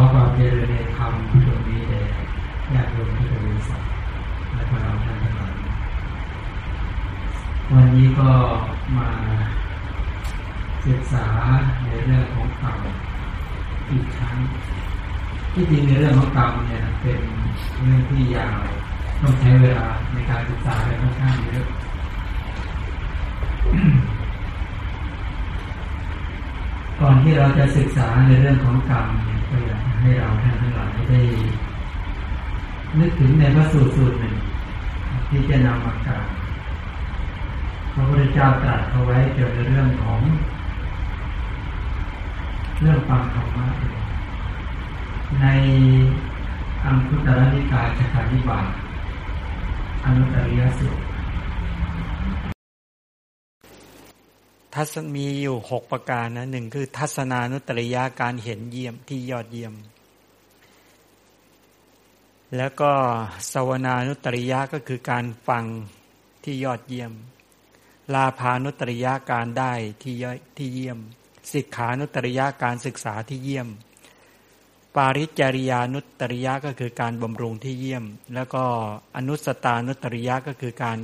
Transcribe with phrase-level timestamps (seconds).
[0.00, 1.12] อความเจริญในธรรม
[1.46, 2.06] ตรงนี้เลย
[2.74, 3.82] ญาติโยมที่บริษัท
[4.52, 5.54] และพวกเราท่านทั้งหลาย
[7.72, 8.30] วันนี้ก็
[8.96, 9.08] มา
[10.86, 11.26] ศึกษา
[11.84, 12.78] ในเรื่องของกรรม
[13.90, 14.36] อีกครั้ง
[15.52, 17.20] ที่จริงในเรื่องของกรรมเนี่ยเป็น
[17.82, 18.58] เรื่องที่ยาว
[19.20, 21.66] ต้องใช้เวลาในการศึกษาไปค่อนข้างเยอะ
[27.00, 29.06] ก่อนที่เราจะศึกษาในเรื่องของกรรม
[29.50, 31.20] ก็อยากให้เราท่านทั้งหลายได้
[32.98, 34.34] นึกถึงในพระสูตรสูตรหนึ่ง
[35.28, 36.26] ที่จะนำมากล่าว
[37.92, 40.20] พระพุทธเจ้าตรัสเอาไว้เกี่ยวกับเรื่องของ
[42.80, 43.66] เรื่องฟังธรรมะ
[45.40, 45.46] ใน
[46.84, 48.66] อังคุตรนิกายชานิบาต
[50.04, 50.98] อนุตริยสุต
[54.80, 59.74] ทัศมีอยู่หกประการนะหนึ่งคือ ทัศนานุตริยาการเห็นเยี่ยมที่ยอดเยี่ยม
[62.56, 62.92] แล้วก็
[63.52, 65.64] สวนานุตริยะก็คือการฟัง
[66.44, 67.12] ที่ยอดเยี่ยม
[68.14, 70.98] ลาพานุตริยาการได้ที่ยอดที่เยี่ยม
[71.52, 73.68] สิกขานุตริยาการศึกษาที่เยี่ยม
[74.96, 78.04] ปาริจริยานุตริยะก็คือการบำรุงที่เยี่ยม
[78.34, 78.64] แล้วก็
[79.16, 80.98] อนุสตานุตริยะก็คือการ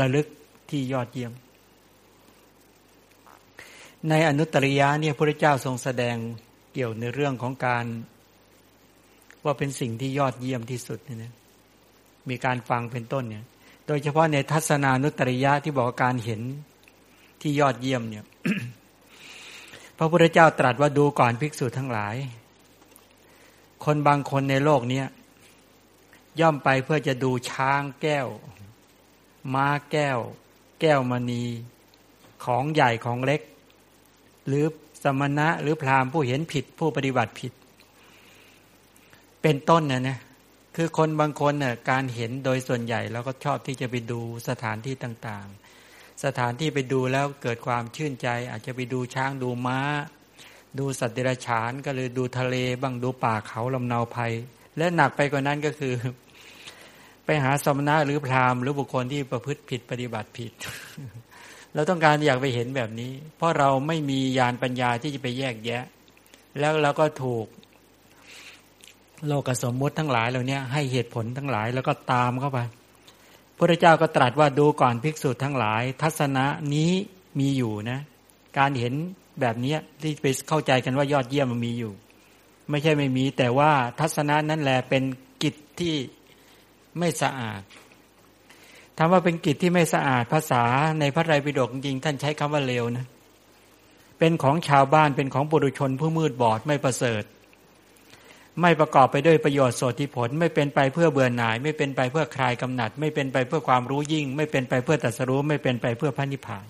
[0.00, 0.26] ระลึก
[0.70, 1.34] ที่ยอดเยี่ยม
[4.06, 6.16] ในอนุตริยะเนี่ยพระเจ้าทรงแสดง
[6.72, 7.84] เกี่ยวในเรื่องของการ
[9.44, 11.32] ว่าเป็นสิ่งที่ยอดเยี่ยมที่สุดเนี่ย
[12.28, 13.44] มีการฟังเป็นต้นเนี่ย
[13.86, 16.40] โดยเฉพาะในทัศนานุตริยะที่บอกการเห็น
[17.40, 18.24] ที่ยอดเยี่ยมเนี่ย
[19.98, 22.16] พระพุทธเจ้าตรัสว่าดูก่อนภิกษุทั้งหลาย
[23.84, 25.06] คนบางคนในโลกเนี้ย
[26.40, 28.28] ย่อมไปเพื่อจะดูช้างแก้ว
[29.54, 30.18] ม้าแก้ว
[30.80, 31.44] แก้วมณี
[32.44, 33.40] ของใหญ่ของเล็ก
[34.48, 34.64] หรือ
[35.02, 37.52] สมณะหรือพราหมณ์ผู้เห็นผิดผู้ปฏิบัติผิด
[39.42, 40.18] เป็นต้นนะนะ
[40.76, 49.80] คือคนบางคนเน่ยการเห็นโดยส่วนใหญ่เราก็ชอบที่จะไปดูสถานที่ต่างๆ สถานที่ไปดูแล้วเกิดความชื่นใจ อาจจะไปดูช้างดูม้า
[50.78, 54.32] ดูสัตว์เดรัจฉานก็เลยดูทะเลบ้างดูป่าเขาลำนาภัย
[54.78, 55.94] และหนักไปกว่านั้นก็คือ
[57.24, 60.52] ไปหาสมณะหรือพราหมณ์หรือบุคคลที่ประพฤติผิดปฏิบัติผิด
[61.78, 65.84] เราต้องการอยากไปเห็นแบบนี้ เพราะเราไม่มียานปัญญาที่จะไปแยกแยะ
[66.58, 67.46] แล้วเราก็ถูก
[69.26, 72.58] โลกสมมุติทั้งหลายเหล่านี้ให้เหตุผลทั้งหลายแล้วก็ตามเข้าไป
[73.56, 76.92] พระเจ้าก็ตรัสว่าดูก่อนภิกษุทั้งหลาย ทัศนะนี้
[77.38, 77.98] มีอยู่นะ
[78.58, 78.94] การเห็น
[79.40, 81.92] แบบนี้ที่ไปเข้าใจกันว่ายอดเยี่ยมมันมีอยู่
[82.70, 85.02] ไม่ใช่ไม่มี แต่ว่าทัศนะนั้นแหละเป็น
[85.42, 85.94] กิจที่
[86.98, 87.60] ไม่สะอาด
[88.98, 90.64] ถามว่าเป็นกิจที่ไม่สะอาดภาษา
[91.00, 93.06] ในพระไตรปิฎกจริงท่านใช้คำว่าเลวนะ
[94.18, 97.22] เป็นของชาวบ้านเป็นของบุรุชนผู้มืดบอดไม่ประเสริฐ
[98.60, 106.66] ไม่ประกอบไปด้วยประโยชน์โสติผล ไม่เป็นไปเพื่อเบื่อหน่าย ไม่เป็นไปเพื่อคลายกำหนัด ไม่เป็นไปเพื่อความรู้ยิ่ง ไม่เป็นไปเพื่อตัสรู้ ไม่เป็นไปเพื่อพระนิพพาน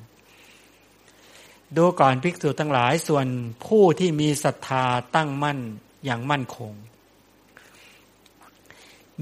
[1.77, 3.27] ดูก่อนภิกษุทั้งหลายส่วน
[3.67, 4.85] ผู้ที่มีศรัทธา
[5.17, 5.59] ตั้งมั่น
[6.05, 6.73] อย่างมั่นคง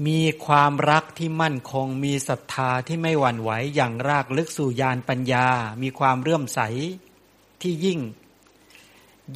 [0.05, 5.47] มีความรักที่มั่นคง มีศรัทธาที่ไม่หวั่นไหวอย่างรากลึกสู่ญาณปัญญา
[5.81, 6.59] มีความเรื่อมใส
[7.61, 7.99] ที่ยิ่ง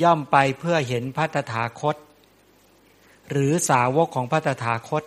[0.01, 1.95] ย่อมไปเพื่อเห็นพระตถาคต
[3.31, 5.03] หรือสาวกของพระตถาคต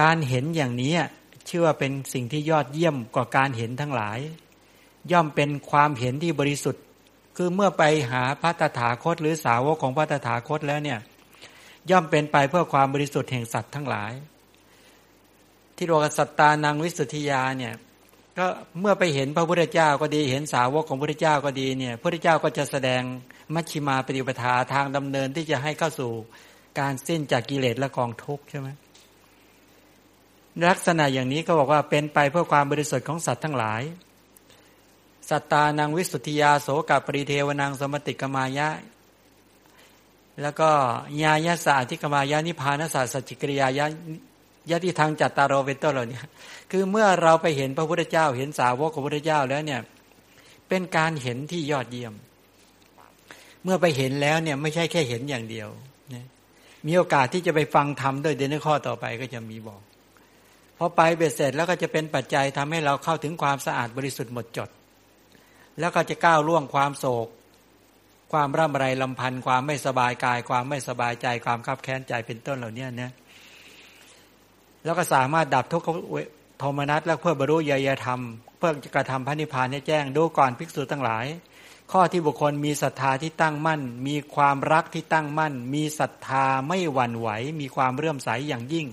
[0.00, 0.94] การเห็นอย่างนี้
[1.48, 4.18] ชื่อว่าเป็นสิ่งที่ยอดเยี่ยมกว่าการเห็นทั้งหลาย
[5.12, 6.84] ย่อมเป็นความเห็นที่บริสุทธิ์
[7.36, 10.98] คือเมื่อไปหาพระตถาคต หรือสาวกของพระตถาคตแล้วเนี่ย
[11.90, 14.12] ย่อมเป็นไปเพื่อความบริสุทธิ์แห่งสัตว์ทั้งหลาย
[15.76, 17.74] ที่โลกสัตตานังวิสุทธิยาเนี่ย
[18.38, 18.46] ก็
[18.80, 23.02] เมื่อไปเห็นพระพุทธเจ้าก็ดีเห็นสาวกของพระพุทธเจ้าก็ดีเนี่ยพระพุทธเจ้าก็จะแสดง
[23.54, 26.12] มัชชิมาปฏิปทาทางดำเนินที่จะให้เข้าสู่
[26.78, 28.68] การสิ้นจากกิเลสและกองทุกข์ใช่ไหม
[30.68, 33.82] ลักษณะอย่างนี้ก็บอกว่าเป็นไปเพื่อความบริสุทธิ์ของสัตว์ทั้งหลาย
[35.30, 38.68] สัตตานังวิสุทธิยาโสกปริเทวนังสมติกมายะ
[40.42, 40.70] แล้วก็
[41.22, 43.86] ญาญาสาธิกมายานิพานศาสตร์สัจจิกริยายา
[44.70, 46.18] ยติทางจัตตารเวตโตเหล่านี้
[46.70, 49.80] คือเมื่อเราไปเห็นพระพุทธเจ้า เห็นสาวกของพระพุทธเจ้าแล้วเนี่ย
[50.68, 52.14] เป็นการเห็นที่ยอดเยี่ยม
[53.64, 55.68] เมื่อไปเห็นแล้วเนี่ยไม่ใช่แค่เห็นอย่างเดียว
[56.14, 56.26] นะ
[56.86, 59.80] มีโอกาสที่จะไปฟังธรรมด้วยเดนข้อต่อไปก็จะมีบอก
[60.78, 64.70] พอไปเบ็ดเสร็จแล้วก็จะเป็นปัจจัยทำให้เราเข้าถึงความสะอาดบริสุทธิ์หมดจด
[65.80, 67.28] แล้วก็จะก้าวล่วงความโศก
[68.32, 73.12] ความร่ำไรลำพันธ์ความไม่สบายกาย ความไม่สบายใจความคับแค้นใจเป็นต้นเหล่านี้เนี่ย
[74.84, 75.88] แล้วก็สามารถดับทุกข
[76.58, 78.20] โทมนัสและเพื่อบรรลุยยธรรม
[78.58, 81.26] เพื่อกระทำพระนิพพานให้แจ้งดูก่อนภิกษุทั้งหลาย
[81.92, 87.28] ข้อที่บุคคลมีศรัทธาที่ตั้งมั่น มีความรักที่ตั้งมั่น มีศรัทธาไม่หวั่นไหว
[87.60, 88.86] มีความเรื่อมใสอย่างยิ่ง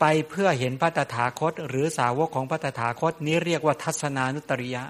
[0.00, 4.82] ไปเพื่อเห็นพระตถาคต หรือสาวกของพระตถาคตนี้เรียกว่าทัศนานุตริยะ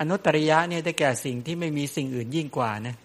[0.00, 2.96] อนุตริยะเนี่ยได้แก่สิ่งที่ไม่มีสิ่งอื่นยิ่งกว่านะ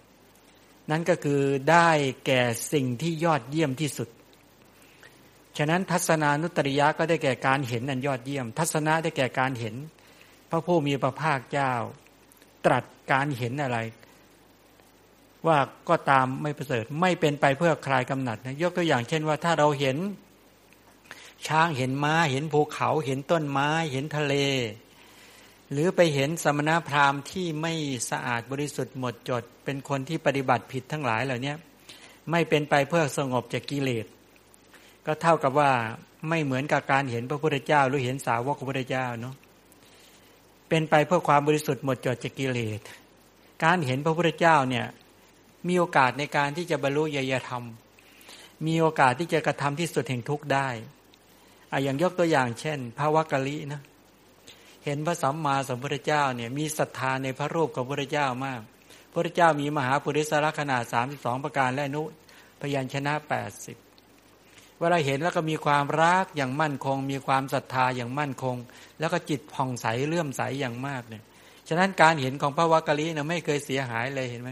[0.90, 1.40] นั่นก็คือ
[1.70, 1.88] ได้
[2.26, 2.42] แก่
[2.72, 4.08] สิ่งที่ยอดเยี่ยมที่สุด
[5.58, 9.74] ฉะนั้นทัศนานุตริยะก็ได้แก่การเห็นอันยอดเยี่ยม ทัศนะได้แก่การเห็น
[10.50, 11.72] พระผู้มีพระภาคเจ้า
[12.64, 13.78] ตรัสการเห็นอะไร
[15.46, 15.58] ว่า
[15.88, 19.96] ก็ตามไม่ประเสริฐไม่เป็นไปเพื่อคลายกำหนัดนะยกตัวอย่างเช่นว่าถ้าเราเห็น
[21.46, 24.34] ช้างเห็นม้าเห็นภูเขาเห็นต้นไม้ เห็นทะเล
[25.72, 27.72] หรือไปเห็นสมณพราหมณ์ที่ไม่
[28.10, 31.54] สะอาดบริสุทธิ์หมดจด เป็นคนที่ปฏิบัติผิดทั้งหลายเหล่านี้
[32.30, 34.06] ไม่เป็นไปเพื่อสงบจากกิเลส
[35.06, 35.70] ก็เท่ากับว่า
[36.28, 39.34] ไม่เหมือนกับการเห็นพระพุทธเจ้า หรือเห็นสาวกพระพุทธเจ้าเนาะ
[40.68, 42.80] เป็นไปเพื่อความบริสุทธิ์หมดจดจากกิเลส
[43.64, 44.86] การเห็นพระพุทธเจ้าเนี่ย
[45.68, 47.64] มีโอกาสในการที่จะบรรลุยยธรรม
[48.66, 50.68] มีโอกาสที่จะกระทำที่สุดแห่งทุกข์ได้
[51.72, 53.82] อะอย่างยกตัวอย่างเช่น พระวักกะลินะ
[54.84, 58.60] เห็นพระสัมมาสัมพุทธเจ้าเนี่ยมีศรัทธาในพระรูปของพระพุทธเจ้ามาก
[59.10, 62.02] พระพุทธเจ้ามีมหาปุริสละขนาดสามสิบสองประการและนุ
[62.60, 63.76] พยัญชนะแปดสิบ
[64.78, 68.56] เวลาเห็นแล้วก็มีความรักอย่างมั่นคง มีความศรัทธาอย่างมั่นคง
[69.00, 71.22] แล้วก็จิตผ่องใสเลื่อมใสอย่างมากเนี่ย
[71.68, 74.50] ฉะนั้นการเห็นของพระวักกะลีเนี่ยไม่เคยเสียหายเลยเห็นไหม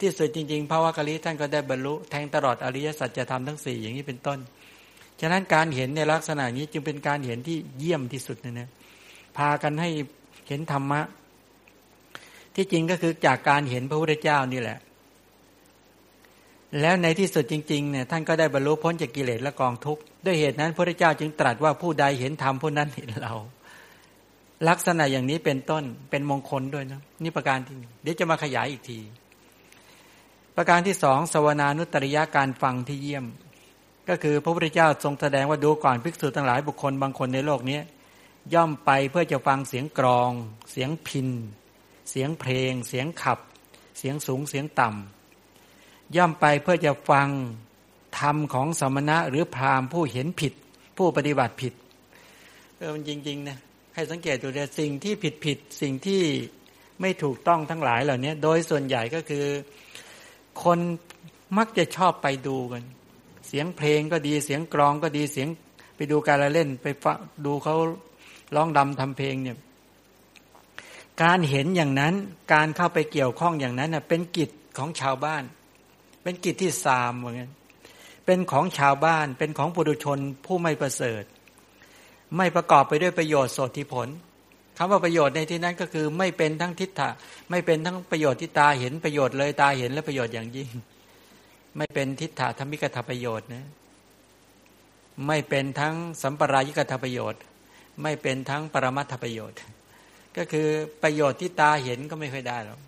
[0.00, 4.38] ที่สุดจริงๆพระวักกะลีท่านก็ได้บรรลุแทงตลอดอริยสัจธรรมทั้งสี่อย่างนี้เป็นต้น
[5.20, 8.68] ฉะนั้นการเห็นในลักษณะนี้จึงเป็นการเห็นที่เยี่ยมที่สุดนะนะ
[9.36, 9.90] พากันให้
[10.48, 11.00] เห็นธรรมะ
[12.54, 14.78] ที่จริงก็คือจากการเห็นพระพุทธเจ้านี่แหละ
[16.80, 23.34] แล้วในที่สุดจริงๆเนี่ยท่านก็ได้บรรลุพ้นจากกิเลสและกองทุกข์ด้วยเหตุนั้นพระพุทธเจ้าจึงตรัสว่าผู้ใดเห็นธรรมผู้นั้นเห็นเรา
[24.68, 28.98] ลักษณะอย่างนี้เป็นต้นเป็นมงคลด้วยนะนี่ประการที่เดี๋ยวจะมาขยายอีกที
[30.56, 33.24] ประการที่สองสวนานุตริยาการฟังที่เยี่ยม
[34.08, 37.78] ก็คือพระพุทธเจ้าทรงแสดงว่าดูก่อนภิกษุทั้งหลายบุคคลบางคนในโลกนี้
[38.54, 40.32] ย่อมไปเพื่อจะฟังเสียงกรอง
[40.70, 41.28] เสียงพิน
[42.10, 43.38] เสียงเพลง เสียงขับ
[43.98, 47.28] เสียงสูงเสียงต่ำย่อมไปเพื่อจะฟัง
[48.18, 50.52] ธรรมของสมณะหรือพราหมณ์ผู้เห็นผิด
[50.96, 51.72] ผู้ปฏิบัติผิด
[52.76, 53.58] เออมันจริงๆนะ
[53.94, 56.22] ให้สังเกตดูเลยสิ่งที่ผิดผิดสิ่งที่
[57.00, 59.46] ไม่ถูกต้องทั้งหลายเหล่านี้โดยส่วนใหญ่ก็คือ
[60.62, 60.78] คน
[61.58, 62.82] มักจะชอบไปดูกัน
[63.48, 65.48] เสียงเพลงก็ดีเสียงกรองก็ดีเสียง
[65.96, 67.76] ไปดูการละเล่น ไปฟังดูเขา
[68.54, 69.56] ร้องดำทำเพลงเนี่ย
[71.22, 72.14] การเห็นอย่างนั้น
[72.52, 75.42] การเข้าไปเกี่ยวข้องอย่างนั้นเน่เป็นกิจของชาวบ้าน
[76.22, 77.50] เป็นกิจที่สามเหมือนกัน
[78.26, 81.24] เป็นของชาวบ้านเป็นของปุถุชนผู้ไม่ประเสริฐ
[82.36, 84.08] ไม่ประกอบไปด้วยประโยชน์โสติผล
[84.76, 87.10] คำว่าประโยชน์ในที่นั้นก็คือไม่เป็นทั้งทิฏฐะ
[87.50, 90.70] ไม่เป็นทั้งประโยชน์ที่ตาเห็นประโยชน์เลยตาเห็นและประโยชน์อย่างยิ่ง
[91.76, 93.66] ไม่เป็นทิฏฐะธรรมิกถประโยชน์นะ
[95.26, 97.40] ไม่เป็นทั้งสัมปรายิกถประโยชน์
[98.02, 99.58] ไม่เป็นทั้งปรมัตถประโยชน์
[100.36, 100.68] ก็คือ
[101.02, 102.80] ประโยชน์ที่ตาเห็นก็ไม่ค่อยได้หรอก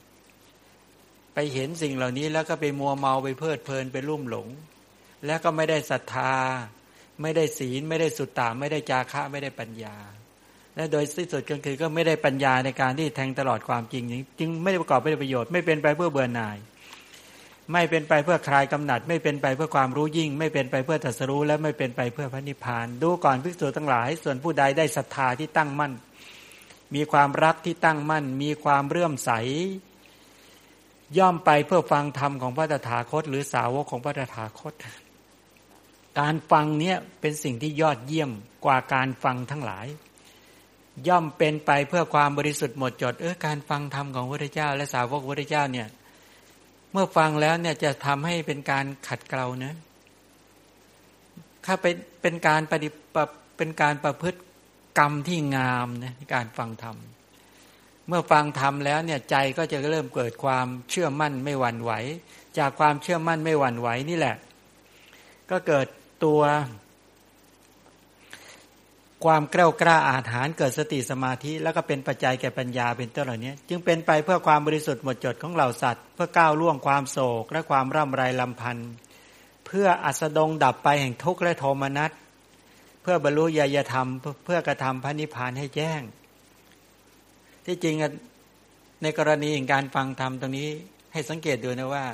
[1.34, 4.48] ไปเห็นสิ่งเหล่านี้แล้วก็ไปมัวเมาไปเพลิดเพลินไปรุ่มหลง
[5.26, 6.34] แล้วก็ไม่ได้ศรัทธา
[7.22, 9.96] ไม่ได้ศีล ไม่ได้สุตตาไม่ได้จาคะไม่ได้ปัญญา
[10.76, 14.04] และโดยที่สุดก็คือก็ไม่ได้ปัญญาในการที่แทงตลอดความจริง
[14.38, 16.56] จึงไม่ได้ประกอบไปด้วยประโยชน์ไม่เป็นไปเพื่อเบื่อหน่าย
[17.72, 25.92] ไม่เป็นไปเพื่อคลายกำหนัด ไม่เป็นไปเพื่อความรู้ยิ่ง ไม่เป็นไปเพื่อตรัสรู้ และไม่เป็นไปเพื่อพระนิพพาน ดูก่อนภิกษุทั้งหลาย ส่วนผู้ใดได้ศรัทธาที่ตั้งมั่น
[26.94, 29.30] มีความรักที่ตั้งมั่น มีความเรื่อมใส
[31.18, 34.72] ย่อมไปเพื่อฟังธรรมของพระตถาคต หรือสาวกของพระตถาคต
[36.20, 38.30] การฟังเนี้ยเป็นสิ่งที่ยอดเยี่ยม
[38.64, 39.86] กว่าการฟังทั้งหลาย
[41.08, 45.88] ย่อมเป็นไปเพื่อความบริสุทธิ์หมดจดเออการฟังธรรมของพระเจ้า และสาวกพระเจ้าเนี่ย
[46.96, 49.74] เมื่อฟังแล้วเนี่ยจะทำให้เป็นการขัดเกลานะ
[51.64, 53.16] ถ้าเป็นเป็นการปฏิป
[53.56, 54.40] เป็นการประพฤติ
[54.98, 56.96] กรรมที่งามนะการฟังธรรม
[58.08, 61.92] เมื่อฟังธรรมแล้วเนี่ยใจก็จะเริ่มเกิดความเชื่อมั่นไม่หวั่นไหว
[62.58, 64.36] จากความเชื่อมั่นไม่หวั่นไหวนี่แหละ
[65.50, 65.86] ก็เกิด
[66.24, 66.40] ตัว
[69.24, 78.90] ความกล้ากล้าอาถานเกิดสติสมาธิ แล้วก็เป็นปัจจัยแก่ปัญญาเป็นต้นเหล่านี้จึงเป็นไปเพื่อความบริสุทธิ์หมดจดของเหล่าสัตว์ เพื่อก้าวล่วงความโศกและความร่ำไรลำพันธ์
[79.66, 82.10] เพื่ออัสดงดับไปแห่งทุกข์และโทมนัส
[83.02, 84.08] เพื่อบรรลุญาธรรม
[84.44, 86.00] เพื่อกระทำพระนิพพานให้แจ้ง
[87.66, 87.96] ที่จริง
[89.02, 90.68] ในกรณีของการฟังธรรมตรงนี้
[91.12, 92.06] ให้สังเกตดูนะว่า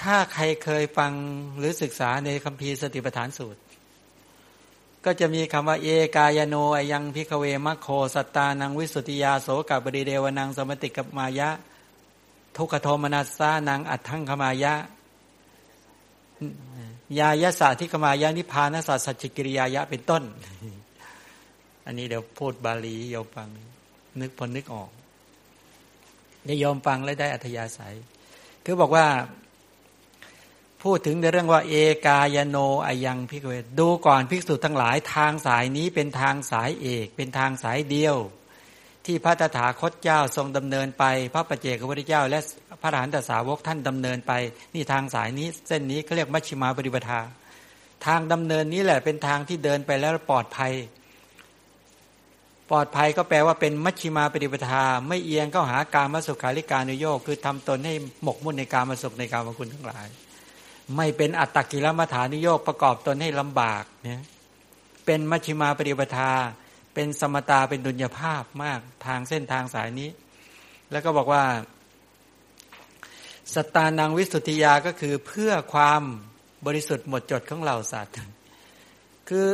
[0.00, 1.12] ถ้าใครเคยฟัง
[1.58, 3.60] หรือศึกษาในคัมภีร์สติปัฏฐานสูตร
[5.04, 6.54] ก็จะมีคำว่าเอกายโน
[6.92, 11.48] ยังพิกเวมัคโคสัตตานังวิสุติยาโสกับบริเดวนังสมติกับมายะ
[12.56, 14.74] ทุกขโทมนัสสานังอัตถังขมายะ
[17.18, 20.22] ยายะสาธิกมายะนิพานสัสัจกิริยายะเป็นต้น
[21.86, 23.48] อันนี้เดี๋ยวพูดบาลีโยมฟัง
[24.20, 24.90] นึกพอนึกออก
[26.46, 27.94] ได้ยอมฟังและได้อัธยาศัย
[28.64, 29.06] คือบอกว่า
[30.84, 31.74] พูดถึงในเรื่องว่าเอ
[32.06, 32.56] กายโน
[32.86, 38.16] อายังพิกเวดูก่อนภิกษุทั้งหลายทางสายนี้เป็นทางสายเอก เป็นทางสายเดียว
[39.06, 42.38] ที่พระตถาคตเจ้าทรงดำเนินไป พระปเจกพระพุทธเจ้า และ
[42.82, 44.32] พระอรหันตสาวกท่านดำเนินไป
[44.74, 47.20] นี่ทางสายนี้เส้นนี้เขาเรียกมัชฌิมาปฏิปทา
[48.06, 50.72] ทางดำเนินนี้แหละเป็นทางที่เดินไปแล้วปลอดภัย
[52.70, 60.08] ปลอดภัยก็แปลว่าเป็นมัชฌิมาปฏิปทา ไม่เอียงเข้าหาการมาสุขาริการนุโยกคือทำตนให้หมกมุ่นในการมาสุขในการมาคุณทั้งหลาย
[60.96, 64.22] ไม่เป็นอัตตกิลมัฐานิโยกประกอบตนให้ลำบากเนี่ย
[65.04, 66.32] เป็นมัชฌิมาปฏิปทา
[66.94, 70.10] เป็นสมตาเป็นดุลยภาพมากทางเส้นทางสายนี้
[70.90, 71.44] แล้วก็บอกว่า
[73.54, 76.02] สตานังวิสุทธิยาก็คือเพื่อความ
[76.66, 78.14] บริสุทธิ์หมดจดของเราสัตว์
[79.28, 79.48] คือ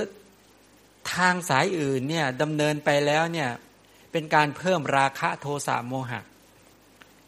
[1.14, 3.50] ทางสายอื่นเนี่ยดำเนินไปแล้วเนี่ย
[4.12, 6.21] เป็นการเพิ่มราคะโทสะโมหะ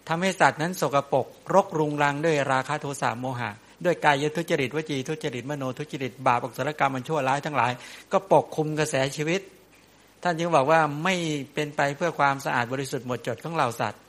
[0.08, 3.50] ทำให้สัตว์นั้นสกรปรกรกรุงรังด้วยราคะโทสะโมหะ
[3.84, 7.72] ด้วยกายทุจริตวจีทุจริตมโนทุจริตบาปอกุศลกรรมมันชั่วร้ายทั้งหลาย
[8.12, 9.40] ก็ปกคุมกระแสชีวิต
[10.22, 11.14] ท่านจึงบอกว่าไม่
[11.54, 14.02] เป็นไปเพื่อความสะอาดบริสุทธิ์หมดจดของเหล่าสัตว์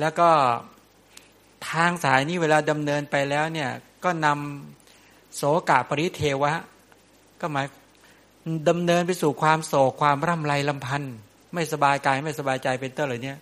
[0.00, 0.28] แล้วก็
[1.70, 3.70] ทางสายนี้เวลาดำเนินไปแล้วเนี่ย
[4.04, 6.52] ก็นำโสกะปริเทวะ
[7.40, 7.66] ก็หมาย
[8.68, 11.14] ดำเนินไปสู่ความโศกความร่ำไรลำพันธ์
[11.54, 13.38] ไม่สบายกายไม่สบายใจเป็นต้นเลยเนี่ย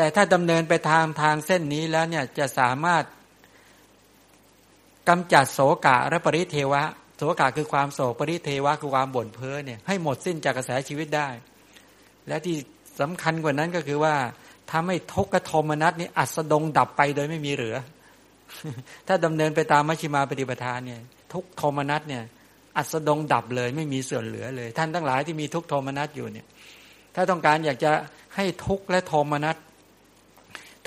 [0.00, 3.04] แต่ถ้าดำเนินไปทางทางเส้นนี้แล้วเนี่ยจะสามารถ
[5.08, 6.82] กำจัดโสกะและปริเทวะ
[7.16, 11.28] โสกะคือความโศกปริเทวะคือความบ่นเพ้อเนี่ยให้หมดสิ้นจากกระแสชีวิตได้
[12.28, 12.56] และที่
[13.00, 14.14] สำคัญกว่านั้นก็คือว่า
[14.72, 17.76] ทำให้ทุกขโทมนัสนี่อัสดงดับไปโดยไม่มีเหลือ
[19.08, 21.00] ถ้าดำเนินไปตามมัชฌิมาปฏิปทานเนี่ย
[21.32, 22.22] ทุกโทมนัสเนี่ย
[22.76, 26.46] อัสดงดับเลยไม่มีส่วนเหลือเลย ท่านทั้งหลายที่มีทุกโทมนัสอยู่เนี่ย
[27.14, 27.90] ถ้าต้องการอยากจะ
[28.36, 29.56] ให้ทุกและโทมนัส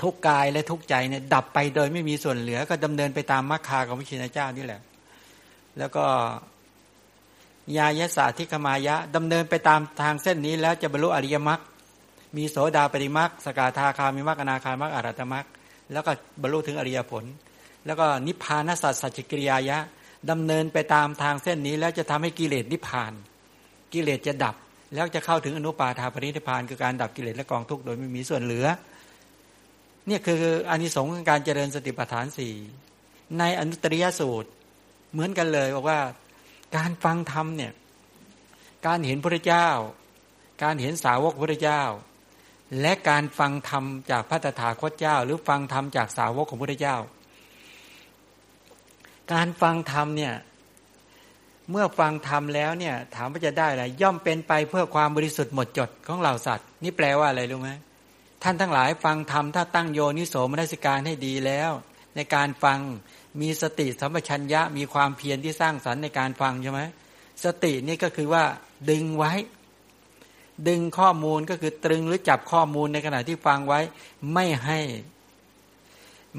[0.02, 4.80] ทุกกายและทุกใจเนี่ยดับไปโดยไม่มีส่วนเหลือ ก็ดำเนินไปตามมรรคาของพระชินเจ้านี่แหละ
[5.78, 6.04] แล้วก็
[7.76, 11.60] ยายศาสทิกมายะดำเนินไปตามทางเส้นนี้ แล้วจะบรรลุอริยมรรค
[12.36, 15.46] มีโสดาปริมรรคสกาธาคามีมรรคอนาคามรรคอรัตมรรค
[15.92, 16.10] แล้วก็
[16.42, 17.24] บรรลุถึงอริยผล
[17.86, 19.78] แล้วก็นิพพานสัจสัจกิริยายะ
[20.30, 23.12] ดำเนินไปตามทางเส้นนี้ แล้วจะทำให้กิเลสนิพพาน
[23.92, 24.54] กิเลสจะดับ
[24.94, 28.66] แล้วจะเข้าถึงอนุปาทาปรินิพพานคือการดับกิเลสและกองทุกข์โดยไม่มีส่วนเหลือ
[30.06, 32.54] เนี่ยคืออานิสงส์ของการเจริญสติปัฏฐานสี่
[33.38, 34.50] ในอนุตริยสูตร
[35.12, 36.00] เหมือนกันเลยบอกว่า
[36.76, 37.72] การฟังธรรมเนี่ย
[38.86, 39.68] การเห็นพระเจ้า
[40.62, 41.82] การเห็นสาวกพระเจ้า
[42.80, 46.96] และการฟังธรรมจากพระตถาคตเจ้า หรือฟังธรรมจากสาวกของพระเจ้า
[49.32, 50.34] การฟังธรรมเนี่ย
[51.70, 57.70] เมื่อฟังธรรมแล้วเนี่ยถามว่าจะได้อะไรย่อมเป็นไปเพื่อความบริสุทธิ์หมดจดของเหล่าสัตว์ นี่แปลว่าอะไรรู้ไหม
[58.42, 61.70] ท่านทั้งหลายฟังธรรมถ้าตั้งโยนิโสมนสิการให้ดีแล้ว
[62.16, 62.78] ในการฟัง
[63.40, 66.82] มีสติสัมปชัญญะมีความเพียรที่สร้างสรรค์ในการฟังใช่ไหม
[67.44, 68.44] สตินี่ก็คือว่า
[68.90, 69.32] ดึงไว้
[70.68, 73.80] ดึงข้อมูลก็คือตรึงหรือจับข้อมูลในขณะที่ฟังไว้
[74.32, 74.80] ไม่ให้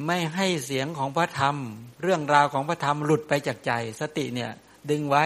[0.06, 1.56] ไม่ให้เสียงของพระธรรม
[2.02, 4.52] เรื่องราวของพระธรรมหลุดไปจากใจ สติเนี่ย
[4.92, 5.24] ดึงไว้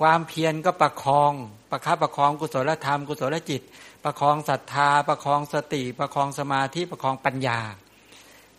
[0.00, 1.32] ความเพียรก็ประคอง
[1.70, 3.62] ประคับประคองกุศลธรรม กุศลจิต
[4.04, 7.58] ประคองศรัทธา ประคองสติ ประคองสมาธิประคองปัญญา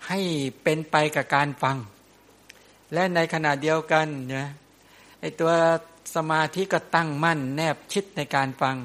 [0.08, 0.20] ให้
[0.64, 1.78] เป็นไปกับการฟัง
[2.94, 4.48] และในขณะเดียวกันเนี่ย
[5.20, 5.52] ไอตัว
[6.16, 8.76] สมาธิก็ตั้งมั่น แนบชิดในการฟัง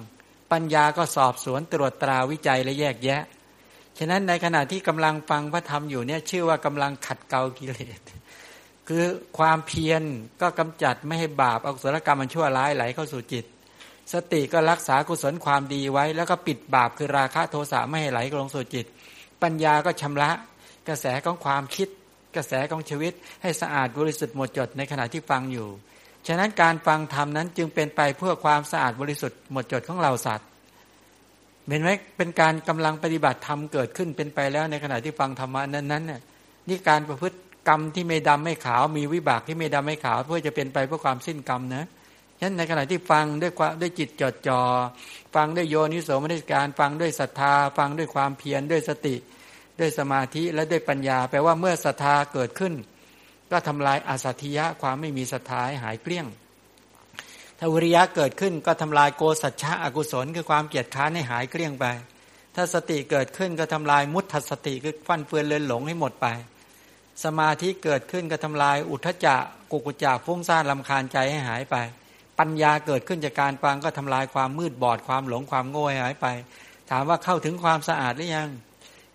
[0.53, 3.23] ปัญญาก็สอบสวนตรวจตราวิจัยและแยกแยะ
[3.99, 8.01] ฉะนั้นในขณะที่กำลังฟังพระธรรมอยู่เนี่ยชื่อว่ากำลังขัดเกลากิเลส
[8.89, 9.05] คือ
[9.39, 10.03] ความเพียร
[10.41, 13.45] ก็กำจัดไม่ให้บาปอกุศลกรรมมันชั่วร้ายไหลเข้าสู่จิต
[14.13, 18.87] สติก็รักษากุศลความดีไว้ แล้วก็ปิดบาปคือราคะโทสะไม่ให้ไหลลงสู่จิต
[19.43, 20.31] ปัญญาก็ชำระ
[20.89, 21.89] กระแสของความคิด
[22.37, 25.69] กระแสของชีวิต ให้สะอาดบริสุทธิ์หมดจดในขณะที่ฟังอยู่
[26.27, 30.49] ฉะนั้นการฟังธรรมนั้นจึงเป็นไปเพื่อความสะอาดบริสุทธิ์หมดจดของเราสัตว์
[31.69, 36.21] เห็นไหมเป็นการกำลังปฏิบัติธรรมเกิดขึ้นเป็นไปแล้วในขณะที่ฟังธรรมะนั้นๆเนี่ย
[36.69, 37.37] นี่การประพฤติ
[37.69, 41.87] กรรมที่ไม่ดำไม่ขาวมีวิบากที่ไม่ดำไม่ขาว เพื่อจะเป็นไปเพื่อความสิ้นกรรมนะ
[42.39, 44.61] ฉะนั้นในขณะที่ฟังด้วยความด้วยจิตจดจอ่อ
[45.35, 49.17] ฟังด้วยโยนิโสมนสิการ ฟังด้วยศรัทธา ฟังด้วยความเพียรด้วยสติ
[49.81, 52.75] ด้วยสมาธิและด้วยปัญญา แปลว่าเมื่อศรัทธาเกิดขึ้น
[53.51, 56.27] ก็ทำลายอาสัตยะความไม่มีศรัทธาหายเกลี้ยง
[57.59, 61.85] ถ้าวิริยะเกิดขึ้นก็ทำลายโกสัจฉะอกุศลคือความเกียดค้านให้หายเกลี้ยงไป
[62.55, 66.27] ถ้าสติเกิดขึ้นก็ทำลายมุตตสติคือฟันเฟือนเลือนหลงให้หมดไป
[67.25, 69.37] สมาธิเกิดขึ้นก็ทำลายอุทจจะ
[69.71, 71.77] กุกุจะฟุ้งซ่านลำคาญใจให้หายไป
[72.39, 76.27] ปัญญาเกิดขึ้นจากการฟังก็ทำลายความมืดบอดความหลงความโง่หายไป
[76.91, 78.51] ถามว่าเข้าถึงความสะอาดหรือยัง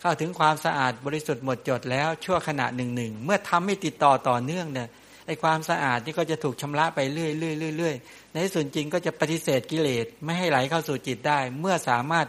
[0.02, 4.88] เข้าถึงความสะอาดบริสุทธิ์หมดจดแล้วชั่วขณะหนึ่งหนึ่งเมื่อทำให้ติดต่อต่อเนื่องเนี่ย
[5.28, 7.96] ไอ้ความสะอาดนี่ก็จะถูกชำระไปเรื่อยเรื่อยเรื่อย
[8.36, 12.28] ในส่วนจริงก็จะปฏิเสธกิเลสไม่ให้ไหลเข้าสู่จิตได้ เมื่อสามารถ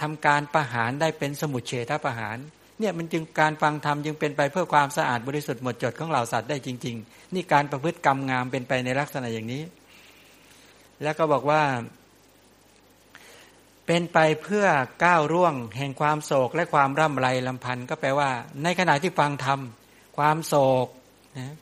[0.00, 2.36] ทำการประหารได้เป็นสมุทเฉทประหาร
[2.78, 9.62] เนี่ยมันจึงการฟังธรรมจึงเป็นไปเพื่อความสะอาดบริสุทธิ์หมดจดของเหล่าสัตว์ได้จริง ๆ นี่การประพฤติกรรมงามเป็นไปในลักษณะอย่างนี้
[11.02, 11.62] แล้วก็บอกว่า
[13.86, 14.66] เป็นไปเพื่อ
[15.04, 18.30] ก้าวร่วง แห่งความโศกและความร่ำไรลำพันธ์ก็แปลว่า
[18.62, 19.60] ในขณะที่ฟังธรรม
[20.18, 20.54] ความโศ
[20.86, 20.88] ก
[21.38, 21.56] นะ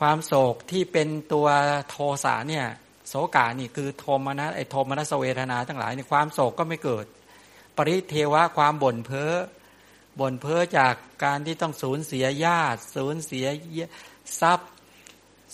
[0.00, 1.46] ความโศกที่เป็นตัว
[1.90, 2.66] โทสะเนี่ย
[3.08, 7.04] โศกานี่คือโทมนัสไอโทมนัสเวทนาทั้งหลายในความโศกก็ไม่เกิด
[7.76, 9.32] ปริเทวะความบ่นเพ้อ
[10.20, 10.94] บ่นเพ้อจาก
[11.24, 13.46] การที่ต้องสูญเสียญาติ สูญเสีย
[14.40, 14.73] ทรัพย์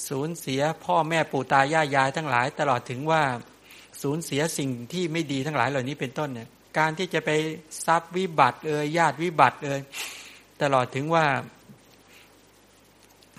[0.09, 3.23] สูญเสียพ่อแม่ปู่ตายายยายทั้งหลาย ตลอดถึงว่า
[4.03, 7.31] สูญเสียสิ่งที่ไม่ดีทั้งหลายเหล่านี้เป็นต้นเนี่ยการที่จะไป
[7.87, 9.81] ทรัพย์วิบัติเอ่ยญาติวิบัติเอ่ย
[10.63, 11.25] ตลอดถึงว่า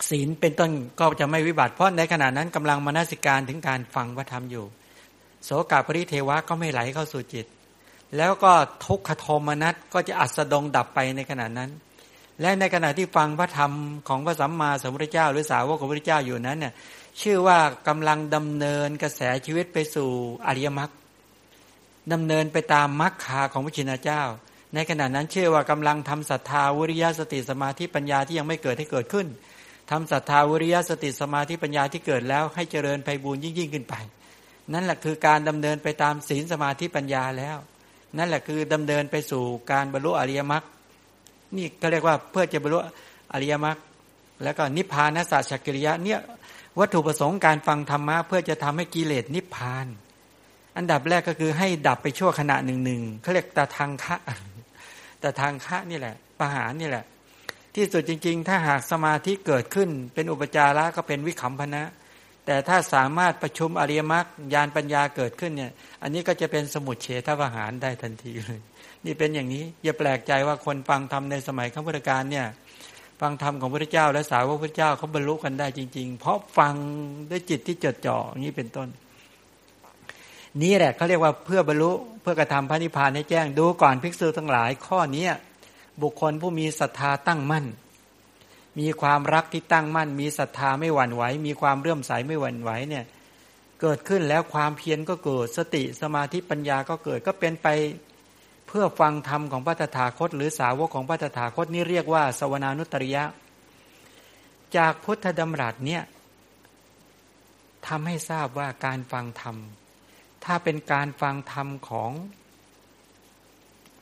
[0.10, 4.66] ศีลเป็นต้นก็จะไม่วิบัติเพราะในขณะนั้นกำลังมนสิการถึงการฟังพระธรรมอยู่
[5.44, 7.46] โสกาปริเทวะก็ไม่ไหลเข้าสู่จิต
[8.18, 8.52] แล้วก็
[8.86, 11.70] ทุกขโทมนัสก็จะอัสดงดับไปในขณะนั้น
[12.42, 13.72] และในขณะที่ฟังพระธรรม
[14.08, 16.74] ของพระสัมมาสัมพุทธเจ้า หรือสาวกของพระพุทธเจ้าอยู่นั้นเนี่ย
[17.22, 17.58] ชื่อว่า
[17.88, 20.10] กำลังดำเนินกระแสชีวิตไปสู่
[20.48, 20.92] อริยมรรค
[22.14, 24.24] ดำเนินไปตามมรรคาของพระชินเจ้า
[24.74, 29.28] ในขณะนั้นชื่อว่ากำลังทำศรัทธาวิริยะสติสมาธิปัญญาที่ยังไม่เกิดให้เกิดขึ้น
[29.92, 33.96] ทำศรัทธาวิริยะสติสมาธิปัญญาที่เกิดแล้วให้เจริญไปบูญยิ่งยิ่งขึ้นไป
[34.74, 37.58] นั่นแหละคือการดำเนินไปตามศีลสมาธิปัญญาแล้ว
[38.18, 40.64] นั่นแหละคือดำเนินไปสู่การบรรลุอริยมรรค
[41.58, 42.80] นี่ก็เรียกว่าเพื่อจะบรรลุ
[43.34, 43.78] อริยมรรค
[44.44, 46.20] แล้วก็นิพพานสัจกิริยะเนี่ย
[46.80, 49.88] วัตถุประสงค์การฟังธรรมะเพื่อจะทำให้กิเลสนิพพาน
[50.78, 54.16] อันดับแรกก็คือให้ดับไปชั่วขณะหนึ่งหนึ่งเขาเรียกตาทางคะ
[55.20, 57.06] แต่ทางคะนี่แหละประหารนี่แหละ
[57.76, 61.84] ที่สุดจริง ๆ ถ้าหากสมาธิเกิดขึ้น เป็นอุปจาระก็เป็นวิขำพนะ
[62.46, 65.72] แต่ถ้าสามารถประชุมอริยมรรคญาณปัญญาเกิดขึ้นเนี่ย
[66.02, 68.62] อันนี้ก็จะเป็นสมุดเฉทวหารได้ทันทีเลย
[69.06, 72.48] นี่เป็นอย่างนี้ อย่าแปลกใจว่าคนฟังธรรมในสมัยข้าพุทธการเนี่ย
[73.22, 76.74] ฟังธรรมของพระเจ้า และสาวกพระเจ้าเขาบรรลุกันได้จริง ๆ เพราะฟัง
[77.30, 78.88] ด้วยจิตที่จดจ่ออย่างนี้เป็นต้น
[80.62, 85.26] นี่แหละเขาเรียกว่าเพื่อบรรลุเพื่อกระทำพระนิพพานให้แจ้งดูก่อนภิกษุทั้งหลาย ข้อนี้
[86.02, 87.66] บุคคลผู้มีศรัทธาตั้งมั่น
[88.80, 93.06] มีความรักที่ตั้งมั่น มีศรัทธาไม่หวั่นไหว มีความเรื่อมใสไม่หวั่นไหวเนี่ย
[93.82, 97.68] เกิดขึ้นแล้วความเพียรก็เกิดสติสมาธิปัญญาก็เกิดก็เป็นไป
[98.74, 103.24] เพื่อฟังธรรมของพระตถาคต หรือสาวกของพระตถาคตนี่เรียกว่าสวนานุตริยะ
[104.78, 106.04] จากพุทธดำรัสเนี่ย
[107.88, 109.56] ทำให้ทราบว่าการฟังธรรม
[110.46, 112.12] ถ้าเป็นการฟังธรรมของ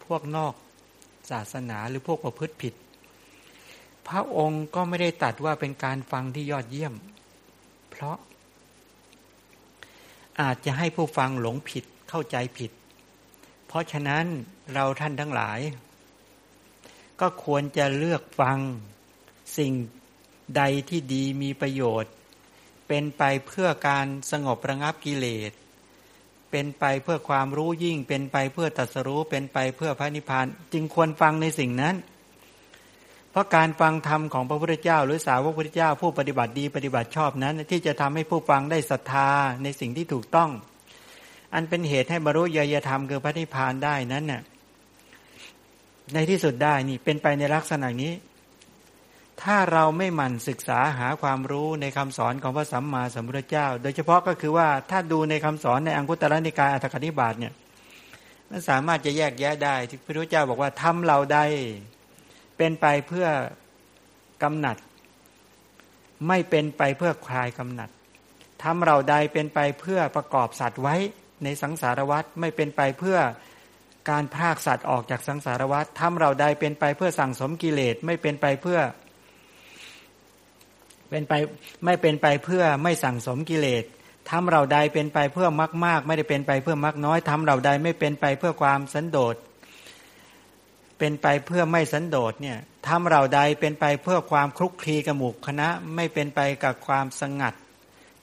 [0.05, 0.53] พวกนอก
[1.31, 2.73] ศาสนาหรือพวกประพฤติผิด
[4.07, 6.93] พระองค์ก็ไม่ได้ตัดว่าเป็นการฟังที่ยอดเยี่ยม
[7.89, 8.17] เพราะ
[10.41, 12.71] อาจจะให้ผู้ฟังหลงผิดเข้าใจผิด
[13.71, 14.25] เพราะฉะนั้น
[14.73, 15.59] เราท่านทั้งหลาย
[17.21, 18.57] ก็ควรจะเลือกฟัง
[19.57, 19.73] สิ่ง
[20.57, 22.11] ใดที่ดีมีประโยชน์
[22.87, 25.51] เป็นไปเพื่อการสงบระงับกิเลส
[26.51, 31.95] เป็นไปเพื่อความรู้ยิ่ง เป็นไปเพื่อตัสรู้ เป็นไปเพื่อพระนิพพาน จึงควรฟังในสิ่งนั้น
[33.31, 39.29] เพราะการฟังธรรมของพระพุทธเจ้า หรือสาวกพระพุทธเจ้าผู้ปฏิบัติดีปฏิบัติชอบนั้น ที่จะทำให้ผู้ฟังได้ศรัทธา
[39.63, 40.49] ในสิ่งที่ถูกต้อง
[41.53, 44.41] อันเป็นเหตุให้บรรลุญาธรรมคือพระนิพพานได้นั้นน่ะ
[46.13, 48.13] ในที่สุดได้นี่เป็นไปในลักษณะนี้
[49.43, 57.53] ถ้าเราไม่หมั่นศึกษาหาความรู้ในคำสอนของพระสัมมาสัมพุทธเจ้า โดยเฉพาะก็คือว่าถ้าดูในคำสอนในอังคุตรนิกายอัตถกนิบาตเนี่ย
[58.49, 61.39] มันสามารถจะแยกแยะได้ ที่พระพุทธเจ้าบอกว่าทำเราใด
[62.57, 63.27] เป็นไปเพื่อ
[64.43, 64.77] กำหนัด
[66.27, 67.89] ไม่เป็นไปเพื่อคลายกำหนัด
[68.63, 70.95] ทำเราใดเป็นไปเพื่อประกอบสัตว์ไว้
[71.43, 73.17] ในสังสารวัฏไม่เป็นไปเพื่อ
[74.09, 78.79] การพากสัตว์ออกจากสังสารวัฏทำเราใดเป็นไปเพื่อสั่งสมกิเลสไม่เป็นไปเพื่อ
[81.09, 81.33] เป็นไป
[81.85, 83.83] ไม่เป็นไปเพื่อไม่สั่งสมกิเลส
[84.29, 89.35] ทำเราใดเป็นไปเพื่อมากมากไม่ได้เป็นไปเพื่อมากน้อยทำเราใดไม่เป็นไปเพื่อความสันโดษ
[90.99, 97.53] เป็นไปเพื่อไม่สันโดษเนี่ยทำเราใดเป็นไปเพื่อความคลุกคลีกับหมู่คณะ ไม่เป็นไปกับความสงัด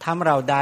[0.05, 0.59] ทำเราใด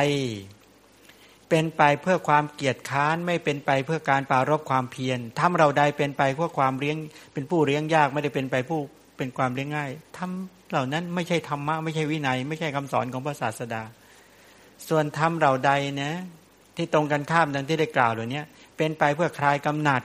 [1.56, 6.96] เป็นไปเพื่อความเกียจค้านไม่เป็นไปเพื่อการปารบความเพียรทำเราใดเป็นไปเพื่อความเลี้ยง
[7.32, 8.80] เป็นผู้เลี้ยงยากไม่ได้เป็นไปผู้
[9.16, 13.82] เป็นความเลี้ยงง่ายทำเหล่านั้นไม่ใช่ธรรมะไม่ใช่วินัย ไม่ใช่คำสอนของพระศาสดา
[14.88, 16.12] ส่วนทำเราใดนะ
[16.76, 18.42] ที่ตรงกันข้ามดังที่ได้กล่าวเหล่านี้
[18.76, 20.02] เป็นไปเพื่อคลายกำหนัด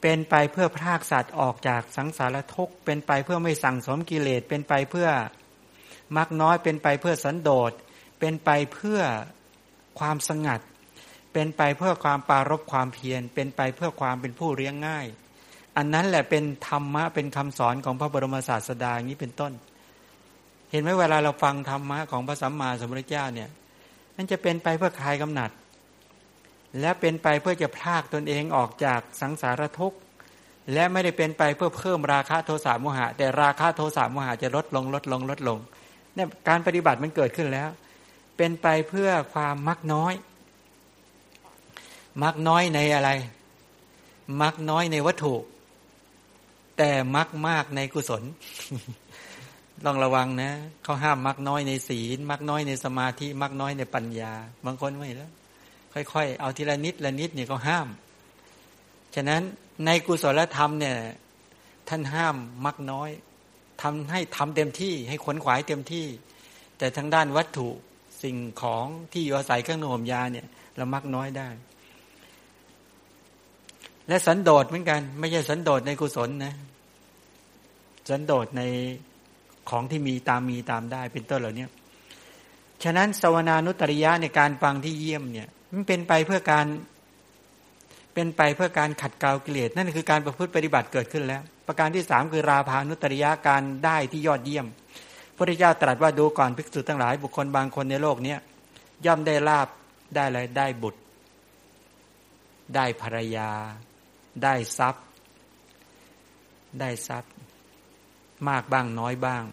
[0.00, 5.08] เป็นไปเพื่อพรากสัตว์ออกจากสังสารทุกข์เป็นไปเพื่อไม่สั่งสมกิเลสเป็นไปเพื่อ
[6.16, 7.72] มักน้อยเป็นไปเพื่อสันโดษ
[8.20, 9.00] เป็นไปเพื่อ
[9.98, 10.60] ความสงัด
[11.32, 15.06] เป็นไปเพื่อความปารบความเพียร เป็นไปเพื่อความเป็นผู้เลี้ยงง่าย
[15.76, 19.52] อันนั้นแหละเป็นธรรมะเป็นคำสอนของพระบรมศาสดาอย่างนี้เป็นต้น
[20.70, 23.48] เห็นไหมเวลาเราฟังธรรมะของพระสัมมาสัมพุทธเจ้าเนี่ย
[24.16, 25.50] นั่นจะเป็นไปเพื่อคลายกำหนัด
[26.80, 29.98] และเป็นไปเพื่อจะพากตนเองออกจากสังสารทุกข์
[30.72, 35.58] และไม่ได้เป็นไปเพื่อเพิ่มราคะโทสะโมหะ แต่ราคะโทสะโมหะจะลดลงลดลงลดลง
[36.14, 37.68] เนี่ยการปฏิบัติมันเกิดขึ้นแล้ว
[38.38, 40.14] เป็นไปเพื่อความมักน้อย
[42.22, 43.10] มักน้อยในอะไร
[44.42, 45.34] มักน้อยในวัตถุ
[46.78, 48.22] แต่มักมากในกุศล
[49.86, 50.50] ต้องระวังนะ
[50.82, 54.32] เขาห้ามมักน้อยในศีล มักน้อยในสมาธิ มักน้อยในปัญญา
[54.64, 55.30] บางคนไม่แล้ว
[55.92, 57.88] ค่อยๆ เอาทีละนิดละนิดเนี่ยเขาห้าม
[59.14, 59.42] ฉะนั้น
[59.84, 60.96] ในกุศลธรรมเนี่ย
[61.88, 63.10] ท่านห้ามมักน้อย
[63.82, 66.06] ทำให้ทำเต็มที่ให้ขนขวายเต็มที่
[66.78, 67.68] แต่ทางด้านวัตถุ
[68.22, 71.48] สิ่งของที่อยู่อาศัยเครื่องนุ่มยาเนี่ยเรามักน้อยได้
[74.08, 76.54] และสันโดษเหมือนกัน ไม่ใช่สันโดษในกุศลนะ
[78.10, 78.62] สันโดษใน
[79.70, 81.66] ของที่มีตามมีตามได้เป็นต้นเหล่านี้
[82.84, 86.66] ฉะนั้นสวนานุตริยะในการฟังที่เยี่ยมเนี่ยมันเป็นไปเพื่อการ
[88.14, 94.66] เป็นไปเพื่อการขัดเกลากิเลสนั่นคือการประพฤติปฏิบัติเกิดขึ้นแล้ว ประการที่สามคือราพานุตริยะการได้ที่ยอดเยี่ยม
[95.38, 98.38] พระเจ้าตรัสว่าดูก่อนภิกษุทั้งหลาย บุคคลบางคนในโลกเนี้ย
[99.06, 99.68] ย่อมได้ลาบ
[100.14, 101.00] ได้อะไรได้บุตร
[102.74, 103.50] ได้ภรรยา
[104.42, 105.04] ได้ทรัพย์
[106.80, 107.32] ได้ทรัพย์
[108.48, 109.44] มากบ้างน้อยบ้าง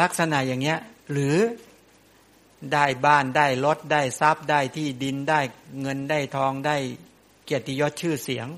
[0.00, 0.78] ลักษณะอย่างเงี้ย
[1.12, 1.36] หรือ
[2.72, 5.40] ได้บ้านได้รถได้ทรัพย์ ได้ที่ดินได้
[5.80, 6.76] เงินได้ทองได้
[7.44, 8.48] เกียรติยศชื่อเสียง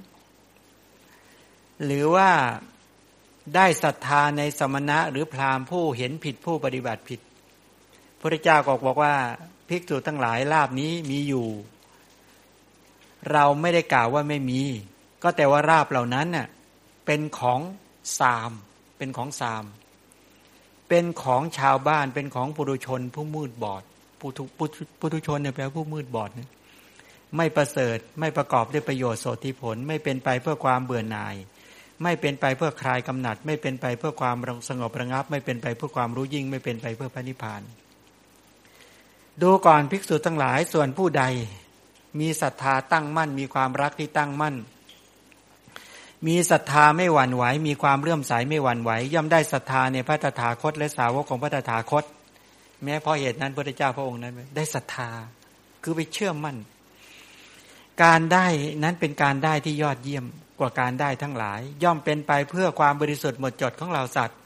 [1.85, 2.30] หรือว่า
[3.54, 7.20] ได้ศรัทธาในสมณะหรือพราหมณ์ผู้เห็นผิดผู้ปฏิบัติผิด
[8.20, 9.14] พระเจ้าก็บอกว่า
[9.68, 11.46] ภิกษุทั้งหลายลาบนี้มีอยู่
[13.32, 14.62] เราไม่ได้กล่าวว่าไม่มี
[15.22, 16.46] ก็แต่ว่าราบเหล่านั้นเน่ะ
[17.06, 17.60] เป็นของ
[18.20, 18.50] สาม
[18.96, 19.64] เป็นของสาม
[20.88, 23.82] เป็นของชาวบ้านเป็นของปุถุชนผู้มืดบอด
[24.20, 24.42] ปุถุ
[25.00, 26.30] ปุถุชนเนี่ยแปลว่าผู้มืดบอด
[27.36, 31.34] ไม่ประเสริฐไม่ประกอบด้วยประโยชน์โสติผล ไม่เป็นไปเพื่อความเบื่อหน่าย
[32.02, 34.36] ไม่เป็นไปเพื่อคลายกำหนัด ไม่เป็นไปเพื่อความ
[34.68, 37.62] สงบระงับ ไม่เป็นไปเพื่อความรู้ยิ่ง ไม่เป็นไปเพื่อพระนิพพาน
[39.42, 41.24] ดูก่อนภิกษุทั้งหลายส่วนผู้ใด
[42.20, 44.56] มีศรัทธาตั้งมั่น มีความรักที่ตั้งมั่น
[46.26, 52.04] มีศรัทธาไม่หวั่นไหว มีความเลื่อมใสไม่หวั่นไหว ย่อมได้ศรัทธาในพระตถาคต และสาวกของพระตถาคต
[52.84, 55.10] แม้เพราะเหตุนั้นพระเจ้าพระองค์นั้น ได้ศรัทธา
[55.82, 56.56] คือไปเชื่อมั่น
[58.04, 58.46] การได้
[58.84, 60.24] นั้นเป็นการได้ที่ยอดเยี่ยม
[60.61, 64.38] กว่าการได้ทั้งหลาย ย่อมเป็นไปเพื่อความบริสุทธิ์หมดจดของเราสัตว์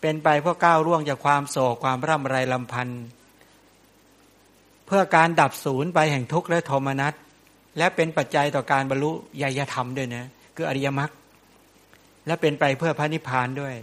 [0.00, 3.02] เป็นไปเพื่อก้าวล่วงจากความโศกความร่ำไรลำพันธ์
[4.86, 7.14] เพื่อการดับศูนย์ไปแห่งทุกข์และโทมนัส
[7.78, 9.10] และเป็นปัจจัยต่อการบรรลุ
[9.42, 10.24] ญยธรรมด้วยนะ
[10.56, 11.10] คืออริยมรรค
[12.26, 13.74] และเป็นไปเพื่อพระนิพพานด้วย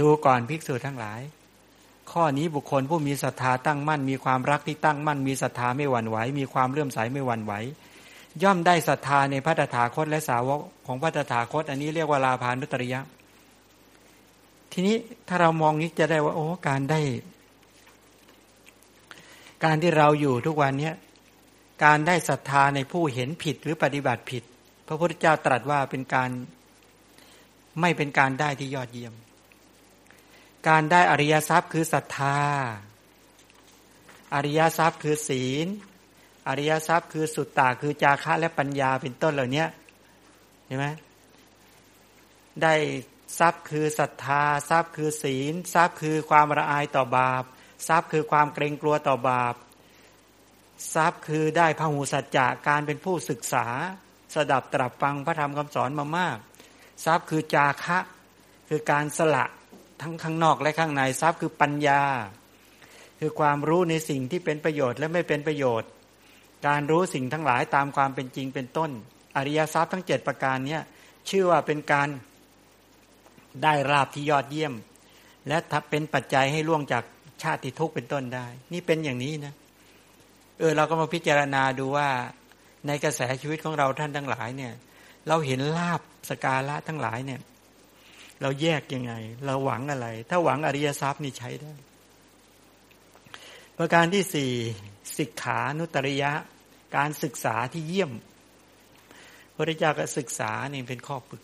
[0.00, 1.20] ดูก่อนภิกษุทั้งหลาย
[2.12, 7.52] ข้อนี้บุคคลผู้มีศรัทธาตั้งมั่น มีความรักที่ตั้งมั่น มีศรัทธาไม่หวั่นไหว มีความเลื่อมใสไม่หวั่นไหว
[8.42, 13.00] ย่อมได้ศรัทธาในพระตถาคตและสาวกของพระตถาคต อันนี้เรียกว่าลาภานุตริยะ
[14.72, 14.96] ทีนี้
[15.28, 17.00] ถ้าเรามองนี้จะได้ว่า โอ้การได้
[19.64, 20.94] การที่เราอยู่ทุกวันเนี้ย
[21.84, 24.42] การได้ศรัทธาในผู้เห็นผิดหรือปฏิบัติผิด
[24.86, 26.30] พระพุทธเจ้าตรัสว่าเป็นการ
[27.80, 29.14] ไม่เป็นการได้ที่ยอดเยี่ยม
[30.68, 32.40] การได้อริยทรัพย์คือศรัทธา
[34.34, 35.66] อริยทรัพย์คือศีล
[36.48, 39.64] อริยทรัพย์คือสุตตาคือจาคะและปัญญาเป็นต้นเหล่านี้
[40.66, 40.86] เห็นไหม
[42.62, 42.74] ได้
[43.38, 47.44] ทรัพย์คือศรัทธา ทรัพย์คือศีล ทรัพย์คือความละอายต่อบาป
[47.88, 49.54] ทรัพย์คือความเกรงกลัวต่อบาป
[50.94, 53.66] ทรัพย์คือได้พหูสัจจะการเป็นผู้ศึกษา
[54.34, 56.38] สดับตรับฟังพระธรรมคำสอนมามาก
[57.04, 57.98] ทรัพย์คือจาคะ
[58.68, 59.44] คือการสละ
[60.02, 62.02] ทั้งข้างนอกและข้างในทรัพย์คือปัญญา
[63.20, 65.90] คือความรู้ในสิ่งที่เป็นประโยชน์และไม่เป็นประโยชน์
[66.66, 68.90] การรู้สิ่งทั้งหลายตามความเป็นจริงเป็นต้น
[69.36, 70.78] อริยทรัพย์ทั้งเจ็ดประการนี้
[71.28, 72.08] ชื่อว่าเป็นการ
[73.62, 74.74] ได้ราบที่ยอดเยี่ยม
[75.48, 75.58] และ
[75.90, 77.04] เป็นปัจจัยให้ล่วงจาก
[77.42, 79.54] ชาติทุกข์เป็นต้นได้ นี่เป็นอย่างนี้นะ
[80.58, 82.08] เออเราก็มาพิจารณาดูว่า
[82.86, 84.72] ในกระแสชีวิตของเราท่านทั้งหลายเนี่ย
[85.28, 87.40] เราเห็นลาบสกาละทั้งหลายเนี่ย
[88.42, 89.12] เราแยกยังไง
[89.46, 91.74] เราหวังอะไร ถ้าหวังอริยทรัพย์นี่ใช้ได้
[93.78, 94.52] ประการที่สี่
[95.18, 96.32] สิกขานุตริยะ
[96.96, 98.12] การศึกษาที่เยี่ยม
[99.54, 101.42] พระเจ้าก็ศึกษานี่เป็นข้อฝึก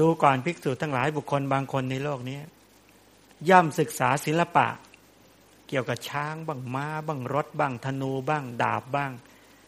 [0.00, 2.38] ดูก่อนภิกษุทั้งหลายบุคคลบางคนในโลกนี้
[3.48, 4.68] ย่ำศึกษาศิลปะ
[5.68, 9.12] เกี่ยวกับช้างบ้างม้าบ้างรถบ้างธนูบ้าง ดาบบ้าง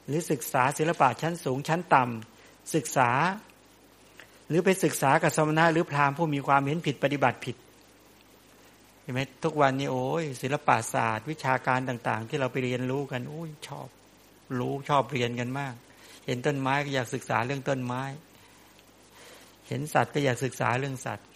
[0.06, 3.10] หรือศึกษาศิลปะชั้นสูงชั้นต่ำศึกษา
[4.48, 7.56] หรือไปศึกษากับสมณะหรือพราหมณ์ผู้มีความเห็นผิดปฏิบัติผิด
[9.10, 13.88] ห็นไหมทุกวันนี้โอ้ยศิลปศาสตร์ วิชาการต่าง ๆ ที่เราไปเรียนรู้กันโอ้ยชอบ
[14.58, 15.74] รู้ชอบเรียนกันมาก
[16.26, 18.02] เห็นต้นไม้ก็อยากศึกษาเรื่องต้นไม้
[19.68, 21.26] เห็นสัตว์ก็อยากศึกษาเรื่องสัตว์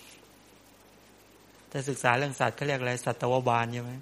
[1.71, 3.93] ถ้าศึกษาเรื่องสัตว์เขาเรียกอะไรสัตวบาลใช่ไหม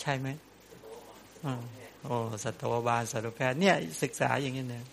[0.00, 0.28] ใช่ไหม
[1.44, 1.54] อ๋อ
[2.04, 4.84] โอ้สัตวบาลสัตวแพทย์เนี่ย ศึกษาอย่างนี้เนี่ย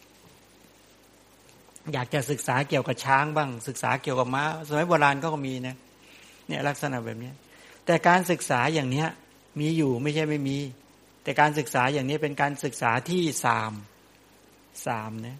[1.94, 5.78] อยากจะศึกษาเกี่ยวกับช้างบ้าง ศึกษาเกี่ยวกับม้า สมัยโบราณก็มีนะ
[6.48, 7.32] เนี่ยลักษณะแบบนี้
[7.86, 9.08] แต่การศึกษาอย่างเนี้ย
[9.60, 10.58] มีอยู่ไม่ใช่ไม่มี
[11.24, 13.74] แต่การศึกษาอย่างนี้เป็นการศึกษาที่สาม
[14.88, 15.40] สามนะ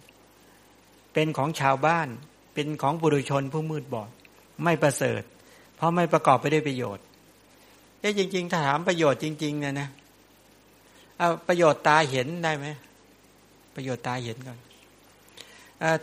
[1.14, 2.08] เป็นของชาวบ้าน
[2.54, 4.10] เป็นของบุรุชนผู้มืดบอด
[4.64, 5.22] ไม่ประเสริฐ
[5.76, 7.04] เพราะไม่ประกอบไปด้วยประโยชน์
[8.00, 9.88] เอ๊ะจริง ๆ ถ้าถามประโยชน์จริง ๆ เนี่ยนะ
[11.18, 12.66] เอาประโยชน์ตาเห็นได้ไหม
[13.74, 14.58] ประโยชน์ตาเห็นก่อน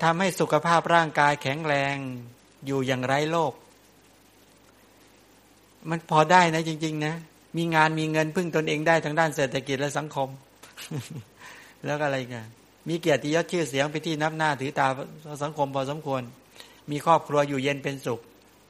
[0.04, 1.96] ทำให้สุขภาพร่างกายแข็งแรง
[2.66, 3.54] อยู่อย่างไร้โรค
[5.90, 7.16] มันพอได้นะจริง ๆ นะ
[7.58, 10.30] มีงานมีเงินพึ่งตนเองได้ทางด้านเศรษฐกิจและสังคม
[11.86, 12.48] แล้วก็อะไรกัน
[12.88, 14.88] มีเกียรติยศชื่อเสียงไปที่นับหน้าถือตา
[15.44, 16.22] สังคมพอสมควร
[16.92, 18.20] มีครอบครัวอยู่เย็นเป็นสุข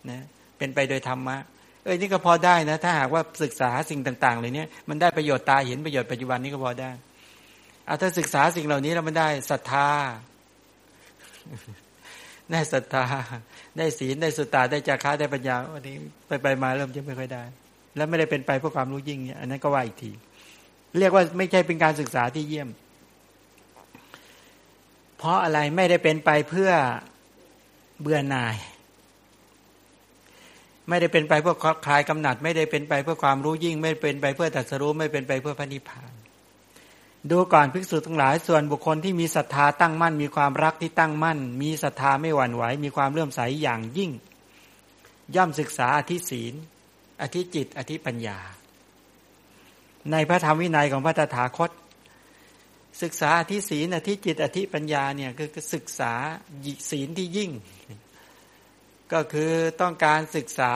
[0.09, 0.21] นะ
[0.57, 1.37] เป็นไปโดยธรรมะ
[1.83, 6.91] เอ้ยนี่ก็พอได้นะ ถ้าหากว่าศึกษาสิ่งต่าง ๆ เลยเนี้ยมันได้ประโยชน์ตาเห็นประโยชน์ปัจจุบันนี้ก็พอได้
[7.85, 9.89] เอาถ้าศึกษาสิ่งเหล่านี้แล้วมันได้ศรัทธา
[12.51, 13.05] ได้ศรัทธา
[13.77, 15.95] ได้ศีลได้สุตตาได้จาระได้ปัญญาวันนี้
[16.27, 17.43] ไปไปมาเริ่มจะไม่ค่อยได้
[17.95, 20.11] แล้วไม่ได้เป็นไปเพื่อความรู้ยิ่งเนี่ยอันนั้นก็ว่าอีกที
[20.99, 22.69] เรียกว่าไม่ใช่เป็นการศึกษาที่เยี่ยม
[25.17, 26.71] เพราะอะไรไม่ได้เป็นไปเพื่อ
[28.01, 28.55] เบื่อหน่าย
[30.89, 36.11] ไม่ได้เป็นไปเพื่อคลายกำหนัด ไม่ได้เป็นไปเพื่อความรู้ยิ่ง ไม่เป็นไปเพื่อตัดสรู้ไม่เป็นไปเพื่อพระนิพพาน
[37.29, 44.11] ดูก่อนภิกษุทั้งหลายส่วนบุคคลที่มีศรัทธาตั้งมั่น มีความรักที่ตั้งมั่น มีศรัทธาไม่หวั่นไหว มีความเลื่อมใสอย่างยิ่ง
[45.35, 46.53] ย่อมศึกษาอธิศีล
[47.21, 48.39] อธิจิต อธิปัญญา
[50.11, 51.71] ในพระธรรมวินัยของพระตถาคต
[53.01, 56.13] ศึกษาอธิศีลอธิจิต อธิปัญญาเนี่ยคือศึกษา
[56.89, 57.51] ศีลที่ยิ่ง
[59.13, 60.73] ก็คือต้องการศึกษา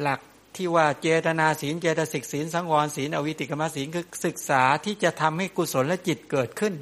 [0.00, 0.20] หลัก
[0.56, 6.74] ที่ว่าเจตนาศีลเจตสิกศีลสังวรศีลอวิติกรรมศีลคือศึกษาที่จะทำให้กุศลและจิตเกิดขึ้น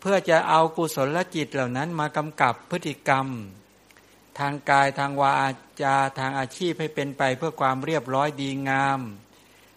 [0.00, 3.26] เพื่อจะเอากุศลและจิตเหล่านั้นมากำกับพฤติกรรม
[4.38, 5.32] ทางกายทางวา
[5.82, 9.00] จาทางอาชีพให้เป็นไปเพื่อความเรียบร้อยดีงาม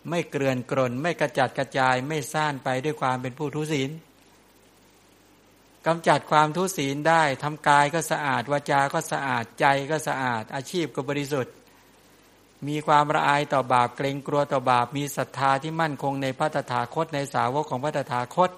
[0.10, 3.92] ไม่เกลื่อนกลนไม่กระจัดกระจายไม่ซ่านไปด้วยความเป็นผู้ทุศีล
[5.88, 11.54] กำจัดความทุศีลได้ทำกายก็สะอาดวาจาก็สะอาดใจก็สะอาดอาชีพก็บริสุทธิ์
[12.68, 18.50] มีความละอายต่อบาปเกรงกลัวต่อบาป มีศรัทธาที่มั่นคงในพระตถาคตในสาวกของพระตถาคต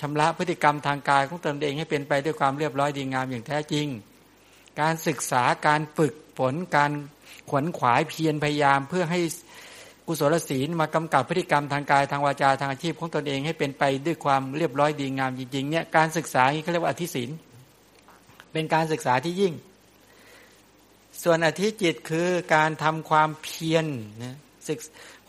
[0.00, 3.86] ชำระพฤติกรรมทางกายของตนเองให้เป็นไปด้วยความเรียบร้อยดีงามอย่างแท้จริง
[4.80, 6.92] การศึกษาการฝึกฝนการ
[7.50, 9.20] ขวนขวายเพียรพยายามเพื่อให้
[10.06, 17.30] กุศลศีลมากำกับพฤติกรรมทางกายทางวาจาทางอาชีพของตนเองให้เป็นไปด้วยความเรียบร้อยดีงามจริงๆเนี่ยการศึกษานี้เขาเรียกว่าอธิศีล
[18.52, 19.52] เป็นการศึกษาที่ยิ่ง
[21.22, 23.86] ส่วนอธิจิตคือการทำความเพียร
[24.24, 24.78] นะศึก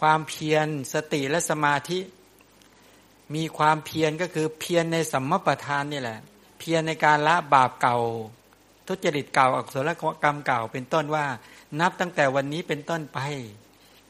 [0.02, 2.00] ความเพียรสติและสมาธิ
[3.36, 6.20] มีความเพียรก็คือเพียรในสัมมปทานนี่แหละ
[6.60, 7.98] เพียรในการละบาปเก่า
[8.88, 11.26] ทุจริตเก่าอกุศลกรรมเก่า เป็นต้นว่า
[11.80, 13.20] นับตั้งแต่วันนี้เป็นต้นไป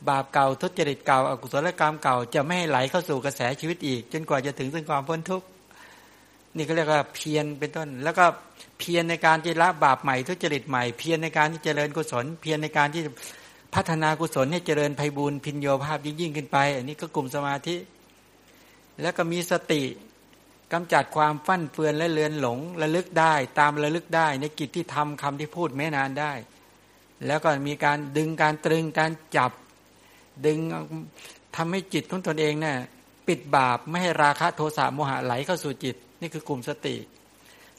[0.09, 5.47] บาปเก่าทุจริตเก่าอกุศลกรรมเก่า จะไม่ให้ไหลเข้าสู่กระแสชีวิตอีก จนกว่าจะถึงซึ่งความพ้นทุกข์
[6.55, 8.25] นี่เขาเรียกว่าเพียรเป็นต้น แล้วก็
[8.79, 13.03] เพียรในการที่ละบาปใหม่ทุจริตใหม่เพียรในการที่เจริญกุศล เพียรในการที่
[13.75, 17.75] พัฒนากุศลให้เจริญไพบูรพินโยภาพยิ่งยิ่งขึ้นไป อันนี้ก็กลุ่มสมาธิ
[19.01, 19.83] แล้วก็มีสติ
[20.73, 26.33] กำจัดความฟั่นเฟือนและเลือนหลงระลึกได้ ตามระลึกได้ ในกิจที่ทำคำที่พูดไม่นานได้
[27.27, 29.51] แล้วก็มีการดึงการตรึงการจับ
[30.45, 30.59] ดึง
[31.55, 32.77] ทำให้จิตของตนเองเนี่ย
[33.27, 36.95] ปิดบาปไม่ให้ราคะโทสะโมหะไหลเข้าสู่จิต นี่คือกลุ่มสติ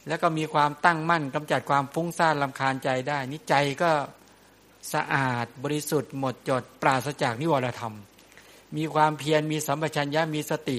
[0.09, 3.91] แล้วก็มีความตั้งมั่นกำจัดความฟุ้งซ่านลำคาญใจได้นี่ใจก็
[4.93, 7.95] สะอาดบริสุทธิ์หมดจด ปราศจากนิวรธรรม
[8.77, 10.79] มีความเพียรมีสัมปชัญญะมีสติ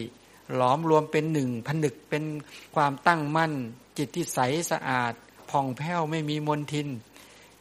[0.56, 2.24] หลอมรวมเป็นหนึ่งผนึกเป็น
[2.76, 3.52] ความตั้งมั่น
[3.98, 4.40] จิตที่ใส
[4.72, 5.14] สะอาด
[5.50, 6.88] ผ่องแผ้วไม่มีมนทิน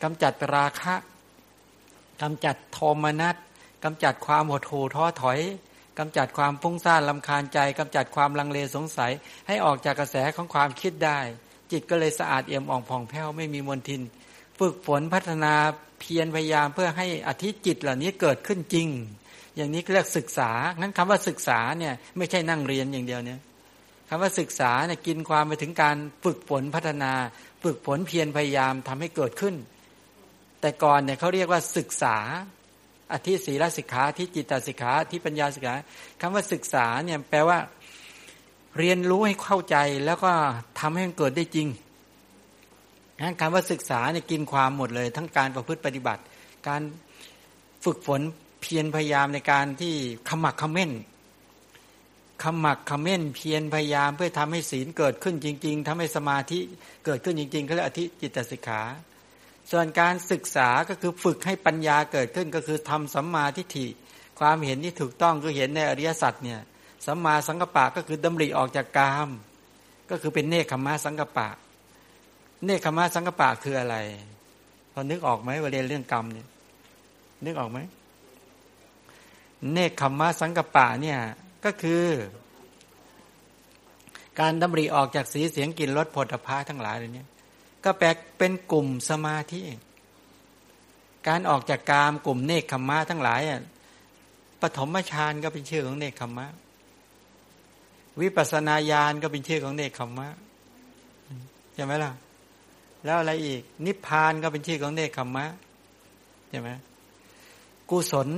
[0.03, 0.94] กำจัดราคะ
[2.23, 3.37] กำจัดโทมนัส
[3.85, 5.40] กำจัดความหดหู่ท้อถอย
[5.99, 9.12] กำจัดความฟุ้งซ่านลำคาญใจกำจัดความลังเลสงสัย
[9.46, 11.20] ให้ออกจากกระแสของความคิดได้
[11.73, 14.03] จิตก็เลยสะอาดเอี่ยมอ่องผ่องแผ้วไม่มีมลทิน
[14.59, 15.55] ฝึกฝนพัฒนา
[16.01, 18.89] เพียรพยายามเพื่อให้อธิจิตเหล่านี้เกิดขึ้นจริง
[19.57, 23.41] อย่างนี้เรียกศึกษางั้นคำว่าศึกษาเนี่ยไม่ใช่นั่งเรียนอย่างเดียวเนี่ย
[24.09, 27.13] คำว่าศึกษาเนี่ยกินความไปถึงการฝึกฝนพัฒนา
[27.65, 29.55] ฝึกฝนเพียรพยายามทำให้เกิดขึ้น
[30.61, 32.17] แต่ก่อนเนี่ยเขาเรียกว่าศึกษา
[33.13, 35.75] อธิศีลสิกขาที่จิตตสิกขาที่ปัญญาสิกขา
[36.21, 37.59] คำว่าศึกษาเนี่ยแปลว่า
[38.79, 40.33] เรียนรู้ให้เข้าใจแล้วก็
[40.81, 41.69] ทำให้มันเกิดได้จริง
[43.23, 46.23] นั้นคำว่าศึกษาเนี่ยกินความหมดเลย ทั้งการประพฤติปฏิบัติ
[46.69, 46.83] การ
[47.85, 48.21] ฝึกฝน
[48.61, 49.95] เพียรพยายามในการที่
[50.29, 50.91] ขมักขม้น
[52.43, 56.59] ขมักขม้น เพียรพยายามเพื่อทำให้ศีลเกิดขึ้นจริง ๆทำให้สมาธิ
[57.05, 58.83] เกิดขึ้นจริงๆเขาเรียกอธิจิตตสิกขา
[59.71, 63.87] ส่วนการศึกษาก็คือฝึกให้ปัญญาเกิดขึ้นก็คือทำสัมมาทิฏฐิ
[64.41, 66.61] ความเห็นที่ถูกต้องคือเห็นในอริยสัจเนี่ย
[67.07, 69.29] สัมมาสังกปะก็คือดำริออกจากกาม
[70.11, 71.49] ก็คือเป็นเนคขมาสังกปะ
[72.65, 73.97] เนคขมาสังกปะคืออะไร
[74.93, 76.47] พอนึกออกไหมว่าเรียนเรื่องกรรมเนี่ย
[77.45, 77.79] นึกออกไหม
[79.73, 81.19] เนคขมาสังกปะเนี่ย
[81.65, 82.05] ก็คือ
[84.41, 87.25] การดำริออกจากสีเสียงกลิ่นรสผลพาทั้งหลายเล่านี้
[87.85, 88.09] ก็แปล
[88.39, 89.61] เป็นกลุ่มสมาธิ
[91.29, 93.63] การออกจากกามกลุ่มเนคขมะทั้งหลายอะ
[94.61, 96.47] ปฐมฌานก็เป็นชื่อของเนคขมมะ
[98.20, 100.29] วิปัสนาญาณก็เป็นชื่อของเนคขมมะ
[101.75, 102.12] ใช่ไหมล่ะ
[103.05, 105.46] แล้วอะไรอีก นิพพานก็เป็นชื่อของเนคขมมะ
[106.51, 106.70] ใช่ไหม
[107.90, 108.29] กุศล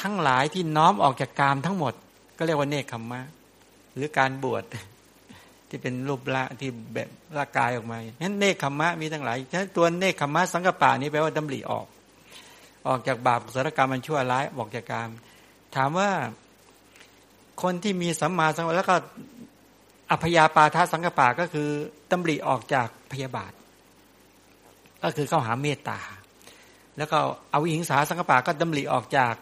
[0.00, 1.94] ทั้งหลายที่น้อมออกจากกามทั้งหมด
[2.38, 3.20] ก็เรียกว่าเนคขมมะ
[3.94, 4.62] หรือการบวช
[5.68, 11.86] ที่เป็นรูปละที่แบบร่างกายออกมาฉะนั้นเนคขมมะมีทั้งหลายฉะนั้นตัวเนคขมมะสังกปะนี้แปลว่าดำริออก
[12.88, 15.10] ออกจากบาปสารกรรมมันชั่วร้ายออกจากกรรม
[15.76, 16.10] ถามว่า
[17.62, 18.96] คนที่มีสัมมาสังวรแล้วก็
[20.10, 21.68] อภยาปาทาสังกปะก็คือ
[22.10, 23.52] ดำริออกจากพยาบาท
[25.02, 26.00] ก็คือเข้าหาเมตตา
[26.96, 27.18] แล้วก็
[27.52, 29.34] เอาอิงสาสังกปะก็ดำริออกจาก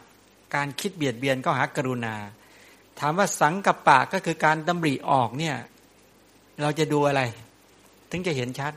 [0.54, 2.14] การคิดเบียดเบียนก็หากรุณา
[2.98, 5.56] ถามว่าสังกปะก็คือการดำริออกเนี่ย
[6.60, 7.22] เราจะดูอะไร
[8.10, 8.72] ถึงจะเห็นชัด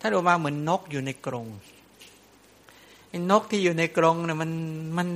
[0.00, 1.46] ถ้าดูมาเหมือนนกอยู่ในกรง
[3.08, 4.50] ไอ้นกที่อยู่ในกรงเนี่ยมัน
[4.98, 5.08] มัน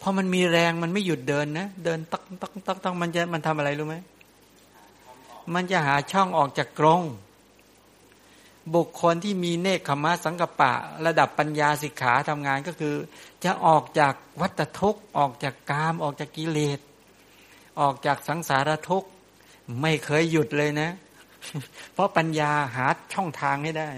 [0.00, 3.96] พอมันมีแรงมันไม่หยุดเดินนะ เดินตักตักตักตักมันจะมันทำอะไรรู้ไหม
[5.54, 7.02] มันจะหาช่องออกจากกรง
[8.74, 10.72] บุคคลที่มีเนคขมาสังกปะ
[11.06, 12.94] ระดับปัญญาสิกขาทำงานก็คือ
[13.44, 16.78] จะออกจากวัฏทุกข์ออกจากกาม ออกจากกิเลส
[17.80, 19.08] ออกจากสังสารทุกข์
[19.80, 20.90] ไม่เคยหยุดเลยนะ
[21.92, 23.88] เพราะปัญญาหาช่องทางให้ได้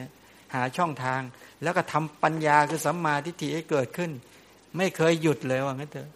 [0.55, 1.21] หาช่องทาง
[1.63, 4.11] แล้วก็ทำปัญญาคือสัมมาทิฏฐิให้เกิดขึ้น
[4.77, 6.11] ไม่เคยหยุดเลยว่างั้นเถอะ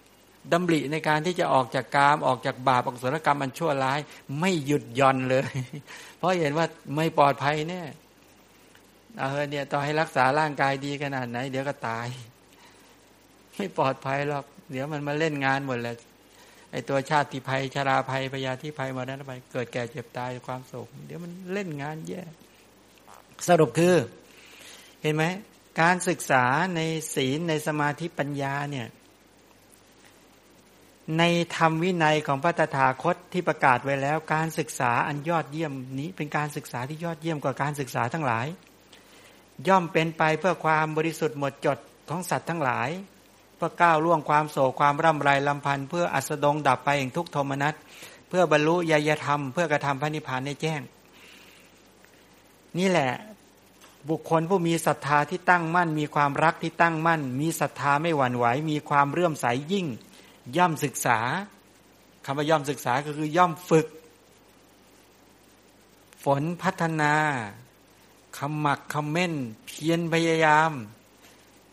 [0.53, 4.01] ดำริในการที่จะออกจากกามออกจากบาปออกสรกรรมมันชั่วร้าย
[4.41, 5.49] ไม่หยุดย่อนเลย
[6.19, 7.87] เพราะเห็นว่าไม่ปลอดภัยเนี่ย
[9.19, 12.07] เออเนี่ยต่อให้รักษาร่างกายดีขนาดไหน เดี๋ยวก็ตาย
[13.57, 15.97] ไม่ปลอดภัยหรอก เดี๋ยวมันมาเล่นงานหมดแล้ว
[16.73, 22.23] ไอตัวชาติภัยชาราภัยพยาธิภัยมานั้นไปเกิดแก่เจ็บตายความโศก เดี๋ยวมันเล่นงานแย่
[23.49, 23.95] สรุปคือ
[25.03, 25.25] เห็นไหม
[25.81, 26.45] การศึกษา
[26.77, 26.81] ใน
[27.15, 28.89] ศีลในสมาธิปัญญาเนี่ย
[31.19, 31.23] ใน
[31.57, 38.47] ธรรมวินัยของพระตถาคตที่ประกาศไว้แล้ว การศึกษาอันยอดเยี่ยมนี้เป็นการศึกษาที่ยอดเยี่ยมกว่าการศึกษาทั้งหลาย
[39.69, 41.79] ย่อมเป็นไปเพื่อความบริสุทธิ์หมดจด
[42.11, 42.89] ของสัตว์ทั้งหลาย
[43.57, 47.75] เพื่อก้าวล่วงความโศกความร่ำไรลำพันธ์เพื่ออัสดงดับไปแห่งทุกโทมนัส
[48.29, 50.81] เพื่อบรรลุยยธรรม เพื่อกระทำพระนิพพานในแจ้ง
[52.79, 53.11] นี่แหละ
[54.11, 59.87] บุคคลผู้มีศรัทธาที่ตั้งมั่น มีความรักที่ตั้งมั่น มีศรัทธาไม่หวั่นไหว มีความเรื่อมใสยยิ่ง
[60.57, 61.19] ย่อมศึกษา
[62.25, 63.87] คำว่าย่อมศึกษาก็คือย่อมฝึก
[66.25, 67.15] ฝนพัฒนา
[68.39, 69.35] คำหมักคำเม่น
[69.67, 70.73] เพียรพยายาม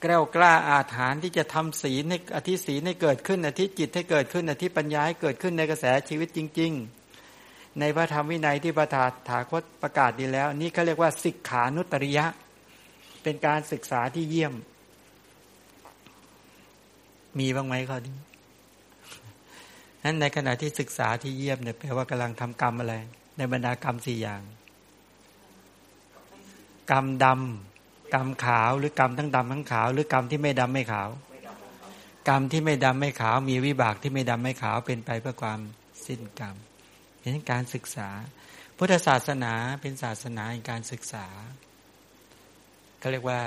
[0.04, 7.01] กล้ากล้าอาถานที่จะทำศีลในอธิศีลให้เกิดขึ้นอธิจิตให้เกิดขึ้นอธิปัญญาให้เกิดขึ้นในกระแสชีวิตจริง ๆ
[7.80, 12.26] ในพระธรรมวินัยที่ประทาถาคตประกาศดีแล้ว นี่เขาเรียกว่าสิกขานุตริยะ
[13.24, 14.54] เป็นการศึกษาที่เยี่ยม
[17.40, 18.18] มีบ้างไหมข้อนี้
[20.04, 22.94] นั้นในขณะที่ศึกษาที่เยี่ยมเนี่ยแปลว่ากำลังทำกรรมอะไร
[23.38, 24.42] ในบรรดากรรมสี่อย่าง
[26.92, 31.10] กรรมดำกรรมขาวหรือกรรมทั้งดำทั้งขาว หรือกรรมที่ไม่ดำไม่ขาว
[32.30, 35.60] กรรมที่ไม่ดำไม่ขาว มีวิบากที่ไม่ดำไม่ขาวเป็นไปเพื่อความ
[36.06, 36.56] สิ้นกรรม
[37.22, 38.10] เห็นการศึกษา
[38.78, 41.26] พุทธศาสนาเป็นศาสนาในการศึกษา
[43.00, 43.42] เขาเรียกว่า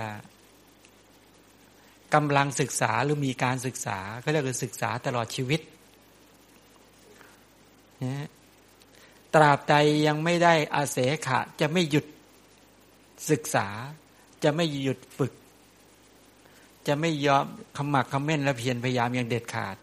[2.15, 5.61] กำลังศึกษาหรือมีการศึกษาเขาเรียกว่าศึกษาตลอดชีวิต
[8.05, 8.29] นะ
[9.35, 9.75] ตราบใด
[10.07, 12.07] ยังไม่ได้อาเสขะ จะไม่หยุด
[13.31, 13.69] ศึกษา
[14.45, 15.33] จะไม่หยุดฝึก
[16.87, 17.47] จะไม่ยอม
[17.77, 19.77] ขมักขม้นและเพียรพยายามอย่างเด็ดขาด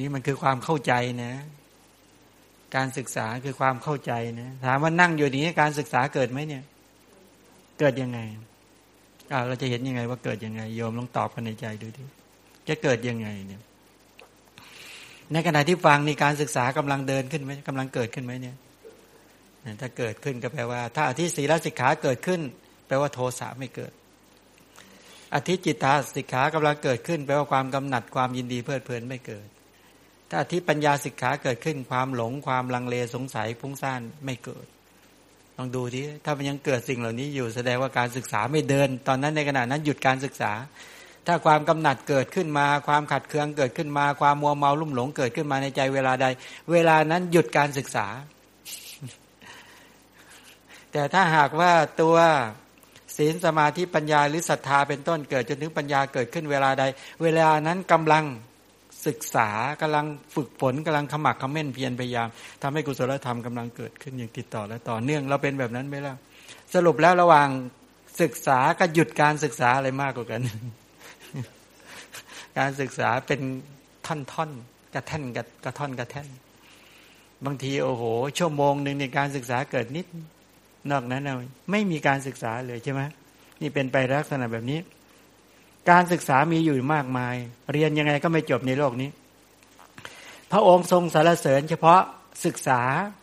[0.00, 0.92] นี่มันคือความเข้าใจ
[1.24, 1.34] นะ
[2.76, 6.62] การศึกษาคือความเข้าใจนะถามว่านั่งอยู่นี้การศึกษาเกิดไหมเนี่ย
[7.78, 8.18] เกิดยังไง
[9.32, 12.02] อ่าเราจะเห็นยังไงว่าเกิดยังไง โยมลองตอบกันในใจดูดิ
[12.68, 13.62] จะเกิดยังไงเนี่ย
[15.32, 18.56] ในขณะที่ฟังนี่การศึกษากำลังเดินขึ้นไหมกำลังเกิดขึ้นไหมเนี่ย
[19.80, 22.40] ถ้าเกิดขึ้นก็แปลว่า ถ้าอธิศีลสิกขาเกิดขึ้น
[22.86, 23.92] แปลว่าโทสะไม่เกิด
[25.34, 29.48] อธิจิตตาสิกขากำลังเกิดขึ้น แปลว่าความกำหนัดความยินดีเพลิดเพลินไม่เกิด
[30.30, 34.66] ถ้าอธิปัญญาสิกขาเกิดขึ้นความหลงความลังเลสงสัยพุ่งซ่านไม่เกิด
[35.56, 40.52] ลองดูที่ถ้ามันยังเกิดสิ่งเหล่านี้อยู่แสดงว่าการศึกษาไม่เดิน ตอนนั้นในขณะนั้นหยุดการศึกษา
[41.26, 46.26] ถ้าความกำหนัดเกิดขึ้นมา ความขัดเคืองเกิดขึ้นมา ความมัวเมาลุ่มหลงเกิดขึ้นมาในใจเวลาใด
[46.72, 48.06] เวลานั้นหยุดการศึกษา
[50.92, 52.16] แต่ถ้าหากว่าตัว
[53.16, 56.84] ศีลสมาธิปัญญาหรือศรัทธาเป็นต้นเกิดจนถึงปัญญาเกิดขึ้นเวลาใด
[57.22, 58.24] เวลานั้นกำลัง
[59.06, 59.48] ศึกษา
[59.82, 62.28] กำลังฝึกฝนกำลังขมักขม้นเพียรพยายาม
[62.62, 66.14] ทำให้กุศลธรรมกำลังเกิดขึ้นอย่างติดต่อและต่อเนื่องเราเป็นแบบนั้นไหมล่ะ
[66.74, 67.48] สรุปแล้วระหว่าง
[68.22, 70.40] ศึกษากับหยุดการศึกษาอะไรมากกว่ากัน
[72.58, 73.40] การศึกษาเป็น
[74.06, 74.50] ท่อนท่อน
[74.94, 75.22] กระแท่น
[75.64, 76.28] กระท่อนกระแท่น
[77.44, 78.02] บางทีโอ้โห
[78.38, 80.06] ชั่วโมงหนึ่งในการศึกษาเกิดนิด
[80.90, 81.28] นอกนั้น
[81.70, 83.02] ไม่มีการศึกษาเลยใช่ไหม
[83.60, 84.78] นี่เป็นไปลักษณะแบบนี้
[85.88, 87.34] การศึกษามีอยู่มากมาย
[87.72, 89.10] เรียนยังไงก็ไม่จบในโลกนี้
[90.52, 92.00] พระองค์ทรงสารเสริญ เฉพาะ
[92.44, 92.82] ศึกษา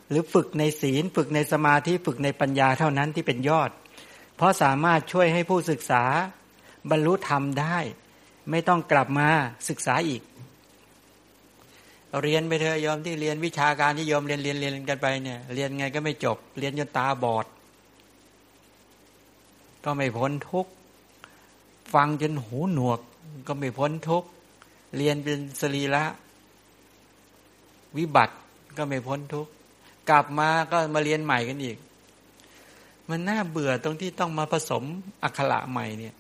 [0.10, 3.72] หรือฝึกในศีล ฝึกในสมาธิฝึกในปัญญาเท่านั้นที่เป็นยอด
[4.36, 6.03] เพราะสามารถช่วยให้ผู้ศึกษา
[6.89, 7.78] บรรลุธรรมได้
[8.51, 9.30] ไม่ต้องกลับมา
[9.70, 10.22] ศึกษาอีก
[12.24, 17.45] เรียนไปเถอะยอมที่เรียนวิชาการที่ยอมเรียนเรียนเรียนกันไปเนี่ย เรียนไงก็ไม่จบ เรียนจนตาบอด
[19.86, 20.68] ก็ไม่พ้นทุก
[21.93, 22.99] ฟังจนหูหนวก
[23.47, 24.23] ก็ไม่พ้นทุก
[24.97, 26.03] เรียนเป็นสรีละ
[27.97, 28.35] วิบัติ
[28.77, 29.47] ก็ไม่พ้นทุก
[30.09, 31.77] กลับมาก็มาเรียนใหม่กันอีก
[33.09, 34.83] มันน่าเบื่อตรงที่ต้องมาผสม
[35.23, 36.15] อักขระใหม่เนี่ย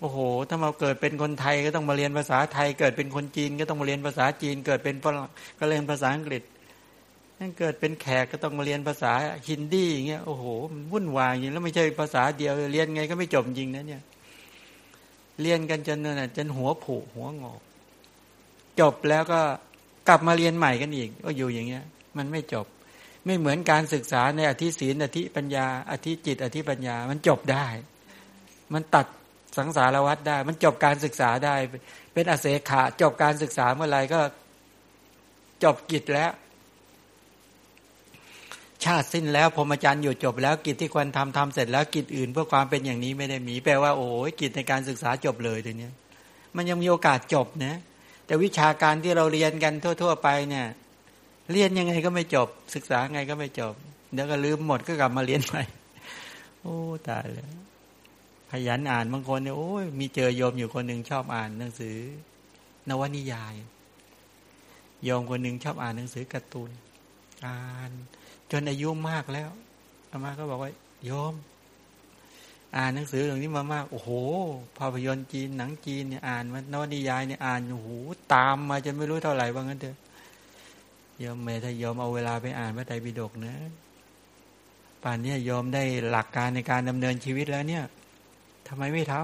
[0.00, 6.42] โอ้โห ถ้ามาเกิดเป็นคนไทยก็ต้องมาเรียนภาษาไทย เกิดเป็นคนจีนก็ต้องมาเรียนภาษาจีน เกิดเป็นฝรั่งก็เรียนภาษาอังกฤษ
[7.40, 9.12] นั่นเกิดเป็นแขกก็ต้องมาเรียนภาษา
[9.48, 14.02] ฮินดีอย่างเงี้ยโอ้โหมันวุ่นวายอย่างนี้แล้วไม่ใช่ภาษาเดียวเรียนไงก็ไม่จบจริงนะเนี่ย
[15.42, 17.60] เรียนกันจนน่ะจนหัวผุหัวงอก
[18.80, 19.40] จบแล้วก็
[20.08, 21.84] กลับมาเรียนใหม่กันอีกก็อยู่อย่างเงี้ย
[22.16, 22.66] มันไม่จบ
[23.26, 27.66] ไม่เหมือนการศึกษาในอธิศีลอธิปัญญา อธิจิต อธิปัญญา มันจบได้
[28.74, 29.06] มันตัด
[29.58, 31.54] สังสารวัตรได้ มันจบการศึกษาได้
[32.12, 34.20] เป็นอเสขะจบการศึกษาเมื่อไรก็
[35.64, 36.32] จบกิจแล้ว
[38.84, 45.90] ชาติสิ้นแล้วพรหมจรรย์อยู่จบแล้วกิจที่ควรทำทำเสร็จแล้วกิจอื่นเพื่อความเป็นอย่างนี้ไม่ได้มีแปลว่าโอ้ยกิจในการศึกษาจบเลยทีนี้
[46.56, 47.74] มันยังมีโอกาสจบนะ
[48.26, 49.72] แต่วิชาการที่เราเรียนกัน
[50.02, 50.66] ทั่ว ๆ ไปเนี่ย
[51.52, 53.74] เรียนยังไงก็ไม่จบ ศึกษาไงก็ไม่จบ
[54.12, 55.62] เดี๋ยวก็ลืมหมดก็กลับมาเรียนใหม่
[56.60, 56.76] โอ้
[57.08, 57.52] ตายแล้ว
[58.50, 61.96] ขยันอ่านบางคนเนี่ยโอ้ยมีเจอโยมอยู่คนหนึ่งชอบอ่านหนังสือ
[62.88, 63.54] นวนิยาย
[65.04, 66.70] โยมคนหนึ่งชอบอ่านหนังสือการ์ตูน
[67.46, 67.92] อ่าน
[68.52, 69.50] จนอายุมากแล้ว
[70.10, 70.70] อามาก็บอกว่า
[71.04, 71.34] โยม
[72.76, 74.10] อ่านหนังสือเรื่องนี้มามาก โอ้โห
[74.78, 77.88] ภาพยนตร์จีนหนังจีนเนี่ยอ่านมานวนิยายเนี่ยอ่านโอ้โห
[78.34, 79.96] ตามมาจนไม่รู้เท่าไหร่ว่างั้นเถอะ
[81.18, 83.54] โยมเมถ้ายอมเอาเวลาไปอ่านพระไตรปิฎกนะ
[85.02, 87.84] ป่านนี้ยอมได้หลักการในการดำเนินชีวิตแล้วเนี่ย
[88.68, 89.22] ทำไมไม่ทำ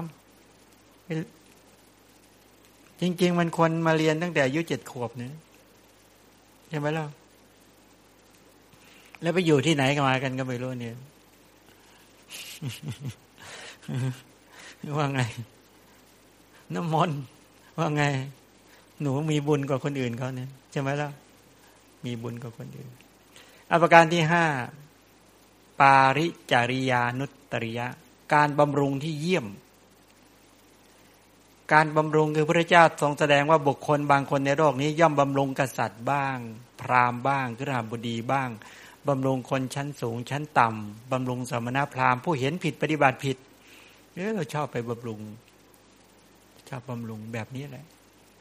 [3.01, 5.33] จริง ๆ มันควรมาเรียนตั้งแต่อายุเจ็ดขวบเนี่ย
[6.69, 7.05] ใช่ไหมล่ะ
[9.21, 10.95] แล้วไปอยู่ที่ไหนกันมากันก็ไม่รู้เนี่ย
[14.97, 15.21] ว่าไง
[16.73, 17.19] น้ำมนต์
[17.77, 18.03] ว่าไง
[19.01, 21.09] หนูมีบุญกว่าคนอื่นเขาเนี่ยใช่ไหมล่ะ
[22.05, 22.89] มีบุญกว่าคนอื่น
[23.71, 24.45] อาการที่ห้า
[25.81, 27.87] ปาริจาริยานุตริยะ
[28.33, 29.47] การบำรุงที่เยี่ยม
[31.73, 36.37] การบำรุงคือพระเจ้าทรงแสดงว่าบุคคลบางคนในโลกนี้ ย่อมบำรุงกษัตริย์บ้าง
[36.81, 38.49] พราหมณ์บ้างกฤหบดีบ้าง
[39.09, 43.37] บำรุงคนชั้นสูงชั้นต่ำบำรุงสมณพราหมณ์ผู้เห็นผิดปฏิบัติผิด
[44.15, 45.21] เออเราชอบไปบำรุง
[46.69, 47.85] ชอบบำรุงแบบนี้แหละ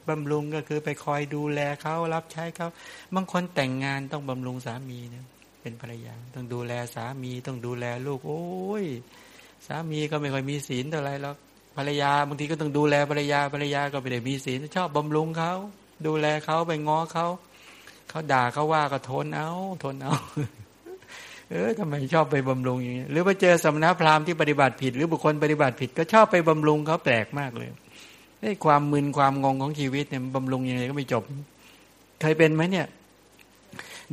[0.08, 2.68] บำรุงก็คือไปคอยดูแลเขารับใช้เขา
[3.14, 5.24] บางคนแต่งงานต้องบำรุงสามีเนี่ย
[5.62, 8.44] เป็นภรรยา ต้องดูแลสามีต้องดูแลลูก โอ้
[8.82, 8.84] ย
[9.66, 11.34] สามีก็ไม่ค่อยมีศีลเท่าไรแล้ว
[11.76, 15.52] ภรรยาบางทีก็ต้องดูแลภรรยาภรรยาก็ไม่ได้มีศีลชอบบำรุงเขา
[16.06, 17.26] ดูแลเขาไปง้อเขา
[18.08, 19.50] เขาด่าเขาว่าก็ทนเอา
[19.84, 20.14] ทนเอา
[21.50, 27.68] เออทำไมชอบไปบำรุงอย่างนี้หรือไปเจอสมณพราหมณ์ที่ปฏิบัติผิด หรือบุคคลปฏิบัติผิด ก็ชอบไปบำรุงเขาแปลกมากเลย
[28.40, 31.22] ไอ้ความมึนความงงของชีวิตเนี่ยบำรุงยังไงก็ไม่จบ
[32.20, 32.86] เคยเป็นไหมเนี่ย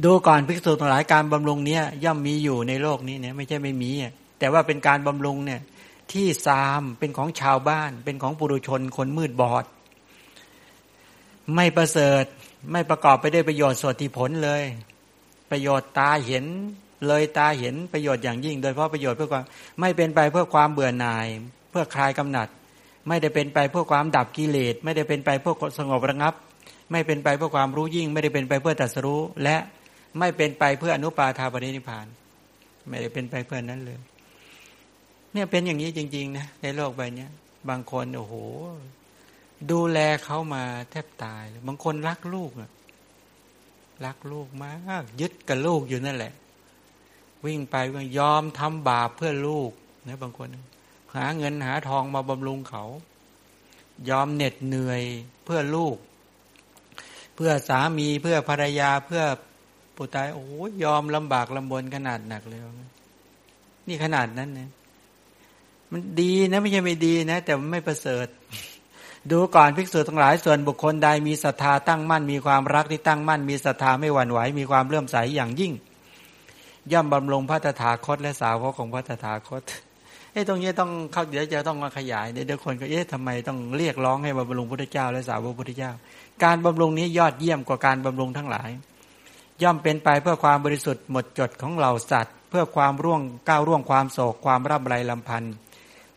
[0.04, 3.92] ดูก่อนภิกษุทั้งหลายการบำรุงเนี้ยย่อมมีอยู่ในโลกนี้เนี่ยไม่ใช่ไม่มี
[4.40, 5.62] แต่ว่าเป็นการบำรุงเนี่ย
[6.12, 9.66] ที่ซามเป็นของชาวบ้าน เป็นของปุถุชนคนมืดบอด
[11.56, 12.26] ไม่ประเสริฐ
[12.72, 14.64] ไม่ประกอบไปด้วยประโยชน์ส่วนที่ผลเลย
[15.52, 16.46] ประโยชน์ตาเห็น
[17.08, 19.44] เลยตาเห็นประโยชน์อย่างยิ่ง โดยเพราะประโยชน์เพื่อความ
[19.80, 21.28] ไม่เป็นไปเพื่อความเบื่อหน่าย
[21.72, 22.48] เพื่อคลายกำหนัด
[23.08, 26.34] ไม่ได้เป็นไปเพื่อความดับกิเลสไม่ได้เป็นไปเพื่อสงบระงับ
[26.92, 29.56] ไม่เป็นไปเพื่อความรู้ยิ่ง ไม่ได้เป็นไปเพื่อตัสรู้ และ
[30.20, 32.08] ไม่เป็นไปเพื่ออนุปาทาปรินิพาน
[32.88, 34.00] ไม่ได้เป็นไปเพื่อนั้นเลย
[35.34, 37.28] เนี่ยเป็นอย่างนี้จริง ๆ นะในโลกใบนี้
[37.70, 38.36] บางคนโอ้โห
[39.72, 42.72] ดูแลเขามาแทบตาย บางคนรักลูกอะ
[44.06, 46.34] รักลูกมาก ยึดกับลูกอยู่นั่นแหละ
[47.46, 47.76] วิ่งไป
[48.18, 49.72] ยอมทำบาปเพื่อลูก
[50.08, 50.48] นะบางคน
[51.16, 52.84] หาเงินหาทองมาบำรุงเขา
[54.10, 55.02] ยอมเหน็ดเหนื่อย
[55.46, 55.98] เพื่อลูก
[57.36, 59.24] เพื่อสามีเพื่อภรรยาเพื่อ
[59.96, 60.46] ปุตายโอ้
[60.84, 62.62] ยอมลำบากลำบนขนาดหนักเลย
[63.88, 64.70] นี่ขนาดนั้นนะ
[65.92, 68.28] มันดีนะไม่ใช่ไม่ดีนะ แต่มันไม่ประเสริฐ
[69.32, 75.74] ดูก่อนภิกษุทั้งหลายส่วนบุคคลใดมีศรัทธาตั้งมั่น มีความรักที่ตั้งมั่น มีศรัทธาไม่หวั่นไหวมีความเลื่อมใสอย่างยิ่ง
[76.92, 79.62] ย่อมบำรุงพระตถาคต และสาวกของพระตถาคต
[80.34, 85.92] เอ้ตรงนี้ต้องเข้าเดี๋ยวจะต้องมาขยายเดี๋ยวคนก็เอ๊ะทำไมต้องเรียกร้องให้บำรุงพระเจ้า และสาวกพระเจ้า
[86.44, 88.70] การบำรุงนี้ยอดเยี่ยมกว่าการบำรุงทั้งหลาย
[89.64, 95.54] ย่อมเป็นไปเพื่อความบริสุทธิ์หมดจดของเหล่าสัตว์ เพื่อความร่วงก้าวร่วงความโศกความร่ำไรลำพันธ์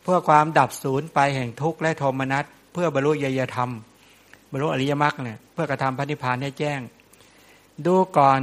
[0.03, 3.71] เพื่อความดับศูนย์ไปแห่งทุกข์และโทมนัสเพื่อบรรลุยยธรรม
[4.51, 6.79] บรรลุอริยมรรคเนี่ยเพื่อกระทำพระนิพพานให้แจ้ง
[7.85, 8.39] ดูก่อน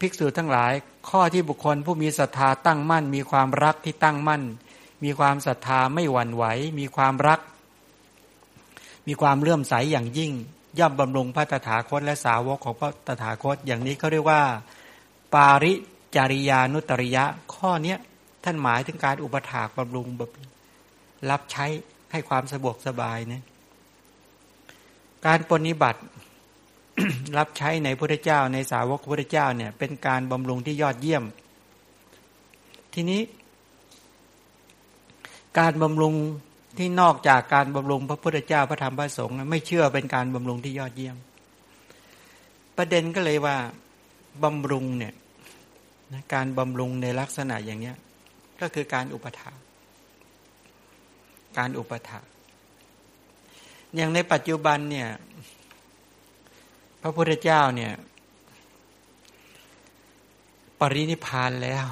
[0.00, 0.72] ภิกษุทั้งหลาย
[1.08, 4.42] ข้อที่บุคคลผู้มีศรัทธาตั้งมั่น มีความรักที่ตั้งมั่น
[5.04, 6.44] มีความศรัทธาไม่หวั่นไหว
[6.78, 7.40] มีความรัก
[9.06, 10.32] มีความเลื่อมใสอย่างยิ่ง
[10.78, 14.42] ย่อมบำรุงพระตถาคตและสาวกของพระตถาคตอย่างนี้เขาเรียกว่า
[15.34, 15.72] ปาริ
[16.16, 17.24] จาริยานุตริยะ
[17.54, 17.98] ข้อเนี้ย
[18.44, 20.30] ท่านหมายถึงการอุปถากบำรุงแบบ
[21.30, 21.66] รับใช้
[22.12, 23.42] ให้ความสะดวกสบายเนี่ย
[25.26, 26.00] การปฏิบัติ
[27.38, 31.24] รับใช้ในพระเจ้าในสาวกพระเจ้าเนี่ย เป็นการบำรุงที่ยอดเยี่ยม
[32.94, 33.20] ทีนี้
[35.58, 36.14] การบำรุง
[36.78, 41.16] ที่นอกจากการบำรุงพระพุทธเจ้าพระธรรมพระสงฆ์ไม่เชื่อเป็นการบำรุงที่ยอดเยี่ยม
[42.76, 43.56] ประเด็นก็เลยว่า
[44.44, 45.14] บำรุงเนี่ย
[46.34, 47.96] การบำรุงในลักษณะอย่างเนี้ย
[48.60, 49.52] ก็คือการอุปถา
[51.58, 52.20] การอุปถา
[53.94, 55.08] อย่างในปัจจุบันเนี่ย
[57.06, 57.92] พระพุทธเจ้าเนี่ย
[60.80, 61.86] ปรินิพานแล้ว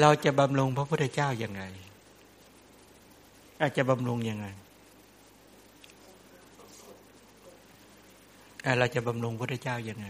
[0.00, 1.62] เราจะบำรุงพระพุทธเจ้าย่างไง
[3.60, 4.46] อาจจะบำรุงยังไง
[8.78, 10.08] เราจะบำรุงพระพุทธเจ้ายังไง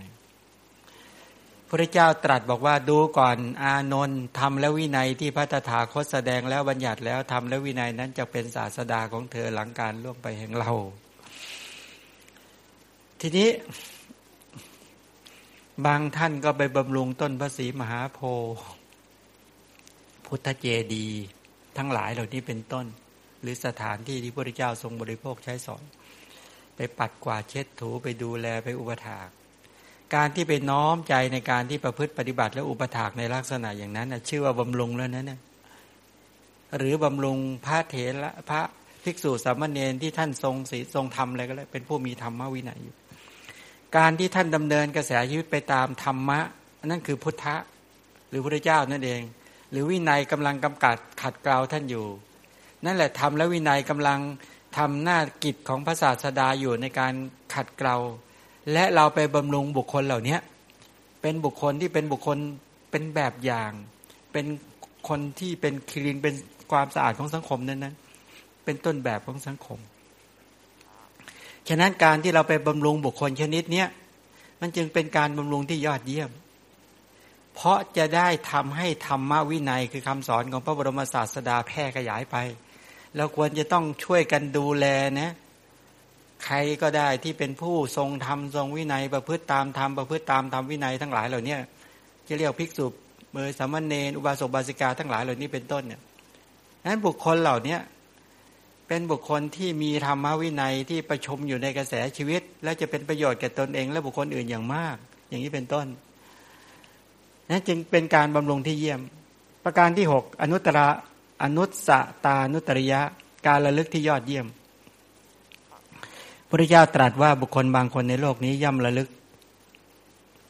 [1.69, 10.73] พระเจ้าตรัสบอกว่าดูก่อนอานนท์ทำและวินัยที่พระตถาคตแสดงแล้วบัญญัติแล้วทำและวินัยนั้นจะเป็นศาสดาของเธอหลังการล่วงไปแห่งเรา
[13.23, 13.49] ทีนี้
[15.87, 18.59] บางท่านก็ไปบำรุงต้นพระศรีมหาโพธิ์
[20.27, 21.07] พุทธเจดี
[21.77, 22.87] ทั้งหลายเหล่านี้เป็นต้น
[23.41, 25.83] หรือสถานที่ที่พระพุทธเจ้าทรงบริโภคใช้สอน
[26.77, 29.29] ไปปัดกวาดเช็ดถูไปดูแลไปอุปถาก
[30.15, 35.41] การที่ไปน้อมใจในการที่ประพฤติปฏิบัติและอุปถากในลักษณะอย่างนั้นนะชื่อว่าบำรุงแล้วนะเนี่ย
[36.77, 38.61] หรือบำรุงพระเถระพระ
[39.05, 42.95] ภิกษุสามเณรที่ท่านทรงศีลทรงธรรมอะไรก็แล้วเป็นผู้มีธรรมวินัยอยู่
[43.97, 46.41] การที่ท่านดำเนินกระแสชีวิตไปตามธรรมะ
[46.87, 47.57] นั่นคือพุทธะ
[48.29, 49.23] หรือพระเจ้านั่นเอง
[49.71, 52.07] หรือวินัยกำลังกำกัดขัดเกลาท่านอยู่
[52.85, 54.21] นั่นแหละทำและวินัยกำลัง
[54.79, 57.13] ทำหน้ากิจของพระศาสดาอยู่ในการ
[57.55, 57.97] ขัดเกลา
[58.73, 60.37] และเราไปบำรุงบุคคลเหล่านี้
[61.23, 62.39] เป็นบุคคลที่เป็นบุคคล
[62.91, 63.73] เป็นแบบอย่าง
[64.33, 64.47] เป็น
[65.09, 66.35] คนที่เป็นคลีนเป็น
[66.73, 67.95] ความสะอาดของสังคมนั้นนั้น
[68.65, 69.79] เป็นต้นแบบของสังคม
[71.69, 73.89] ฉะนั้นการที่เราไปบำรุงบุคคลชนิดเนี้ย
[74.61, 76.31] มันจึงเป็นการบำรุงที่ยอดเยี่ยม
[77.55, 82.37] เพราะจะได้ทำให้ธรรมวินัยคือคำสอนของพระบรมศาสดาแพร่ขยายไป
[83.17, 84.87] เราควรจะต้องช่วยกันดูแล
[85.21, 85.31] นะ
[86.45, 91.57] ใครก็ได้ที่เป็นผู้ทรงธรรมทรงวินัยประพฤติตามธรรมประพฤติตามธรรมวินัยทั้งหลายเหล่านี้
[92.29, 92.87] จะเรียกภิกษุ
[93.33, 96.01] เบอร์สามเณรอุบาสกบาสิกาทั้งหลายเหล่านี้เป็นต้นเนี่ย
[96.87, 97.77] นั้นบุคคลเหล่านี้
[98.93, 104.97] เป็นบุคคลที่มีธรรมวินัยที่ประชมอยู่ในกระแสชีวิต และจะเป็นประโยชน์แก่ตนเองและบุคคลอื่นอย่างมาก
[105.29, 105.87] อย่างนี้เป็นต้น
[107.51, 109.01] นั้นจึงเป็นการบำรุงที่เยี่ยม
[109.65, 110.89] ประการที่หกอนุตระ
[111.43, 111.89] อนุส
[112.25, 113.01] ตานุตริยะ
[113.47, 114.47] การระลึกที่ยอดเยี่ยม
[116.49, 119.09] พระเจ้าตรัสว่าบุคคลบางคนในโลกนี้ย่ำระลึก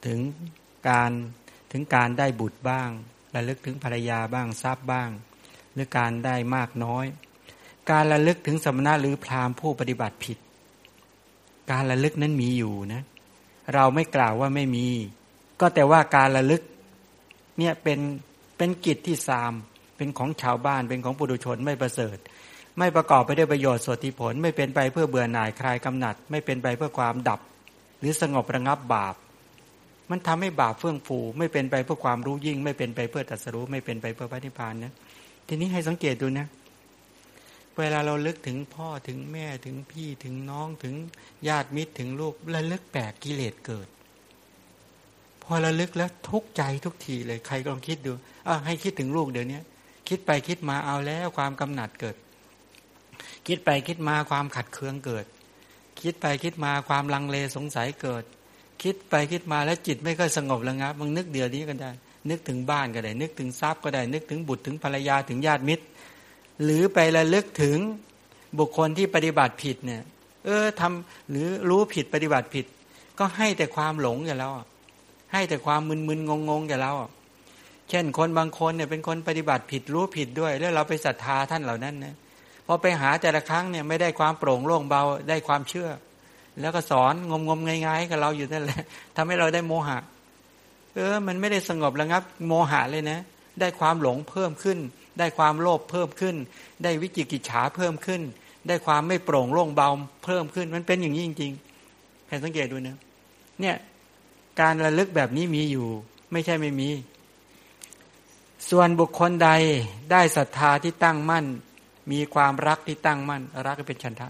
[0.06, 0.18] ถึง
[0.88, 1.10] การ
[1.72, 2.90] ถึงการได้บุตรบ้าง
[3.34, 5.10] ระลึกถึงภรรยาบ้างทรัพย์บ้าง
[5.74, 7.06] หรือการได้มากน้อย
[7.90, 10.38] การระลึกถึงสมณะหรือพราหมณ์ผู้ปฏิบัติผิด
[11.70, 13.02] การระลึกนั้นมีอยู่นะ
[13.74, 14.86] เราไม่กล่าวว่าไม่มี
[15.60, 16.62] ก็แต่ว่าการระลึก
[17.58, 17.98] เนี่ยเป็น
[18.56, 19.52] เป็นกิจที่สาม
[19.96, 22.16] เป็นของชาวบ้านเป็นของปุถุชนไม่ประเสริฐ
[22.78, 27.40] ไม่ประกอบไปด้วยประโยชน์สติผล ไม่เป็นไปเพื่อเบื่อหน่ายคลายกำหนัด ไม่เป็นไปเพื่อความดับ
[27.98, 29.14] หรือสงบระงับบาป
[30.10, 34.92] มันทำให้บาปเฟื่องฟู ไม่เป็นไปเพื่อความรู้ยิ่ง ไม่เป็นไปเพื่อตัดสรู้ไม่เป็นไปเพื่อพระนิพพานนะ
[35.48, 40.94] ทีนี้ให้สังเกตดูนะเเวลาเราลึกถึงพ่อถึงแม่ถึงพี่ถึงน้องถึง
[41.48, 43.88] ญาติมิตรถึงลูกระลึกแปลกกิเลสเกิด
[45.42, 48.12] พอระลึกแล้วทุกใจทุกทีเลยใครลองคิดดู
[48.48, 49.60] อะให้คิดถึงลูกเดี๋ยวนี้
[50.08, 52.16] คิดไปคิดมาเอาแล้วความกำหนัดเกิด
[53.46, 55.24] คิดไปคิดมาความขัดเคืองเกิด
[56.00, 58.24] คิดไปคิดมาความลังเลสงสัยเกิด
[58.82, 61.90] คิดไปคิดมาแล้วจิตไม่ค่อยสงบแล้วงับมึงนึกเดี๋ยวนี้ก็ได้
[62.30, 65.84] นึกถึงบ้านก็ได้ นึกถึงทรัพย์ก็ได้ นึกถึงบุตรถึงภรรยาถึงญาติมิตร
[66.64, 67.78] หรือไประลึกถึง
[68.58, 70.02] บุคคลที่ปฏิบัติผิดเนี่ย
[70.44, 72.64] เออทำหรือรู้ผิดปฏิบัติผิด
[73.18, 74.52] ก็ให้แต่ความหลงอย่าแล้ว
[75.32, 76.96] ให้แต่ความมึนๆงงๆอย่าแล้ว
[77.90, 82.14] เช่นคนบางคนเนี่ยเป็นคนปฏิบัติผิดรู้ผิดด้วย แล้วเราไปศรัทธาท่านเหล่านั้นนะ
[82.66, 85.88] พอไปหาแต่ละครั้งเนี่ยไม่ได้ความโปร่งโล่งเบาได้ความเชื่อ
[86.60, 88.82] แล้วก็สอนงมงมง่ายๆกับเราอยู่นั่นแหละ
[89.16, 89.98] ทำให้เราได้โมหะ
[90.94, 93.18] เออ มันไม่ได้สงบระงับ โมหะเลยนะ
[93.60, 94.78] ได้ความหลงเพิ่มขึ้น
[95.18, 96.36] ได้ความโลภเพิ่มขึ้น
[96.82, 98.22] ได้วิจิกิจฉาเพิ่มขึ้น
[98.68, 99.88] ได้ความไม่โปร่งโล่งเบา
[100.24, 102.98] เพิ่มขึ้น มันเป็นอย่างนี้จริงๆให้สังเกตดูนะ
[103.60, 103.76] เนี่ย
[104.60, 105.86] การระลึกแบบนี้มีอยู่
[106.32, 106.88] ไม่ใช่ไม่มี
[108.70, 109.50] ส่วนบุคคลใด
[110.12, 111.46] ได้ศรัทธาที่ตั้งมั่น
[112.12, 114.28] มีความรักที่ตั้งมั่น รักก็เป็นชันทะ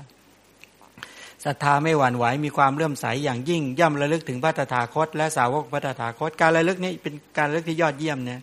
[1.45, 8.41] ศรัทธาไม่หวั่นไหวมีความเลื่อมใสอย่างยิ่งย่ำระลึกถึงพระตถาคต และสาวกพระตถาคต การระลึกนี้เป็นการระลึกที่ยอดเยี่ยมเนี่ย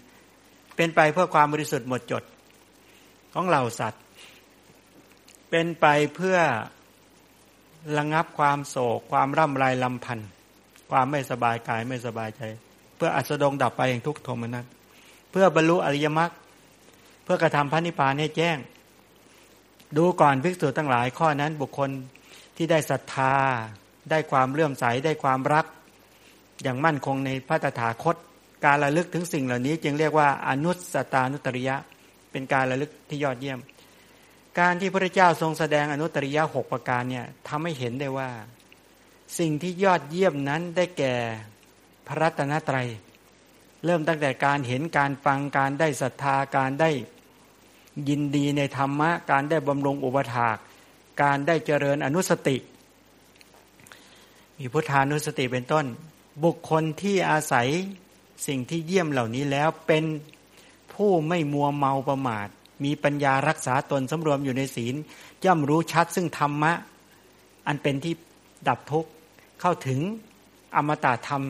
[0.77, 2.23] เป็นไปเพื่อความบริสุทธิ์หมดจด
[3.33, 4.03] ของเหล่าสัตว์
[5.49, 6.37] เป็นไปเพื่อ
[7.97, 10.29] ระงับความโศก ความร่ำไรลำพันธ์
[10.91, 12.41] ความไม่สบายกายไม่สบายใจ
[12.95, 14.65] เพื่ออัสดงดับไปอย่างทุกโทมนัส
[15.31, 16.31] เพื่อบรรลุอริยมรรค
[17.23, 18.57] เพื่อกระทำพระนิพพานให้แจ้ง
[19.97, 21.89] ดูก่อนภิกษุทั้งหลายข้อนั้นบุคคล
[22.55, 23.35] ที่ได้ศรัทธา
[24.11, 25.65] ได้ความเลื่อมใสได้ความรัก
[26.63, 28.15] อย่างมั่นคงในพระตถาคต
[28.65, 31.75] การระลึกถึงสิ่งเหล่านี้ จึงเรียกว่าอนุสตานุตริยะ
[32.31, 33.59] เป็นการระลึกที่ยอดเยี่ยม
[34.59, 38.29] การที่พระเจ้าทรงแสดงอนุตริยะหกประการเนี่ยทำให้เห็นได้ว่า
[39.39, 41.13] สิ่งที่ยอดเยี่ยมนั้นได้แก่
[42.07, 42.87] พระรัตนตรัย
[43.85, 46.91] เริ่มตั้งแต่การเห็นการฟังการได้ศรัทธาการได้
[48.09, 50.57] ยินดีในธรรมะ การได้บำรุงอุปถาก
[51.21, 52.57] การได้เจริญอนุสติ
[54.57, 55.85] มีพุทธานุสติเป็นต้น
[56.43, 57.67] บุคคลที่อาศัย
[58.45, 60.03] สิ่งที่เยี่ยมเหล่านี้แล้วเป็น
[60.93, 62.47] ผู้ไม่มัวเมาประมาท
[62.83, 64.95] มีปัญญารักษาตนสำรวมอยู่ในศีล
[65.45, 66.73] ย่อมรู้ชัดซึ่งธรรมะ
[67.67, 68.13] อันเป็นที่
[68.67, 69.09] ดับทุกข์
[69.61, 69.99] เข้าถึง
[70.75, 71.43] อมตะธรรม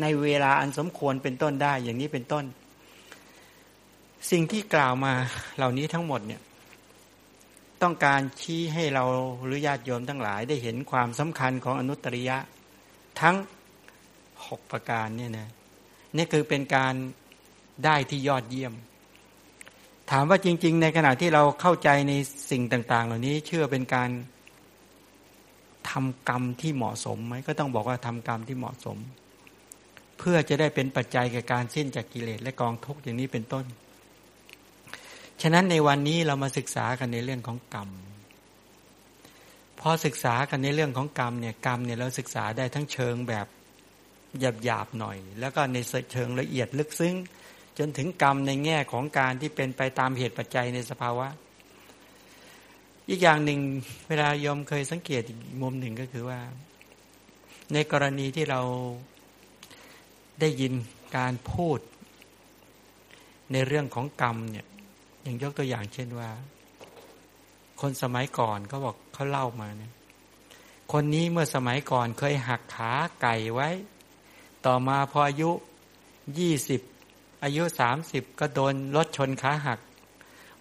[0.00, 2.44] ในเวลาอันสมควรเป็นต้นได้อย่างนี้เป็นต้น
[4.30, 5.12] สิ่งที่กล่าวมา
[5.56, 6.40] เหล่านี้ทั้งหมดเนี่ย
[7.82, 9.04] ต้องการชี้ให้เรา
[9.44, 12.38] หรือญาติโยมทั้งหลายได้เห็นความสำคัญของอนุตริยะ
[13.20, 13.36] ทั้ง
[14.46, 15.48] หกประการเนี่ยนะ
[16.16, 16.94] นี่คือเป็นการ
[17.84, 18.72] ได้ที่ยอดเยี่ยม
[20.10, 22.12] ถามว่าจริง ๆ ในขณะที่เราเข้าใจใน
[22.50, 24.10] สิ่งต่าง ๆ เหล่านี้เชื่อเป็นการ
[25.90, 28.98] ทำกรรมที่เหมาะสมไหมก็ต้องบอกว่าทำกรรมที่เหมาะสม
[30.18, 33.64] เพื่อจะได้เป็นปัจจัยแก่การสิ้นจากกิเลสและกองทุกข์อย่างนี้เป็นต้น
[35.42, 37.88] ฉะนั้นในวันนี้เรามาศึกษากันในเรื่องของกรรม
[39.80, 43.46] พอศึกษากันในเรื่องของกรรมเนี่ยกรรมเนี่ยเราศึกษาได้ทั้งเชิงแบบ
[44.64, 45.76] หยาบๆหน่อย แล้วก็ใน
[46.12, 47.14] เชิงละเอียดลึกซึ้ง
[47.78, 51.28] จนถึงกรรมในแง่ของการที่เป็นไปตามเหตุปัจจัยในสภาวะ
[53.08, 53.60] อีกอย่างหนึ่ง
[54.08, 56.40] เวลายมเคยสังเกตอีกมุมหนึ่งก็คือว่า
[57.72, 58.60] ในกรณีที่เรา
[60.40, 60.72] ได้ยิน
[61.16, 61.78] การพูด
[63.52, 64.66] ในเรื่องของกรรมเนี่ย
[65.22, 66.30] อย่างยกตัวอย่างเช่นว่า
[67.80, 69.92] คนสมัยก่อนเขาบอกเขาเล่ามาเนี่ย
[70.92, 73.68] คนนี้เมื่อสมัยก่อนเคยหักขาไก่ไว้
[74.66, 75.50] ต่อมาพออายุ
[76.38, 76.80] ยี่สิบ
[77.44, 79.78] อายุสามสิบก็โดนรถชนขาหัก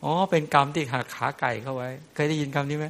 [0.03, 2.85] อ๋อ เป็นกรรมที่หักขาไก่เข้าไว้ เคยได้ยินคำนี้ไหม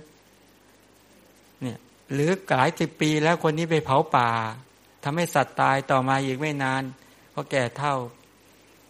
[1.62, 1.78] เนี่ย
[2.14, 4.30] หรือหลายสิบปีแล้วคนนี้ไปเผาป่า
[5.04, 6.84] ทำให้สัตว์ตายต่อมาอีกไม่นาน
[7.34, 7.96] พอแก่เท่า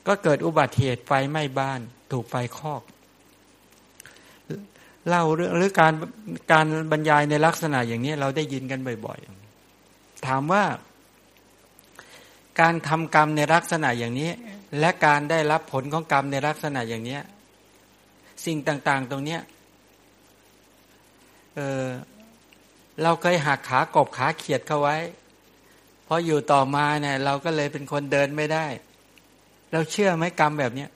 [0.08, 1.80] ก็เกิดอุบัติเหตุไฟไหม้บ้าน
[2.12, 2.82] ถูกไฟคอก
[5.08, 5.94] เล่าเรื่องหรือการ
[6.52, 9.20] การบรรยายในลักษณะอย่างนี้เราได้ยินกันบ่อย
[9.72, 10.64] ๆ ถามว่า
[12.60, 14.32] การทำกรรมในลักษณะอย่างนี้
[14.80, 17.20] และการได้รับผลของกรรมในลักษณะอย่างนี้
[18.45, 19.41] สิ่งต่าง ๆ ตรงเนี้ย
[21.56, 21.86] เออ
[23.03, 24.97] เราเคยหักขากบขาเขียดเข้าไว้
[26.08, 28.66] พออยู่ต่อมาเนี่ยเราก็เลยเป็นคนเดินไม่ได้
[29.72, 30.89] เราเชื่อไหมกรรมแบบเนี้ย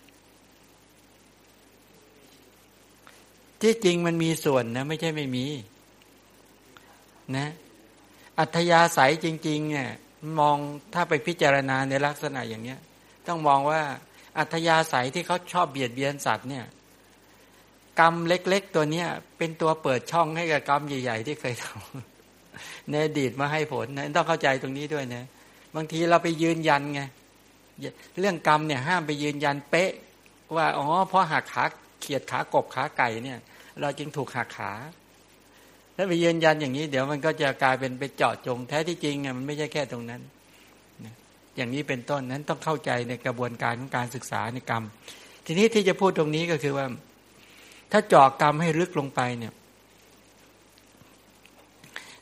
[3.61, 5.45] ที่จริงมันมีส่วนนะไม่ใช่ไม่มี
[7.37, 7.47] นะ
[8.39, 9.89] อัธยาศัยจริง ๆ เนี่ย
[10.39, 10.57] มอง
[10.93, 12.79] ถ้าไปพิจารณาในลักษณะอย่างเนี้ย
[13.27, 13.81] ต้องมองว่า
[14.37, 16.65] อัธยาศัยที่เขาชอบเบียดเบียนสัตว์เนี่ย
[17.99, 19.07] กรรมเล็ก ๆ ตัวเนี้ย
[19.37, 25.23] เป็นตัวเปิดช่องให้กับกรรมใหญ่ ๆ ที่เคยทำในอดีตมาให้ผลนะต้องเข้าใจตรงนี้ด้วยนะ
[25.75, 27.01] บางทีเราไปยืนยันไง
[28.19, 29.91] เรื่องกรรมเนี่ยห้ามไปยืนยันเป๊ะ
[30.55, 31.63] ว่าอ๋อเพราะหักขา
[32.01, 33.39] เขียดขากบขาไก่เนี่ย
[33.81, 34.71] เราจึงถูกหักขา
[36.01, 40.21] ถ้าไปยืนยันอย่างนี้ เดี๋ยวมันก็จะกลายเป็นไปเจาะจงแท้ที่จริงมันไม่ใช่แค่ตรงนั้น
[41.55, 44.83] อย่างนี้เป็นต้นนั้นต้องเข้าใจในกระบวนการของการศึกษาในกรรม
[45.45, 46.85] ทีนี้ที่จะพูดตรงนี้ก็คือว่า
[47.91, 49.53] ถ้าเจาะกรรมให้ลึกลงไปเนี่ย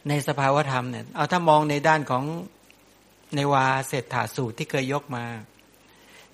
[0.08, 2.24] ในสภาวธรรมเนี่ยเอาถ้ามองในด้านของ
[3.36, 5.26] ในวาเศรษฐาสูตรที่เคยยกมา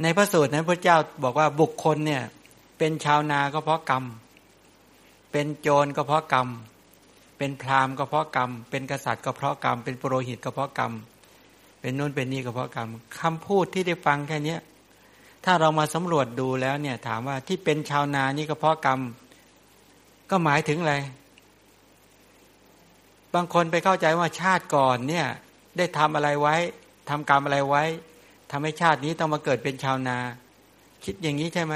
[0.02, 2.24] ในพระสูตรนั้นพระเจ้าบอกว่าบุคคลเนี่ย
[2.78, 4.04] เป็นชาวนาก็เพราะกรรม
[5.32, 6.48] เป็นโจรก็เพราะกรรม
[7.44, 10.92] เป็นพราหมณ์ก็เพราะกรรม เป็นกษัตริย์ก็เพราะกรรม เป็นปุโรหิตก็เพราะกรรม
[11.82, 12.90] เป็นนู่นเป็นนี่ก็เพราะกรรม
[13.20, 14.60] คำพูดที่ได้ฟังแค่เนี้ย
[15.46, 19.00] ถ้าเรามาสำรวจดูแล้วเนี่ยถามว่าที่เป็นชาวนานี่ก็เพราะกรรม
[20.30, 20.96] ก็หมายถึงอะไร
[23.34, 25.28] บางคนไปเข้าใจว่าชาติก่อนเนี่ย
[25.78, 26.56] ได้ทำอะไรไว้
[27.10, 27.84] ทำกรรมอะไรไว้
[28.52, 30.18] ทำให้ชาตินี้ต้องมาเกิดเป็นชาวนา
[31.04, 31.76] คิดอย่างนี้ใช่ไหม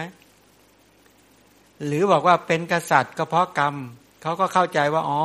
[1.86, 3.76] หรือบอกว่าเป็นกษัตริย์ก็เพราะกรรม
[4.22, 5.24] เขาก็เข้าใจว่า อ๋อ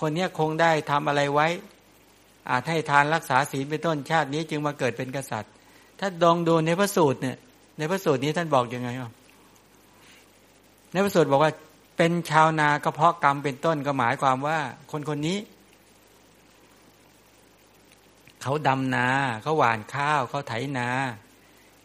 [0.00, 1.48] คนเนี้ยคงได้ทำอะไรไว้
[2.50, 5.52] อาจให้ทานรักษาศีลเป็นต้นชาตินี้จึงมาเกิดเป็นกษัตริย์
[6.00, 7.36] ถ้าดองดูในพระสูตรเนี่ย
[7.78, 9.12] ในพระสูตรนี้ท่านบอกอยังไงอะ
[10.92, 11.52] ในพระสูตรบอกว่า
[11.96, 14.58] เป็นชาวนาก็เพาะกรรมเป็นต้นก็หมายความว่า
[14.90, 15.38] คนคนนี้
[18.42, 19.08] เขาดำนา
[19.42, 20.88] เขาหว่านข้าวเขาไถนา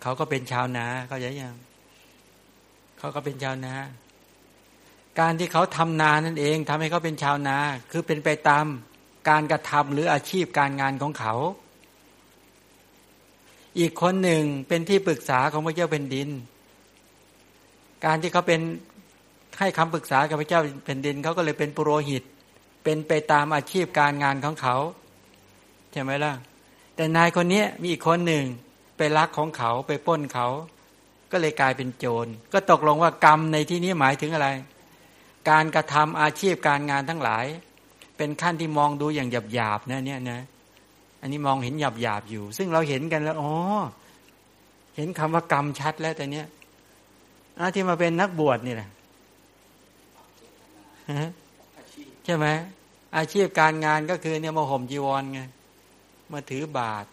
[0.01, 1.55] เขาก็เป็นชาวนาเขาใจยัง
[2.97, 3.73] เขาก็เป็นชาวนา
[5.19, 7.57] การที่เขาทำนานั่นเองทำให้เขาเป็นชาวนา
[7.91, 8.65] คือเป็นไปตาม
[9.29, 11.35] การกระทำหรืออาชีพการงานของเขา
[13.79, 16.29] อีกคนหนึ่งเป็นที่ปรึกษาของพระเจ้าเป็นดิน
[18.05, 18.61] การที่เขาเป็น
[19.59, 22.23] ให้คำปรึกษากับพระเจ้าเป็นดินเขาก็เลยเป็นปุโรหิต
[22.83, 24.75] เป็นไปตามอาชีพการงานของเขา
[25.91, 26.33] ใช่ไหมล่ะ
[26.95, 28.45] แต่นายคนนี้มีอีกคนหนึ่ง
[28.97, 30.47] ไปรักของเขาไปป้นเขา
[31.31, 34.47] ก็เลยกลายเป็นโจร ก็ตกลงว่ากรรมในที่นี้หมายถึงอะไร
[35.49, 37.45] การกระทำอาชีพการงานทั้งหลาย
[38.17, 40.41] เป็นขั้นที่มองดูอย่างหยาบๆนะเนี่ยนะ
[41.21, 43.53] อันนี้มองเห็นหยาบๆอยู่ ซึ่งเราเห็นกันแล้วอ๋อ
[44.95, 46.47] เห็นคำว่ากรรมชัดแล้วแต่เนี้ย
[47.59, 48.89] อาที่มาเป็นนักบวชนี่แหละ
[52.25, 52.47] ใช่ไหม
[53.17, 55.41] อาชีพการงานก็คือเนี่ยมาห่มจีวรไง
[56.31, 57.07] มาถือบาตร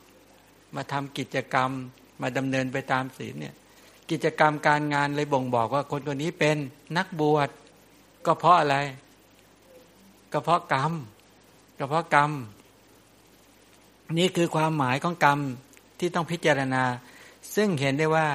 [0.75, 1.71] มาทำกิจกรรม
[2.21, 3.55] มาดำเนินไปตามศีลเนี่ย
[4.11, 6.57] กิจกรรมการงานเลยบ่งบอกว่าคนคนนี้เป็น
[6.97, 7.49] นักบวช
[8.27, 8.77] ก็เพราะอะไร
[10.33, 10.93] ก็เพราะกรรม
[11.79, 12.31] ก็เพราะกรรม
[14.19, 15.39] นี่คือความหมายของกรรม
[15.99, 16.83] ที่ต้องพิจารณา
[17.55, 18.27] ซึ่งเห็นได้ว่า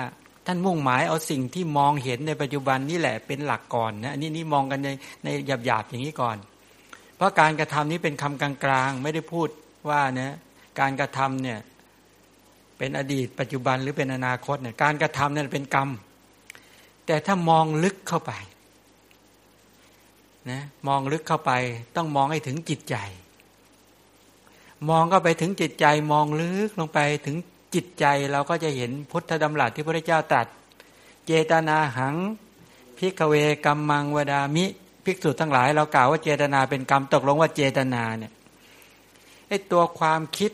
[0.45, 4.89] ท่านมุ่งหมายเอาสิ่งที่มองเห็นในปัจจุบันนี่แหละเป็นหลักก่อนนะน,นี่นี่มองกันใน
[5.23, 5.27] ใน
[5.65, 6.37] หยาบๆอย่างนี้ก่อน
[7.15, 9.49] เพราะการกระทำนี้เป็นคำกลางๆ ไม่ได้พูด
[9.89, 10.35] ว่านะ
[10.79, 11.59] การกระทำเนี่ย
[12.77, 15.89] เป็นอดีต ปัจจุบันหรือเป็นอนาคตเนี่ยการกระทำนั้นเป็นกรรม
[17.05, 18.31] แต่ถ้ามองลึกเข้าไป
[20.49, 21.51] นะมองลึกเข้าไป
[21.95, 22.95] ต้องมองให้ถึงจิตใจ
[24.89, 27.37] มองก็ไปถึงจิตใจมองลึกลงไปถึง
[27.75, 30.47] จิตใจเราก็จะเห็นพุทธดำรัสที่พระเจ้าตรัส
[31.25, 32.15] เจตนาหัง
[32.97, 33.35] พิกเว
[33.65, 34.65] กรรมังวดามิ
[35.03, 38.31] ภิกษุทั้งหลาย เรากล่าวว่าเจตนาเป็นกรรมตกลงว่าเจตนาเนี่ย
[39.47, 40.51] ไอตัวความคิด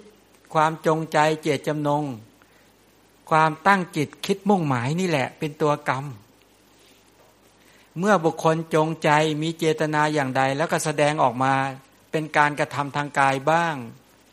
[0.53, 2.03] ความจงใจเจตจำนง
[3.29, 6.05] ความตั้งจิตคิดมุ่งหมายนี่แหละ เป็นตัวกรรม
[7.99, 9.09] เมื่อบุคคลจงใจ
[9.41, 11.53] มีเจตนาอย่างใด แล้วก็แสดงออกมา
[12.11, 13.75] เป็นการกระทำทางกายบ้าง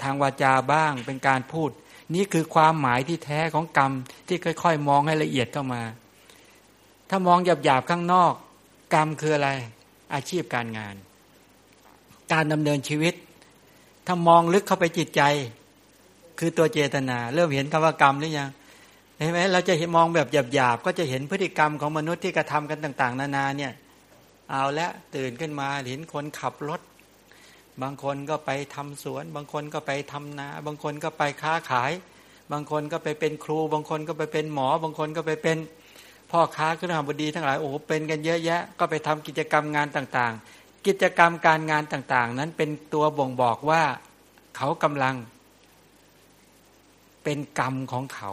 [0.03, 1.71] ทางวาจาบ้าง เป็นการพูด
[2.15, 3.93] นี่คือความหมายที่แท้ของกรรม
[4.29, 5.83] ที่ค่อย ๆ มองให้ละเอียดเข้ามา
[7.11, 8.33] ถ้ามองหยาบๆข้างนอก
[8.95, 9.51] กรรมคืออะไร
[10.15, 10.95] อาชีพการงาน
[12.33, 13.15] การดำเนินชีวิต
[14.07, 15.23] ถ้ามองลึกเข้าไปจิตใจ
[16.39, 18.51] คือตัวเจตนา เริ่มเห็นคำว่ากรรมหรือยัง
[19.19, 23.73] เห็นไหมเราจะมองแบบหยาบๆก็จะเห็นพฤติกรรมของมนุษย์ที่กระทำกันต่าง ๆ นานาเนี่ย
[24.51, 26.81] เอาละตื่นขึ้นมาเห็นคนขับรถ
[27.83, 31.93] บางคนก็ไปทำสวน บางคนก็ไปทำนา บางคนก็ไปค้าขาย
[32.53, 35.59] บางคนก็ไปเป็นครู บางคนก็ไปเป็นหมอ บางคนก็ไปเป็น
[36.31, 43.83] พ่อค้าขึ้นหบดีทั้งหลายโอ้โหเป็นกันเยอะแยะ ก็ไปทำกิจกรรมงานต่างๆ กิจกรรมการงานต่างๆ นั้นเป็นตัวบ่งบอกว่า
[44.57, 45.17] เขากำลัง
[47.25, 48.33] เป็นกรรมของเขา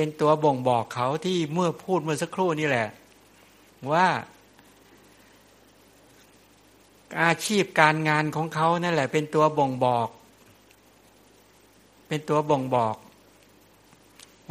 [0.00, 2.88] เป็นตัวบ่งบอกเขาที่เมื่อพูดเมื่อสักครู่นี่แหละ
[3.92, 4.06] ว่า
[7.22, 10.08] อาชีพการงานของเขานั่นแหละ เป็นตัวบ่งบอก
[12.08, 12.96] เป็นตัวบ่งบอก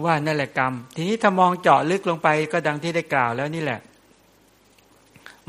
[0.06, 3.80] ว่านั่นแหละกรรม ทีนี้ถ้ามองเจาะลึกลงไปก็ดังที่ได้กล่าวแล้วนี่แหละ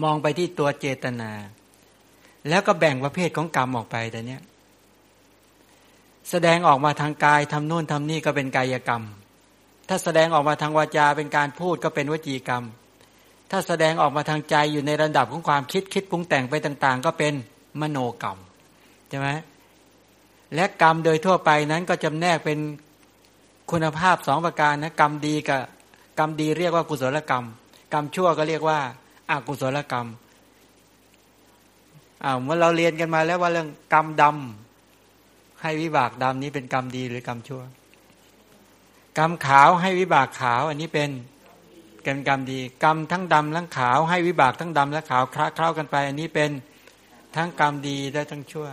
[0.02, 1.30] มองไปที่ตัวเจตนา
[2.48, 4.42] แล้วก็แบ่งประเภทของกรรมออกไปแต่เนี้ย
[6.30, 9.02] แสดงออกมาทางกายทำโน่นทำนี่ก็เป็นกายกรรม
[9.88, 12.64] ถ้าแสดงออกมาทางวาจาเป็นการพูดก็เป็นวจีกรรม
[13.50, 17.34] ถ้าแสดงออกมาทางใจอยู่ในระดับของความคิดคิดปรุงแต่งไปต่าง ๆ ก็เป็น
[17.80, 18.38] มโนกรรม
[19.08, 19.28] ใช่ไหม
[20.54, 22.58] และกรรมโดยทั่วไปนั้นก็จำแนกเป็น
[23.70, 25.60] คุณภาพสองประการนะกรรมดีกับ
[26.18, 27.44] กรรมดีเรียกว่ากุศลกรรม
[27.92, 28.78] กรรมชั่วก็เรียกว่า
[29.30, 30.06] อากุศลกรรม
[32.24, 37.62] อ้าวเมื่อเราเรียนกันมาแล้วว่าเรื่องกรรมดำให้วิบากดำนี้เป็นกรรมดีหรือกรรมชั่ว
[39.18, 41.10] กรรมขาวให้วิบากขาว อันนี้เป็น
[42.06, 46.50] กรรมกรรมดี กรรมทั้งดำทั้งขาวให้วิบากทั้งดำและขาวคละเคล้ากันไป อันนี้เป็น
[47.36, 48.68] ทั้งกรรมดีและทั้งชั่ว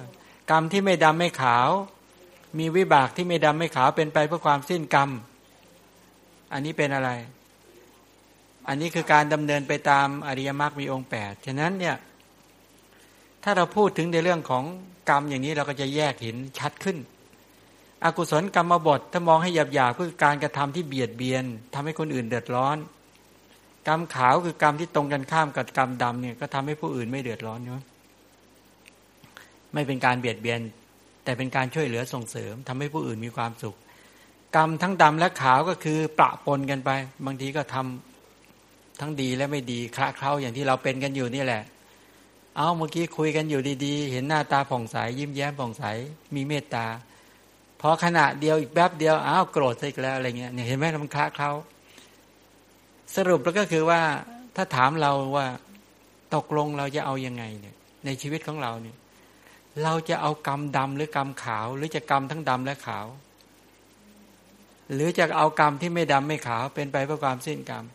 [0.52, 1.70] กรรมที่ไม่ดำไม่ขาว
[2.60, 5.10] มีวิบากที่ไม่ดำไม่ขาวเป็นไปเพื่อความสิ้นกรรม
[6.54, 7.10] อันนี้เป็นอะไร
[8.68, 11.96] อันนี้คือการดำเนินไปตามอริยมรรคมีองค์แปดฉะนั้นเนี่ย
[13.43, 14.64] ถ้าเราพูดถึงในเรื่องของ
[15.10, 16.98] กรรมอย่างนี้เราก็จะแยกเห็นชัดขึ้น
[18.04, 21.43] อกุศลกรรมบทถ้ามองให้หยาบหยาคือการกระทำที่เบียดเบียน
[21.74, 22.78] ทำให้คนอื่นเดือดร้อน
[23.88, 27.82] กรรมขาวคือกรรมที่ตรงกันข้ามกับกรรมดำเนี่ยก็ทำให้ผู้อื่นไม่เดือดร้อนเนาะ
[29.74, 30.60] ไม่เป็นการเบียดเบียน
[31.24, 33.76] แต่เป็นการช่วยเหลือส่งเสริมทำให้ผู้อื่นมีความสุข
[34.56, 36.89] กรรมทั้งดำและขาวก็คือประปนกันไป
[37.26, 41.64] บางทีก็ทำทั้งดีและไม่ดีคละเคล้าอย่างที่เราเป็นกันอยู่นี่แหละ
[42.58, 45.84] เอาเมื่อกี้คุยกันอยู่ดี ๆ เห็นหน้าตาผ่องใสยิ้มแย้มผ่องใส
[46.36, 46.86] มีเมตตา
[47.82, 51.52] พอขณะเดียวอีกแป๊บเดียวอ้าวโกรธอีกแล้วอะไรเงี้ยเนี่ยเห็นไหมมันคละเขา
[53.16, 54.02] สรุปแล้วก็คือว่า
[54.56, 55.48] ถ้าถามเราว่า
[56.36, 58.98] ตกลงเราจะเอายังไงเนี่ย ในชีวิตของเราเนี่ย
[59.84, 63.06] เราจะเอากรรมดำหรือกรรมขาว หรือจะกรรมทั้งดำและขาว
[64.94, 67.86] หรือจะเอากรรมที่ไม่ดำไม่ขาว เป็นไปเพื่อความสิ้นกรรม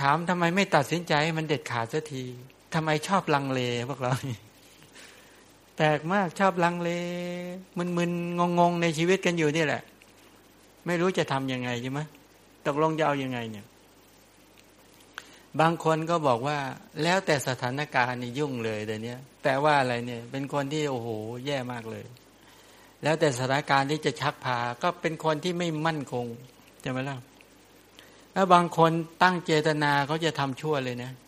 [0.00, 2.24] ถามทำไมไม่ตัดสินใจให้มันเด็ดขาดสักที
[2.74, 4.12] ทำไมชอบลังเลพวกเรา
[5.80, 6.90] แปลกมากชอบลังเล
[7.78, 9.82] มึนๆงงๆในชีวิตกันอยู่นี่แหละ
[10.86, 12.00] ไม่รู้จะทํำยังไงใช่ไหม
[12.66, 13.66] ตกลงจะเอาอยัางไงเนี่ย
[15.60, 16.58] บางคนก็บอกว่า
[17.02, 21.08] แล้วแต่สถานการณ์นี่ยุ่งเลยเดี๋ยวนี้แปลว่าอะไรเนี่ย เป็นคนที่โอ้โห
[21.46, 22.04] แย่มากเลย
[23.02, 26.26] แล้วแต่สถานการณ์ที่จะชักพา ก็เป็นคนที่ไม่มั่นคง
[26.82, 27.18] ใช่ไหมล่ะ
[28.32, 31.12] แล้วบางคนตั้งเจตนาเขาจะทำชั่วเลยนะ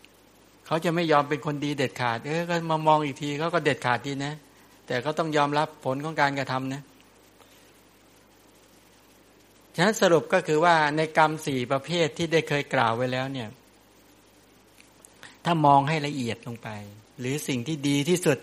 [0.73, 4.33] ขาจะไม่ยอมเป็นคนดีเด็ดขาด เออก็มามองอีกทีเขาก็เด็ดขาดดีนะ
[4.87, 6.81] แต่เขาต้องยอมรับผลของการกระทำนะ
[9.75, 13.49] ฉะนั้นสรุปก็คือว่าในกรรมสี่ประเภทที่ได้เคยกล่าวไว้แล้วเนี่ย
[15.45, 16.69] ถ้ามองให้ละเอียดลงไป
[17.19, 18.37] หรือสิ่งที่ดีที่สุด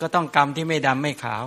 [0.00, 1.44] ก็ต้องกรรมที่ไม่ดำไม่ขาว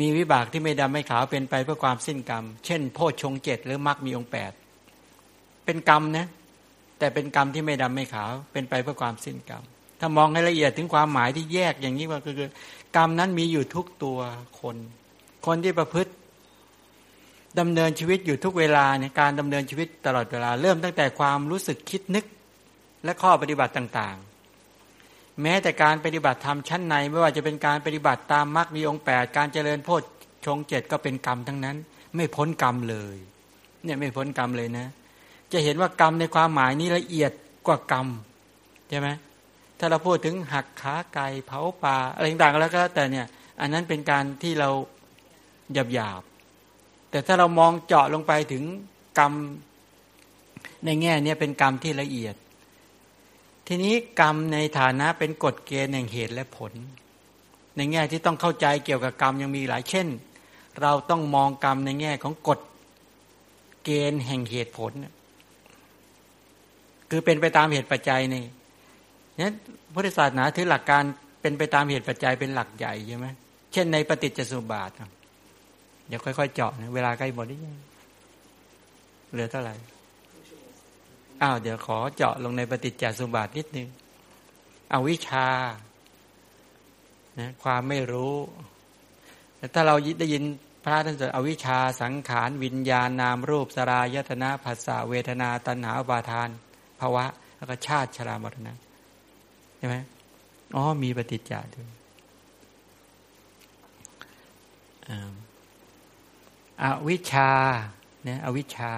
[0.00, 4.52] มีวิบากที่ไม่ดำไม่ขาวเป็นไปเพื่อความสิ้นกรรม เช่น โพชฌงเจ็ดหรือมรรคมีองแปด
[5.64, 6.26] เป็นกรรมนะ
[7.00, 9.62] แต่เป็นกรรมที่ไม่ดำไม่ขาว เป็นไปเพื่อความสิ้นกรรม
[10.00, 12.48] ถ้ามองให้ละเอียดถึงความหมายที่แยกอย่างนี้ว่าคือ
[12.96, 14.18] กรรมนั้นมีอยู่ทุกตัว
[14.60, 14.76] คน
[15.46, 16.12] คนที่ประพฤติ
[17.58, 22.24] ดำเนินชีวิตอยู่ทุกเวลาเนี่ยการดำเนินชีวิตตลอดเวลา เริ่มตั้งแต่ความรู้สึกคิดนึก
[23.04, 30.02] และข้อปฏิบัติต่างๆ แม้แต่การปฏิบัติธรรมชั้นใน ไม่ว่าจะเป็นการปฏิบัติตามมรรคมีองค์แปดการเจริญโพช
[30.46, 31.76] ฌงเจ็ดก็เป็นกรรมทั้งนั้น
[32.16, 33.16] ไม่พ้นกรรมเลย
[33.84, 34.86] เนี่ยไม่พ้นกรรมเลยนะ
[35.52, 37.32] จะเห็นว่ากรรมในความหมายนี้ละเอียด
[37.66, 38.06] กว่ากรรม
[38.88, 39.08] ใช่ไหม
[39.78, 43.26] ถ้าเราพูดถึงหักขาไก่เผาปลาอะไรต่างๆแล้วก็แต่เนี่ย
[43.60, 44.68] อันนั้นเป็นการที่เรา
[45.74, 46.22] หยาบหยาบ
[47.10, 48.64] แต่ถ้าเรามองเจาะลงไปถึง
[49.18, 49.32] กรรม
[50.84, 52.34] ในแง่นี้เป็นกรรมที่ละเอียด
[53.66, 56.72] ทีนี้กรรมในฐานะเป็นกฎเกณฑ์แห่งเหตุและผล
[57.76, 60.08] ในแง่ที่ต้องเข้าใจเกี่ยวกับกรรมยังมีหลายเช่น
[60.80, 62.60] เราต้องมองกรรมในแง่ของกฎ
[63.84, 64.92] เกณฑ์แห่งเหตุผล
[67.10, 68.44] คือเป็นไปตามเหตุปัจจัยนี่
[69.44, 69.54] นั้น
[69.94, 71.02] พุทธศาสนาถือหลักการ
[71.40, 73.26] เป็นไปตามเหตุปัจจัยเป็นหลักใหญ่ใช่ไหม
[73.72, 74.90] เช่นในปฏิจจสมุปบาท
[76.08, 77.58] เดี๋ยวค่อยๆเจาะนะเวลาใกล้หมดนี่
[79.32, 79.74] เหลือเท่าไหร่
[81.42, 83.88] อ้าวเดี๋ยวขอเจาะลงในปฏิจจสมุปบาทนิดนึง
[84.90, 85.46] เอาวิชา
[87.38, 88.34] นะความไม่รู้
[89.56, 90.42] แต่ถ้าเราได้ยิน
[90.84, 96.50] พระท่านจะอวิชาสังขาร วิญญาณนามรูปสรายตนะภาษาเวทนาตัณหาบาทาน
[97.00, 97.24] ภาวะ
[97.56, 98.74] แล้วก็ชาติชรามรณะ
[99.78, 99.96] ใช่ไหม
[100.76, 101.88] อ๋อมีปฏิจจาด้วย
[106.82, 107.50] อวิชา
[108.24, 108.92] เนี่ยอวิชา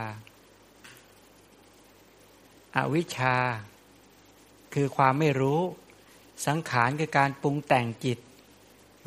[2.76, 3.34] อาวิชา
[4.74, 5.60] คือความไม่รู้
[6.46, 8.18] สังขารคือการปรุงแต่งจิต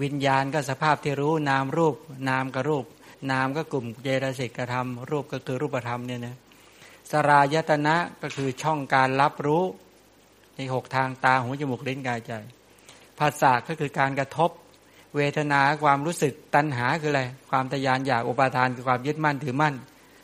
[0.03, 1.95] วิญญาณก็สภาพที่รู้ นามรูป
[2.29, 2.85] นามก็รูป
[3.31, 6.35] นามก็กลุ่มเจตสิกกระทำรูปก็คือรูปธรรมเนี่ยนะ
[7.11, 9.63] สรายตนะก็คือช่องการรับรู้
[10.55, 12.33] ในหกทางตาหูจมูกลิ้นกายใจ
[13.19, 14.49] ภาษาก็คือการกระทบ
[15.15, 19.75] เวทนาความรู้สึกตัณหาคืออะไร ความทยานอยากอุปาทานคือความยึดมั่นถือมั่น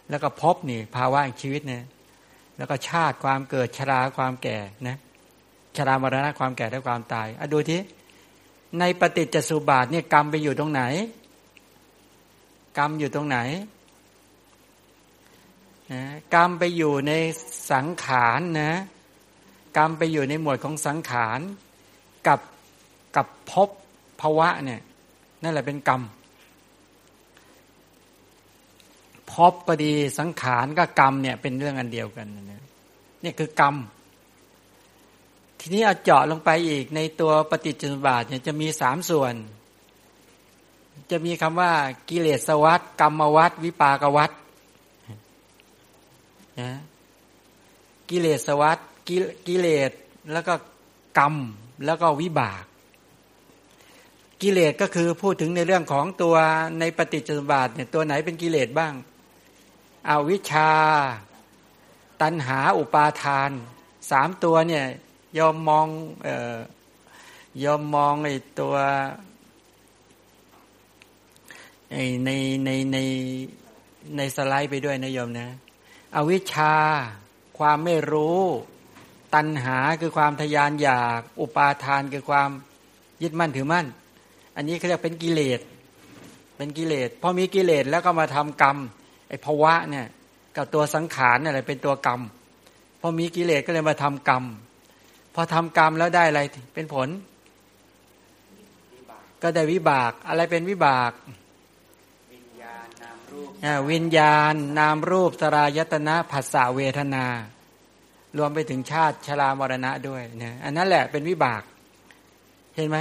[0.09, 1.83] แล้วก็พบนี่ภาวะชีวิตเนี่ย
[2.57, 4.57] แล้วก็ชาติความเกิดชราความแก่
[4.87, 4.97] นะ
[5.77, 7.77] ชรามรณะความแก่และความตายอะดูที
[8.79, 10.81] ในปฏิจจสุบาทเนี่ยกรรมไปอยู่ตรงไหน
[12.77, 13.37] กรรมอยู่ตรงไหน
[15.93, 16.03] นะ
[16.35, 17.13] กรรมไปอยู่ใน
[17.71, 18.73] สังขารนะ
[19.77, 21.39] กรรมไปอยู่ในหมวดของสังขาร
[22.27, 22.39] กับ
[23.15, 23.69] กับภพ
[24.21, 24.81] ภาวะเนี่ย
[25.43, 26.01] นั่นแหละเป็นกรรม
[29.31, 32.63] ภพก็ดีสังขารกับกรรมเนี่ยเป็นเรื่องอันเดียวกันนะ
[33.23, 33.75] นี่คือกรรม
[35.59, 39.33] ทีนี้เอาเจาะลงไปอีกในตัวปฏิจจสมุปบาทเนี่ยจะมีสามส่วน
[41.11, 41.71] จะมีคำว่า
[42.09, 44.31] กิเลสวัตกรรมวัตวิปากวัต
[46.61, 46.71] นะ
[48.09, 48.79] กิเลสวัต
[49.47, 49.91] กิเลส
[50.31, 50.53] แล้วก็
[51.17, 51.35] กรรม
[51.85, 52.63] แล้วก็วิบาก
[54.41, 56.35] กิเลสก็คือพูดถึงในเรื่องของตัว
[56.79, 58.93] ในปฏิจจสมุปบาทเนี่ยตัวไหนเป็นกิเลสบ้าง
[60.09, 60.71] อาวิชชา
[62.21, 63.51] ตัณหาอุปาทาน
[64.11, 64.85] สามตัวเนี่ย
[65.37, 65.87] ยอมมอง
[66.23, 66.57] เอ่อ
[67.63, 68.75] ยอมมองไอ้ตัว
[71.91, 72.29] ไอ้ใน
[72.65, 72.97] ในใน
[74.17, 75.47] ในสไลด์ไปด้วยนะโยมนะ
[76.15, 76.75] อวิชชา
[77.57, 78.41] ความไม่รู้
[79.35, 82.49] ตัณหาคือความทยานอยาก อุปาทานคือความ
[83.21, 83.85] ยึดมั่นถือมั่น
[84.55, 85.59] อันนี้เขาเรียกเป็นกิเลส
[86.57, 88.77] เป็นกิเลสพอมีกิเลสแล้วก็มาทำกรรม
[89.29, 90.07] ไอ้ภาวะเนี่ย
[90.55, 92.21] กับตัวสังขารอะไรเป็นตัวกรรม
[93.01, 94.43] พอมีกิเลสก็เลยมาทำกรรม
[95.35, 96.41] พอทำกรรมแล้วได้อะไร
[96.73, 97.07] เป็นผล
[99.41, 101.11] ก็ได้วิบากอะไรเป็นวิบาก
[102.31, 103.50] วิญญาณนามรูป
[103.91, 107.25] วิญญาณ นามรูปสรายตนะผัสสะเวทนา
[108.37, 111.63] รวมไปถึงชาติชรามรณะด้วยนะอันนั้นแหละเป็นวิบาก
[112.75, 112.97] เห็นไหม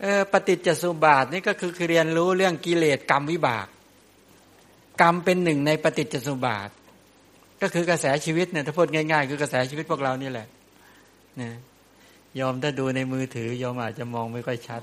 [0.00, 3.66] เออปฏิจจสุบาทนี่ก็คือเรียนรู้เรื่องกิเลสกรรมวิบาก
[5.00, 6.68] กรรมเป็นหนึ่งในปฏิจจสมุบาท
[7.60, 10.46] ก็คือกระแสชีวิตเนี่ยถ้าพูดง่าย ๆ คือกระแสชีวิตพวกเรานี่แหละ
[11.40, 11.50] นะ
[12.40, 14.80] ยอมถ้าดูในมือถือยอมอาจจะมองไม่ค่อยชัด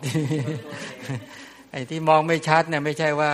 [1.71, 3.32] ไอ้ที่มองไม่ชัดเนี่ยไม่ใช่ว่า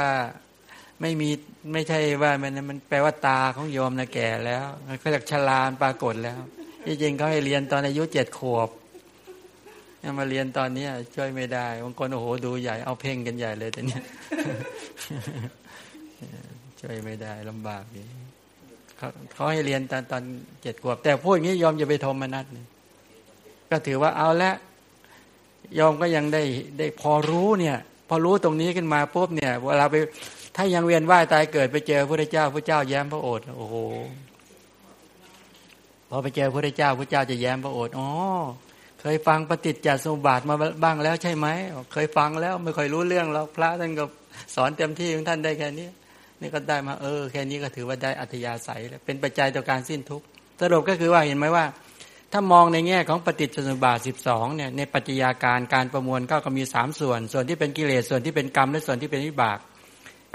[1.01, 1.29] ไม่มี
[1.73, 4.65] ไม่ใช่ว่ามันมันแปลว่าตาของโยมนะแก่แล้ว
[4.99, 6.39] เขาจากชรานปรากฏแล้ว
[6.87, 8.69] จริงๆเขาให้เรียนตอนอายุเจ็ดขวบ
[10.19, 14.03] มาเรียนตอนนี้ช่วยไม่ได้บางคนโอ้โหดูใหญ่เอาเพ่งกันใหญ่เลยแต่เนี้ย
[16.79, 18.05] ช่วยไม่ได้ลำบากนี่
[18.97, 20.23] เขาเขาให้เรียนตอนตอน
[20.61, 22.65] เจ็ดขวบ แต่พูดอย่างนี้ยอมจะไปโทมนัดนี่
[23.69, 24.51] ก็ถือว่าเอาละ
[25.79, 26.43] ยอมก็ยังได้
[26.79, 27.77] ได้พอรู้เนี่ย
[28.07, 29.95] พอรู้ตรงนี้ขึ้นมาปุ๊บเนี่ยเวลาไป
[30.55, 33.75] ถ้ายังเวียนว่ายตายเกิดไปเจอพระเจ้าพระเจ้าแย้มพระโอษฐ์โอ้โห
[36.09, 38.09] พอไปเจอพระเจ้าพระเจ้าจะแย้มพระโอษฐ์อ๋อ
[39.01, 41.47] เคยฟังปฏิจจสมุปบาทมาบ้างแล้วใช่ไหม
[41.93, 44.05] เคยฟังแล้วไม่ค่อยรู้เรื่องแล้วพระท่านก็
[44.55, 45.87] สอนเต็มที่ของท่านได้แค่นี้
[46.41, 50.25] นี่ก็ได้มาเออแค่นี้ก็ถือว่าได้อัธยาศัยแล้วเป็นปัจจัยต่อการสิ้นทุกข์
[50.61, 51.65] สรุปก็คือว่าเห็นไหมว่า
[52.31, 59.59] ถ้ามองในแง่ของปฏิจจสมุปบาทสิบสองเนี่ยในปัจจัยาการการประมวลก็มีสามส่วน ส่วนที่เป็นกิเลสส่วนที่เป็นกรรมและส่วนที่เป็นวิบาก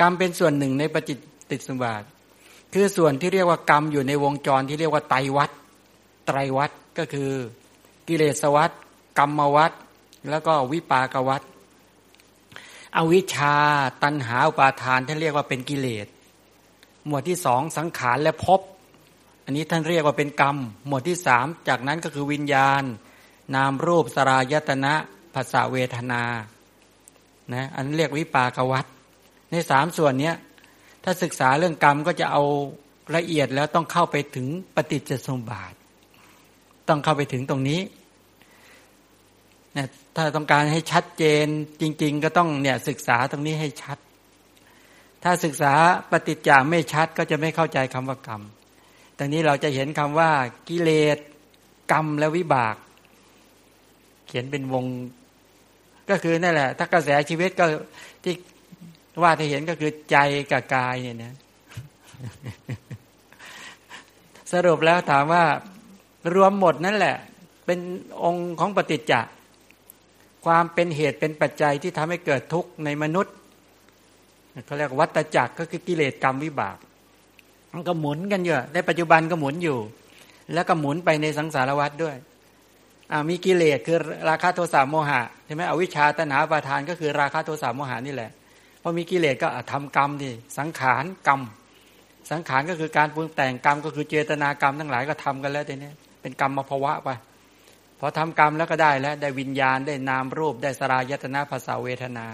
[0.01, 1.19] กรรมเป็นส่วนหนึ่งในปฏิจ
[1.51, 2.03] จสมุปบาท
[2.73, 5.51] คือส่วนที่เรียกว่ากรรมอยู่ในวงจรที่เรียกว่าไตรวัต
[6.27, 7.33] ไตรวัตก็คือ
[8.09, 8.71] กิเลสวัต
[9.19, 9.73] กรรมวัต
[10.31, 11.43] แล้วก็วิปากวัต
[12.97, 13.57] อวิชชา
[14.03, 16.07] ตันหาอุปาทานท่านเรียกว่าเป็นกิเลส
[17.07, 18.61] หมวดที่สองสังขารและภพ
[19.45, 22.83] อันนี้ท่านเรียกว่าเป็นกรรม หมวดที่สามจากนั้นก็คือวิญญาณ
[23.55, 24.95] นามรูปสรายตนะ
[25.35, 26.23] ภาษาเวทนา
[27.53, 28.87] นะอันเรียกวิปากวัต
[29.51, 30.37] ในสามส่วนเนี้ย
[31.05, 32.43] ถ้าศึกษาเรื่องกรรมก็จะเอา
[33.17, 35.75] ละเอียดแล้วต้องเข้าไปถึงปฏิจจสมบาท
[36.89, 37.81] ต้องเข้าไปถึงตรงนี้
[39.77, 39.87] นะ
[40.17, 41.47] ถ้าต้องการให้ชัดเจน
[41.81, 43.99] จริง ๆ ก็ต้องเนี่ยศึกษาตรงนี้ให้ชัด
[45.23, 45.73] ถ้าศึกษา
[46.11, 48.43] ปฏิจจาไม่ชัดก็จะไม่เข้าใจคำว่ากรรม
[49.17, 50.31] แต่นี้เราจะเห็นคำว่า
[50.69, 51.19] กิเลส
[51.93, 52.77] กรรมและวิบาก
[54.27, 54.85] เขียนเป็นวง
[56.11, 57.65] ก็คือนั่นแหละ ถ้ากระแสชีวิตก็
[58.25, 58.35] ที่
[59.23, 60.17] ว่าที่เห็นก็คือใจ
[60.53, 61.35] กับกายเนี่ยนะ
[64.53, 65.45] สรุปแล้วถามว่า
[66.35, 67.17] รวมหมดนั่นแหละ
[67.67, 67.79] เป็น
[68.25, 69.33] องค์ของปฏิจจ์
[70.45, 73.35] ความเป็นเหตุเป็นปัจจัยที่ทำให้เกิดทุกข์ในมนุษย์
[74.67, 76.77] เขาเรียกวัตจักรก็คือกิเลสกรรมวิบาก
[77.73, 79.79] มันก็หมุนกันอยู่ในปัจจุบันก็หมุนอยู่
[80.55, 82.17] แล้วก็หมุนไปในสังสารวัฏด้วย
[83.29, 83.99] มีกิเลสคือ
[84.29, 88.31] ราคะโทสะโมหะใช่ไหมอวิชชาตนาประทานก็คือราคะโทสะโมหะนี่แหละ
[88.87, 91.41] อมีกิเลสก็ทำกรรมดิสังขารกรรม
[92.31, 95.91] สังขารก็คือการปรุงแต่งกรรมก็คือเจตนากรรมทั้งหลายก็ทำกันแล้วแต่นี้
[96.23, 97.09] เป็นกรรมมาภวะไป
[97.99, 102.27] พอทำกรรมแล้วก็ได้แล้วได้วิญญาณได้นามรูปได้สรายตนาภาษาเวทนา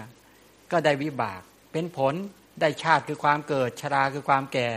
[0.71, 1.41] ก็ได้วิบาก
[1.71, 2.13] เป็นผล
[2.61, 4.69] ได้ชาติคือความเกิดชราคือความแก่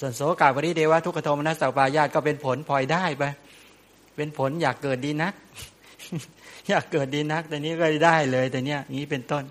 [0.00, 3.24] ส่วนโสกาบริเดวะทุกขโทมนัสสปายาตก็เป็นผลพลอยได้ไป
[4.16, 5.34] เป็นผลอยากเกิดดีนัก
[6.68, 9.44] อยากเกิดดีนักแต่นี้ก็ได้เลยแต่เนี้ยนี้เป็นต้น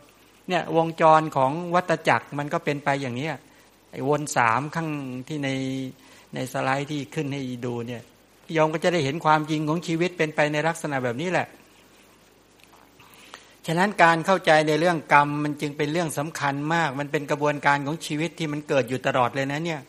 [0.50, 3.30] เนี่ยวงจรของวัตจักรมันก็เป็นไปอย่างนี้
[3.92, 4.90] ไอ้วนสามข้าง
[5.28, 5.50] ที่ใน
[6.34, 8.02] ในสไลด์ที่ขึ้นให้ดูเนี่ย
[8.58, 11.48] ยอมก็จะได้เห็นความจริงของชีวิตเป็นไปในลักษณะแบบนี้แหละ
[13.68, 19.82] ฉะนั้นการเข้าใจในเรื่องกรรมมันจึงเป็นเรื่องสำคัญมาก มันเป็นกระบวนการของชีวิตที่มันเกิดอยู่ตลอดเลยนะเนี่ย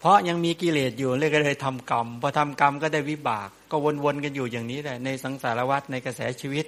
[0.00, 6.66] เพราะยังมีกิเลสอยู่เลยก็เลยทำกรรม พอทำกรรมก็ได้วิบาก ก็วนๆกันอยู่อย่างนี้แหละในสังสารวัฏในกระแสชีวิต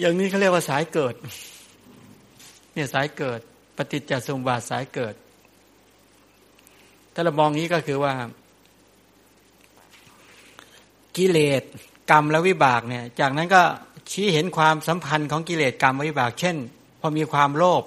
[0.00, 1.14] อย่างนี้เขาเรียกว่าสายเกิด
[2.74, 3.40] เนี่ยสายเกิด
[3.76, 5.14] ปฏิจจสมบัติสายเกิด
[7.14, 8.12] ถ้าเรามองนี้ก็คือว่า
[11.16, 11.62] กิเลส
[12.10, 13.62] กรรมและวิบากเนี่ย จากนั้นก็
[14.10, 16.56] ชี้เห็นความสัมพันธ์ของกิเลสกรรมวิบาก เช่น
[17.00, 17.84] พอมีความโลภ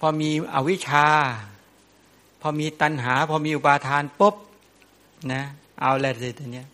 [0.00, 1.06] พอมีอวิชชา
[2.40, 4.34] พอมีตัณหา พอมีอุปาทานปุ๊บ
[5.32, 5.42] นะ
[5.80, 6.66] เอาแล้วสิตัวเนี้ย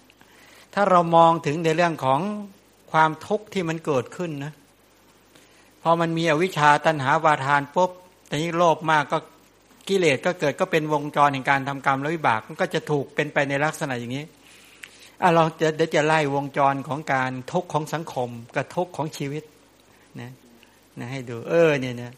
[0.75, 2.21] ถ้าเรามองถึงในเรื่องของ
[2.93, 4.53] ความทุกข์ที่มันเกิดขึ้นนะ
[5.83, 7.91] พอมันมีอวิชชาตัณหาวาทานปุ๊บ
[8.27, 9.19] แต่นี้โลภมากก็
[9.89, 14.25] กิเลสก็เกิดก็เป็นวงจรแห่งการทำกรรมและวิบากมันก็จะถูกเป็นไปในลักษณะอย่างนี้
[15.23, 19.45] อะเราจะเดี๋ยวจะไล่วงจรของการทุกข์ของสังคมกับทุกข์ของชีวิต
[20.21, 20.31] นะ
[20.99, 22.13] นะให้ดู เออเนี่ยนะ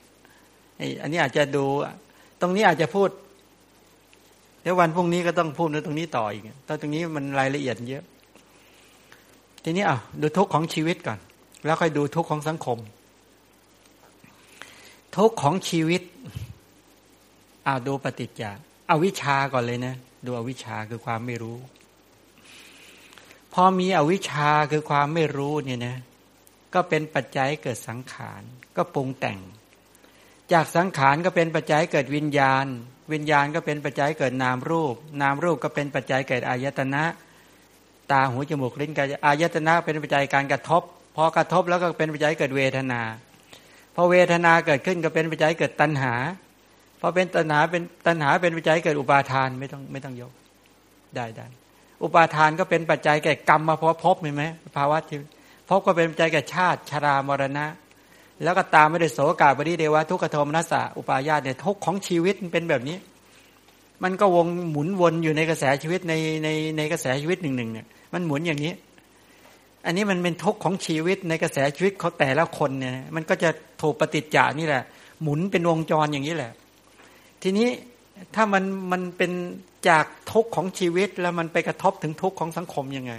[1.02, 1.64] อันนี้อาจจะดู
[2.40, 3.08] ตรงนี้อาจจะพูด
[4.62, 8.04] เดี๋ยววันพรุ่งนี้ก็ต้องพูดในตรงนี้ต่ออีกตอนตรงนี้มันรายละเอียดเยอะ
[9.62, 11.18] ทีนี้อะดูทุกข์ของชีวิตก่อน
[11.64, 12.78] แล้วค่อยดูทุกข์ของสังคม
[15.16, 16.02] ทุกข์ของชีวิต
[17.66, 18.50] อ่าดูปฏิจจา
[18.86, 19.94] เอาวิชาก่อนเลยนะ
[20.26, 21.58] ดูอวิชาคือความไม่รู้
[23.52, 25.96] พอมีอวิชชาคือความไม่รู้เนี่ยนะ
[26.74, 28.42] ก็เป็นปัจจัยเกิดสังขาร
[28.76, 29.38] ก็ปรุงแต่ง
[30.52, 32.66] จากสังขารก็เป็นปัจจัยเกิดวิญญาณ
[33.12, 37.04] วิญญาณก็เป็นปัจจัยเกิดนามรูป นามรูปก็เป็นปัจจัยเกิดอายตนะ
[38.10, 40.82] ตาหูจมูกลิ้นกายอายตนะเป็นปัจจัยการกระทบ
[41.16, 43.00] พอกระทบแล้วก็เป็นปัจจัยเกิดเวทนา
[43.94, 46.14] พอเวทนาเกิดขึ้นก็เป็นปัจจัยเกิดตัณหา
[47.00, 50.32] พอเป็นตัณหาเป็นตัณหาเป็นปัจจัยเกิดอุปาทานไม่ต้องไม่ต้องยก
[51.16, 51.46] ได้ได้
[52.02, 54.44] อุปาทานก็เป็นปัจจัยแก่กรรมมาพบพบเห็นไหม
[54.76, 55.18] ภาวะที่
[55.68, 57.66] พบก็เป็นปัจจัยแก่ชาติชรามรณะ
[58.42, 62.96] แล้วก็ตามไม่ได้โสกาบริเดวะทุกขโทมนัสสะอุปาญาตเนี่ยทุกของชีวิตเป็นแบบนี้
[64.02, 66.14] มันก็วงหมุนวนอยู่ในกระแสชีวิตใน
[66.44, 68.72] ในในกระแสชีวิตหนึ่งหนึ่งเนี่ยมันหมุนอย่างนี้
[69.86, 73.50] อันนี้มันเป็นทุกข์ของชีวิตในกระแสชีวิตเขาแต่ละคนเนี่ยมันก็จะ
[73.82, 74.82] ถูกปฏิจจานี่แหละ
[75.22, 76.52] หมุนเป็นวงจรอย่างนี้แหละ
[77.42, 77.68] ทีนี้
[78.34, 79.32] ถ้ามันมันเป็น
[79.88, 83.12] จากทุกข์ของชีวิตแล้วมันไปกระทบถึงทุกข์ของสังคมยังไง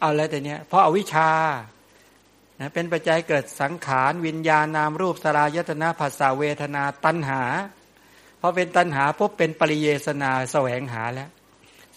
[0.00, 1.30] เอาแล้วแต่เนี้ยเพราะอาวิชชา
[2.60, 7.42] นะเป็นปัจจัยเกิดสังขารวิญญาณนามรูปสลายตนาภาษาเวทนาตัณหา
[8.40, 11.30] พอเป็นตัณหาปุ๊บเป็นปริเยสนาแสวงหาแล้ว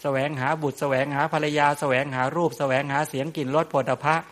[0.02, 4.26] แสวงหาบุตร แสวงหาภรรยา แสวงหารูป แสวงหาเสียงกลิ่นรสผลิภัณฑ์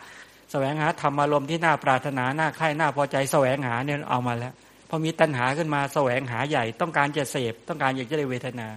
[0.51, 4.53] แสวงหาธรรมอารมณ์ที่น่าปรารถนาน่าใคร่น่าพอใจ แสวงหาเนี่ยเอามาแล้ว
[4.89, 8.67] พอมีตัณหาขึ้นมาแสวงหาใหญ่ต้องการจะเสพต้องการอยากจะได้เวทนา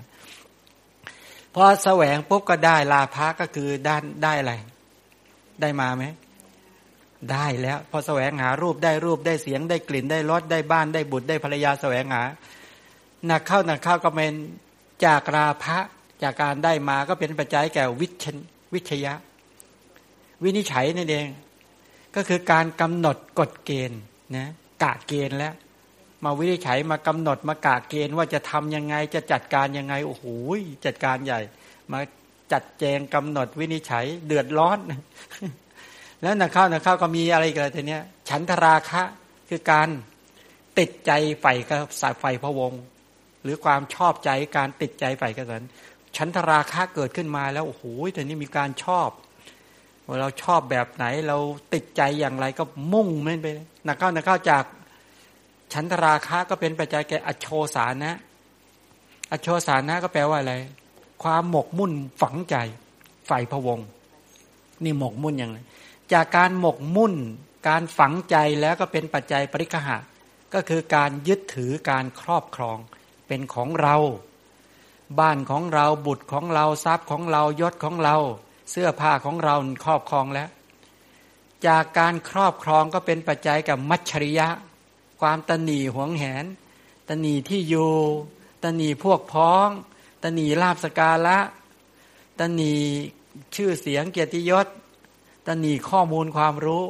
[1.55, 4.55] พอแสวงปุ๊บก็ได้ลาภะก็คือด้านได้อะไร
[5.61, 6.05] ได้มาไหม
[7.32, 12.23] ได้แล้ว พอแสวงหารูปได้รูปได้เสียงได้กลิ่นได้รสได้บ้านได้บุตรได้ภรรยาแสวงหา
[13.26, 14.34] หนักเข้าหนักเข้าก็เป็น
[15.05, 15.78] จากราพะ
[16.22, 18.24] จากการได้มาก็เป็นปัจจัยแก่วิช
[18.74, 19.14] วิชยะ
[20.42, 21.28] วินิจฉัยนั่นเอง
[22.14, 24.01] ก็คือการกำหนดกฎเกณฑ์
[24.36, 24.48] นะ
[24.82, 25.55] กะเกณฑ์แล้ว
[26.24, 30.24] มาวินิจฉัยมากำหนดมากะเกณฑ์ว่าจะทํำยังไงจะจัดการยังไงโอ้โห
[30.86, 31.40] จัดการใหญ่
[31.92, 32.01] มา
[32.52, 34.78] จัดแจงกำหนดวินิจฉัยเดือดร้อน
[36.22, 39.02] แล้วนักเข้านักเข้าก็มีอะไรกันทีเนี้ย ฉันทราคะ
[39.48, 39.88] คือการ
[40.78, 41.10] ติดใจ
[41.40, 42.72] ใฝ่กับสายไฟพะวง
[43.44, 45.62] หรือความชอบใจการติดใจใฝ่กระสัน
[46.16, 47.84] ฉันทราคะเกิดขึ้นมาแล้วโอ้โห
[48.14, 49.08] แต่นี้มีการชอบ
[50.06, 51.36] ว่าเราชอบแบบไหนเรา
[51.74, 53.48] ติดใจอย่างไรก็มุ่งมันไป
[53.86, 54.64] นักเข้านักเข้าจาก
[55.72, 58.12] ฉันทราคะก็เป็นปัจจัยแก่อโชสานะ
[59.32, 60.54] อโชสานะก็แปลว่าอะไร
[61.22, 61.92] ความหมกมุ่น
[62.22, 62.56] ฝังใจ
[63.26, 63.78] ใฝ่พวง
[64.84, 65.58] นี่หมกมุ่นอย่างไร
[66.12, 67.14] จากการหมกมุ่น
[67.68, 69.96] การฝังใจแล้วก็เป็นปัจจัยปริคหะ
[70.54, 72.78] ก็คือการยึดถือการครอบครอง
[73.35, 73.97] เป็นของเรา
[75.20, 78.16] บ้านของเราบุตรของเราทรัพย์ของเรายศของเรา
[78.70, 79.55] เสื้อผ้าของเรา
[79.85, 80.48] ครอบครองแล้ว
[81.66, 84.48] จากการครอบครองก็เป็นปัจจัยกับมัชชริยะ
[85.20, 86.44] ความตนีหวงแหน
[87.09, 87.94] ตนีที่อยู่
[88.65, 89.69] ตนีพวกพ้อง
[90.23, 91.39] ตนีลาบสกาละ
[92.40, 92.74] ตนี
[93.56, 94.66] ชื่อเสียงเกียรติยศ
[95.47, 96.85] ตนีข้อมูลความรู้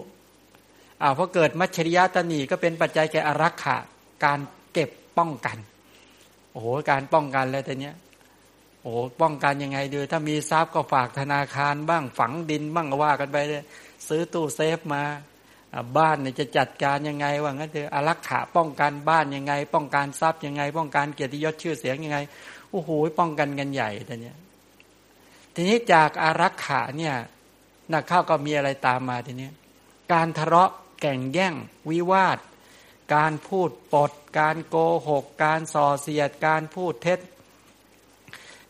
[1.03, 3.77] อ่าพอเกิดมัชชริยะตนีก็เป็นปัจจัยแก่อรักขะ
[4.25, 4.39] การ
[4.73, 5.59] เก็บป้องกัน
[6.55, 7.95] โอ้โหการป้องกันแล้วแต่เนี้ย
[8.83, 13.65] โอ้โหป้องกันยังไงดูถ้ามีทรัพย์ก็ฝากธนาคารบ้างฝังดินบ้างว่ากันไปเลย
[14.09, 15.03] ซื้อตู้เซฟมา
[15.99, 22.19] บ้านเนี่ยจะจัดการยังไงว่างั้นเถอะอารักขาป้องกันบ้านยังไง ป้องกันทรัพย์ยังไง ป้องกันเกียรติยศชื่อเสียงยังไง
[22.71, 24.37] โอ้โหป้องกันกันใหญ่แต่เนี้ย
[25.55, 27.15] ทีนี้จากอารักขาเนี่ย
[27.93, 29.51] นักเข้าก็มีอะไรตามมาทีนี้
[30.13, 30.71] การทะเลาะ
[31.01, 31.55] แก่งแย่ง
[31.91, 32.39] วิวาท
[33.15, 34.77] การพูดปด การโก
[35.09, 37.21] หก การส่อเสียด การพูดเท็จ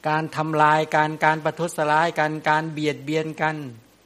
[0.09, 3.57] การทำลายการการประทุษร้ายกันการเบียดเบียนกัน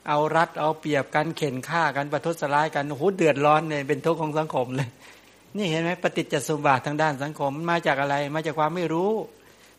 [0.09, 4.89] เอารัดเอาเปรียบกันเข็นฆ่ากันประทุษร้ายกันโอ้โหเดือดร้อนเนี่ยเป็นทุกข์ของสังคมเลย
[5.57, 9.11] นี่เห็นไหมปฏิจจสมบัติทางด้านสังคมมาจากอะไร มาจากความไม่รู้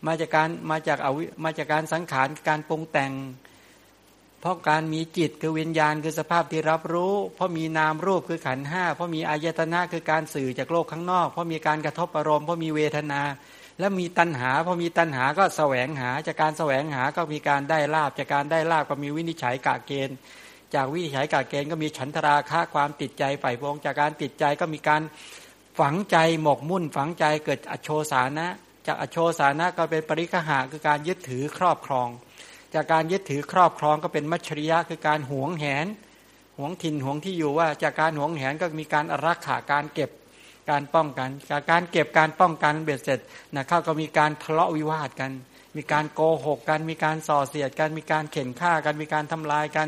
[0.07, 1.11] มาจากการมาจากเอา
[1.43, 3.11] มาจากการสังขารการปรุงแต่ง
[4.41, 13.22] เพราะการมีจิตคือวิญญาณคือสภาพที่รับรู้ เพราะมีนามรูปคือขันห้าเพราะมีอายตนะคือการสื่อจากโลกข้างนอก เพราะมีการกระทบอารมณ์เพราะมีเวทนา
[13.80, 20.18] และมีตัณหา เพราะมีตัณหาก็แสวงหา จากการแสวงหาก็มีการได้ลาบจากการได้ลาบก็มีวินิจฉัยกะเกณฑ์
[20.76, 25.02] จากวินิจฉัยกะเกณฑ์ก็มีฉันทราคะความติดใจฝ่ายพงจากการติดใจก็มีการ
[25.80, 28.48] ฝังใจหมกมุ่นฝังใจเกิดอโชสานะ
[28.88, 32.10] จากอโชสานะก็เป็นปริคหะคือการยึดถือครอบครอง
[32.73, 35.87] จากการยึดถือครอบครองก็เป็นมัชริยะคือการหวงแหน
[36.57, 40.09] หวงถิ่นหวงที่อยู่ว่า จากการหวงแหนก็มีการรักษาการเก็บ
[40.69, 43.19] การป้องกันจากการเก็บการป้องกันเบ็ดเสร็จ
[43.55, 45.31] นะเข้าก็มีการทะเลาะวิวาทกัน
[45.77, 49.87] มีการโกหกกัน มีการส่อเสียดกันมีการเข็นฆ่ากันมีการทำลายกัน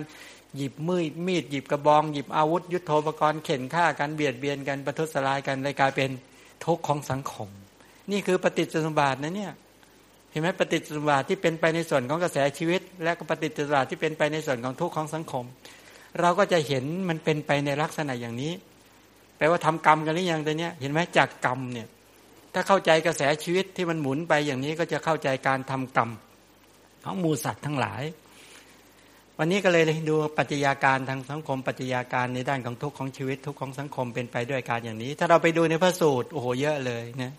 [0.55, 6.09] หยิบมืดมีดหยิบกระบองหยิบอาวุธ ยุโทโธปกรณ์เข็นฆ่ากันเบียดเบียนกันประทุษร้ายกันเลยกลายเป็น
[6.65, 7.49] ทุกข์ของสังคม
[8.11, 9.53] นี่คือปฏิจจสมบัตินะเนี่ย
[10.31, 15.45] เห็นไหมปฏิจจสมบัติที่เป็นไปในส่วนของกระแสชีวิต และก็ปฏิจจสมบัติที่เป็นไปในส่วนของทุกข์ของสังคม
[16.19, 18.53] เราก็จะเห็นมันเป็นไปในลักษณะอย่างนี้
[19.37, 21.87] แปลว่าทำกรรมกันหรือยังตัวเนี้ยเห็นไหมจากกรรมเนี่ย
[22.53, 26.09] ถ้าเข้าใจกระแสชีวิตที่มันหมุนไปอย่างนี้ก็จะเข้าใจการทำกรรม
[27.03, 28.03] ของมูสัตว์ทั้งหลาย
[29.37, 37.33] วันนี้ก็เลยดูปัจจัยาการทางสังคม ปัจจัยาการในด้านของทุกข์ของชีวิตทุกข์ของสังคมเป็นไปด้วยการอย่างนี้ ถ้าเราไปดูในพระสูตรโอ้โหเยอะเลยนะ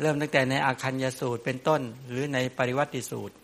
[0.00, 3.34] เริ่มตั้งแต่ในอาคัญยสูตรเป็นต้น หรือในปริวัติสูตร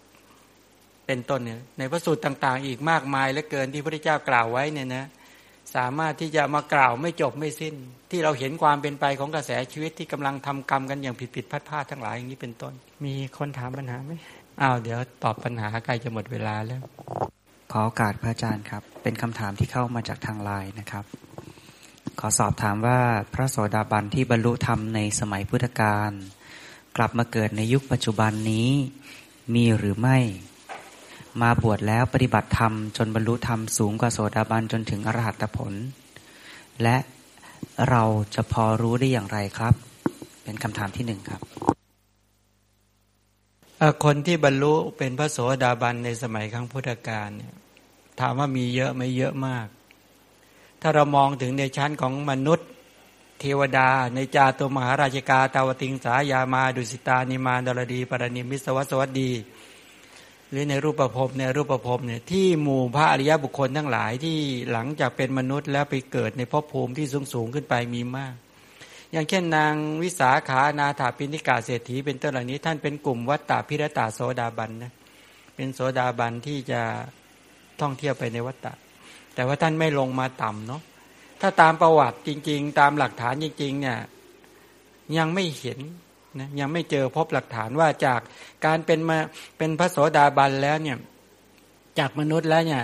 [1.06, 5.06] เป็นต้นเนี่ยในพระสูตรต่าง ๆ อีกมากมายและเกินที่พระเจ้ากล่าวไว้เนี่ยนะ
[5.76, 7.74] สามารถที่จะมากล่าวไม่จบไม่สิ้น
[8.10, 12.72] ที่เราเห็นความเป็นไปของกระแสชีวิตที่กำลังทำกรรมกันอย่างผิดผิดพลาดพลาดทั้งหลายอย่างนี้เป็นต้น
[13.04, 14.12] มีคนถามปัญหาไหม
[14.60, 16.82] อ้าวเดี๋ยวตอบปัญหาใกล้จะหมดเวลาแล้ว
[17.72, 21.04] ขอโอกาสพระอาจารย์ครับ เป็นคำถามที่เข้ามาจากทางไลน์นะครับ
[22.20, 23.00] ขอสอบถามว่า
[23.34, 26.10] พระโสดาบันที่บรรลุธรรมในสมัยพุทธกาล
[26.96, 28.68] กลับมาเกิดในยุคปัจจุบันนี้
[29.54, 30.18] มีหรือไม่
[31.42, 35.72] มาบวชแล้วปฏิบัติธรรม จนบรรลุธรรมสูงกว่าโสดาบันจนถึงอรหัตผล
[36.82, 36.96] และ
[37.90, 38.02] เรา
[38.34, 39.74] จะพอรู้ได้อย่างไรครับ
[40.42, 41.40] เป็นคำถามที่หนึ่งครับ
[44.04, 47.54] คนที่บรรลุเป็นพระโสดาบันในสมัยครั้งพุทธกาลเนี่ย
[48.20, 49.66] ถามว่ามีเยอะไม่เยอะมาก
[50.80, 52.68] ถ้าเรามองถึงในชั้นของมนุษย์
[53.42, 59.30] เทวดา ในจาตุมหาราชกาตาวติงสายามาดุสิตานิมาดลดีปรณิมิสวัสวัสดี
[60.50, 64.38] หรือในรูปประพรมในรูปประพรมเนี่ยที่หมู่พระอริยบุคคลทั้งหลายที่
[64.72, 68.34] หลังจากเป็นมนุษย์แล้วไปเกิดในภพภูมิที่สูงสูงขึ้นไปมีมาก
[69.12, 74.92] อย่างเช่นนางวิสาขานาถาปินิกาเศรษฐีเป็นต้นเหล่านี้ท่านเป็นกลุ่มวัตตาพิรตาโสดาบันนะ
[75.56, 76.80] เป็นโสดาบันที่จะ
[77.80, 78.72] ท่องเที่ยวไปในวัตตะ
[79.34, 80.82] แต่ว่าท่านไม่ลงมาต่ำเนาะ
[81.42, 83.98] ถ้าตามประวัติจริง ๆ ตามหลักฐานจริง ๆ เนี่ย
[85.18, 85.78] ยังไม่เห็น
[86.40, 88.20] นะยังไม่เจอพบหลักฐานว่าจาก
[88.66, 89.18] การเป็นมา
[89.58, 90.96] เป็นพระโสดาบันแล้วเนี่ย
[91.98, 92.82] จากมนุษย์แล้วเนี่ย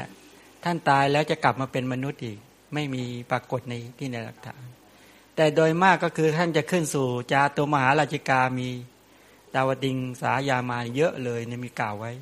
[0.64, 2.39] ท่านตายแล้วจะกลับมาเป็นมนุษย์อีก
[2.74, 4.62] ไม่มีปรากฏในที่ในหลักฐาน
[5.36, 8.68] แต่โดยมากก็คือท่านจะขึ้นสู่จาตุมหาราชิกามี
[9.55, 12.12] ดาวดิงสายามาเยอะเลยเนี่ยมีกล่าวไว้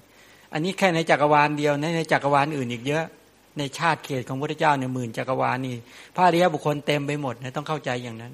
[0.53, 3.05] อันนี้แค่ในจักรวาลเดียวในในจักรวาลอื่นอีกเยอะ
[3.59, 5.75] ในชาติเขตของพระเจ้าเนี่ยหมื่นจักรวาลนี่
[6.15, 8.33] พระอริยบุคคลเต็มไปหมดนะต้องเข้าใจอย่างนั้น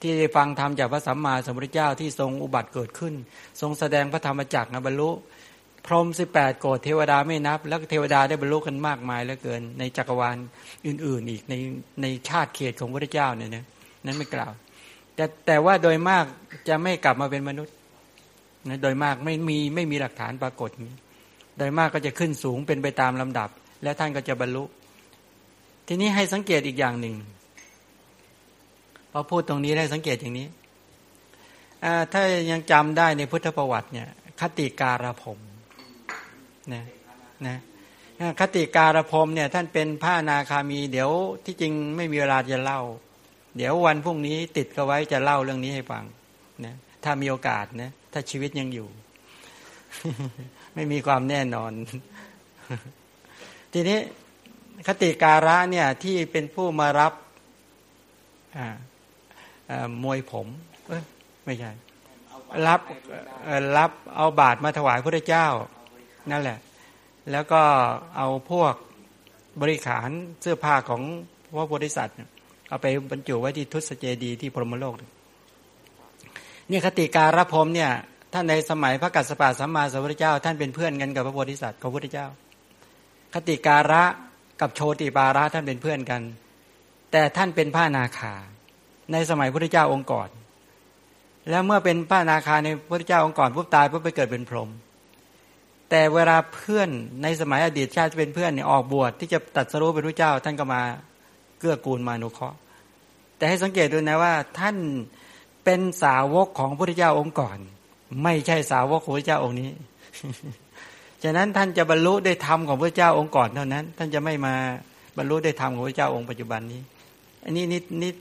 [0.00, 3.14] ที่ได้ฟังธรรมจากพระสัมมาสัมพุทธเจ้าที่ทรงอุบัติเกิดขึ้น
[3.60, 5.10] ทรงแสดงพระธรรมจักรนะบรรลุ
[5.86, 10.36] พรหมสิบแปดโกรธเทวดาไม่นับ แล้วเทวดาได้บรรลุกันมากมายเหลือเกิน ในจักรวาล
[10.86, 11.54] อื่น ๆ อีกใน
[12.02, 13.64] ในชาติเขตของพระเจ้าเนี่ยนะ
[14.04, 14.52] นั้นไม่กล่าว
[15.14, 16.24] แต่แต่ว่าโดยมาก
[16.68, 17.74] จะไม่กลับมาเป็นมนุษย์
[18.68, 20.70] นะโดยมากไม่มีไม่มีหลักฐานปรากฏ
[21.58, 23.48] โดยมากก็จะขึ้นสูงเป็นไปตามลำดับ
[23.82, 24.64] และท่านก็จะบรรลุ
[25.86, 27.14] ทีนี้ให้สังเกตอีกอย่างหนึ่ง
[29.12, 30.46] พอพูดตรงนี้ได้สังเกตอย่างนี้
[32.12, 34.08] ถ้ายังจำได้ในพุทธประวัติเนี่ย
[34.40, 35.38] คติการผม
[36.72, 36.84] นะ
[37.46, 37.56] นะ
[38.40, 41.10] คติการพรมเนี่ย ท่านเป็นพระนาคามี เดี๋ยว
[41.44, 42.80] ที่จริงไม่มีเวลาจะเล่า
[43.56, 46.04] เดี๋ยววันพรุ่งนี้ติดก็ไว้จะเล่าเรื่องนี้ให้ฟัง
[46.64, 48.88] นะถ้ามีโอกาสนะถ้าชีวิตยังอยู่
[50.74, 51.72] ไม่มีความแน่นอน
[53.72, 53.98] ทีนี้
[54.86, 57.12] คติการะเนี่ยที่เป็นผู้มารับ
[60.02, 60.46] มวยผม
[61.44, 61.70] ไม่ใช่
[62.66, 62.80] รับ
[63.76, 65.46] รับเอาบาตรมาถวายพระเจ้า
[66.30, 66.58] นั่นแหละ
[67.32, 67.62] แล้วก็
[68.16, 68.74] เอาพวก
[69.60, 71.02] บริขารเสื้อผ้าของ
[71.56, 72.16] พระโพธิสัตว์
[72.68, 74.94] เอาไปบรรจุไว้ที่ทุสเจดีที่พรหมโลก
[76.70, 77.90] นี่คติการรับพรมเนี่ย
[78.32, 82.26] ท่านในสมัยพระกัสสปะสัมมาสัมพุทธเจ้า ท่านเป็นเพื่อนกันกับพระโพธิสัตว์ของพระพุทธเจ้า
[83.34, 84.04] คติการะ
[84.60, 86.22] กับโชติปาระท่านเป็นเพื่อนกัน
[87.12, 88.34] แต่ท่านเป็นพระนาคา
[89.12, 90.28] ในสมัยพระเจ้าองค์ก่อน
[91.50, 94.70] แล้วเมื่อเป็นพระนาคาในพระเจ้าองค์ก่อนปุ๊บตายปุ๊บไปเกิดเป็นพรหม
[95.90, 96.88] แต่เวลาเพื่อน
[97.22, 100.82] ในสมัยอดีตชาติเป็นเพื่อนเนี่ยออกบวชที่จะตัดสรุปเป็นพระเจ้า ท่านก็มา
[101.58, 102.56] เกื้อกูลมานุเคราะห์
[103.36, 104.76] แต่ให้สังเกตดูนะว่าท่าน
[105.64, 107.58] เป็นสาวกของพระพุทธเจ้าองค์ก่อน
[108.22, 109.70] ไม่ใช่สาวกของพระเจ้าองค์นี้
[111.24, 114.54] ฉะนั้นท่านจะบรรลุได้ธรรมของพระเจ้าองค์ก่อนเท่านั้น ท่านจะไม่มา
[115.16, 116.80] บรรลุได้ธรรมของพระเจ้าองค์ปัจจุบันนี้
[117.44, 118.14] อันนี้นิดนิด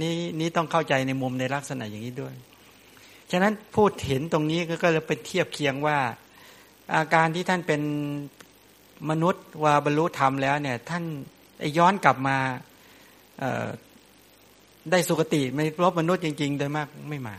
[0.00, 2.34] นี้นี้ต้องเข้าใจในมุมในลักษณะอย่างนี้ด้วย
[3.30, 5.98] ฉะนั้นพูดเห็นตรงนี้ก็เลยไปเทียบเคียงว่า
[6.94, 7.82] อาการที่ท่านเป็น
[9.10, 11.04] มนุษย์ว่าบรรลุธรรมแล้วเนี่ย ท่าน
[11.78, 12.38] ย้อนกลับมา
[14.90, 17.36] ได้สุคติไม่รบมนุษย์จริง ๆ โดยมากไม่มา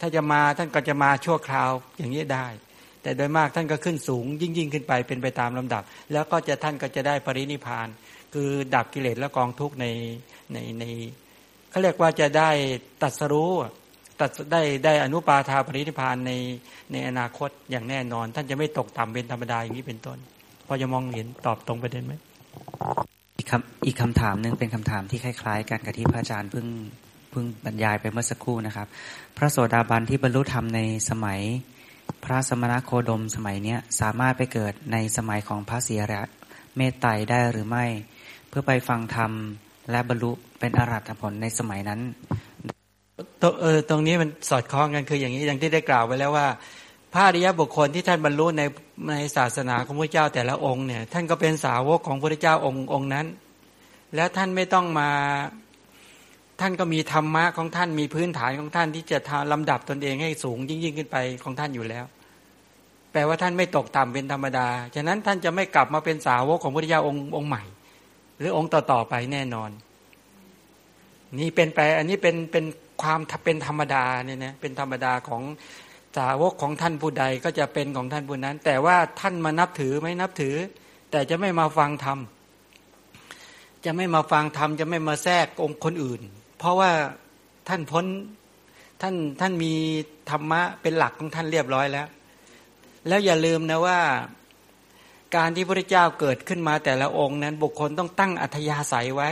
[0.00, 2.46] ถ้าจะมาท่านก็จะมาชั่วคราวอย่างนี้ได้
[3.06, 7.88] แต่โดยมากท่านก็ขึ้นสูง ยิ่งยิ่งขึ้นไปเป็นไปตามลำดับ แล้วก็จะท่านก็จะได้ปรินิพาน
[8.34, 9.86] คือดับกิเลสและกองทุกข์ใน
[10.52, 10.84] ในใน
[11.70, 12.50] เขาเรียกว่าจะได้
[13.02, 13.52] ตัดสรู้
[14.20, 16.32] ตัดได้ได้อนุปาทาปรินิพานใน
[16.92, 20.18] ในอนาคตอย่างแน่นอน ท่านจะไม่ตกต่ำเป็นธรรมดาอย่างนี้เป็นต้น
[20.66, 22.14] พอจะมองเห็นตอบตรงประเด็นไหม
[23.38, 26.66] อีกคำอีกคำถามหนึ่งเป็นคำถามที่คล้าย ๆ กันกับที่พระอาจารย์เพิ่ง
[27.30, 28.86] เพิ่งบรรยายไปเมื่อสักครู่นะครับ
[29.36, 30.80] พระโสดาบันที่บรรลุธรรมใน
[31.10, 31.40] สมัย
[32.24, 36.22] พระสมณโคดมสมัยเนี้ยสามารถไปเกิดในสมัยของพระเสียระ
[36.76, 37.84] เมตไตรได้หรือไม่
[38.48, 39.32] เพื่อไปฟังธรรม
[39.90, 42.00] และบรรลุเป็นอรหัตผลในสมัยนั้น
[43.60, 46.46] เออตรงนี้มันสอดคล้องกันคืออย่างนี้อย่างที่ได้กล่าวไว้แล้วว่า
[47.12, 48.62] พระอริยบุคคลที่ท่านบรรลุใน
[49.10, 53.26] ในศาสนาของพระเจ้าแต่ละองค์เนี่ย ท่านก็เป็นสาวกของพระเจ้าองค์องค์นั้น
[54.14, 55.10] แล้วท่านไม่ต้องมา
[56.60, 62.04] ท่านก็มีธรรมะของท่านมีพื้นฐานของท่านที่จะทำลำดับตนเองให้สูงยิ่งยิ่งขึ้นไปของท่านอยู่แล้ว
[63.12, 67.62] แปลว่าท่านไม่ตกต่ำเป็นธรรมดา ฉะนั้นท่านจะไม่กลับมาเป็นสาวกของพระเจ้าองค์องค์ใหม่
[68.38, 69.70] หรือองค์ต่อๆไปแน่นอน
[71.40, 72.64] นี่เป็นไปอันนี้เป็นเป็น
[73.02, 75.42] ความเป็นธรรมดาเนี่ยนะเป็นธรรมดาของ
[76.16, 80.56] สาวกของท่านผู้ใดก็จะเป็นของท่านผู้นั้น แต่ว่าท่านมานับถือไม่นับถือ
[81.10, 82.18] แต่จะไม่มาฟังธรรม
[83.84, 86.22] จะไม่มาฟังธรรมจะไม่มาแทรกองค์คนอื่น
[86.58, 86.90] เพราะว่า
[87.68, 88.06] ท่านพ้น
[89.02, 89.72] ท่านท่านมี
[90.30, 92.06] ธรรมะเป็นหลักของท่านเรียบร้อยแล้ว
[93.08, 94.00] แล้วอย่าลืมนะว่า
[95.36, 99.30] การที่พระเจ้าเกิดขึ้นมาแต่ละองค์นั้น บุคคลต้องตั้งอัธยาศัยไว้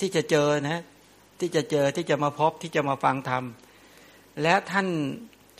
[0.00, 0.80] ที่จะเจอนะ
[1.40, 3.44] ที่จะเจอที่จะมาพบที่จะมาฟังธรรม
[4.42, 4.86] และท่าน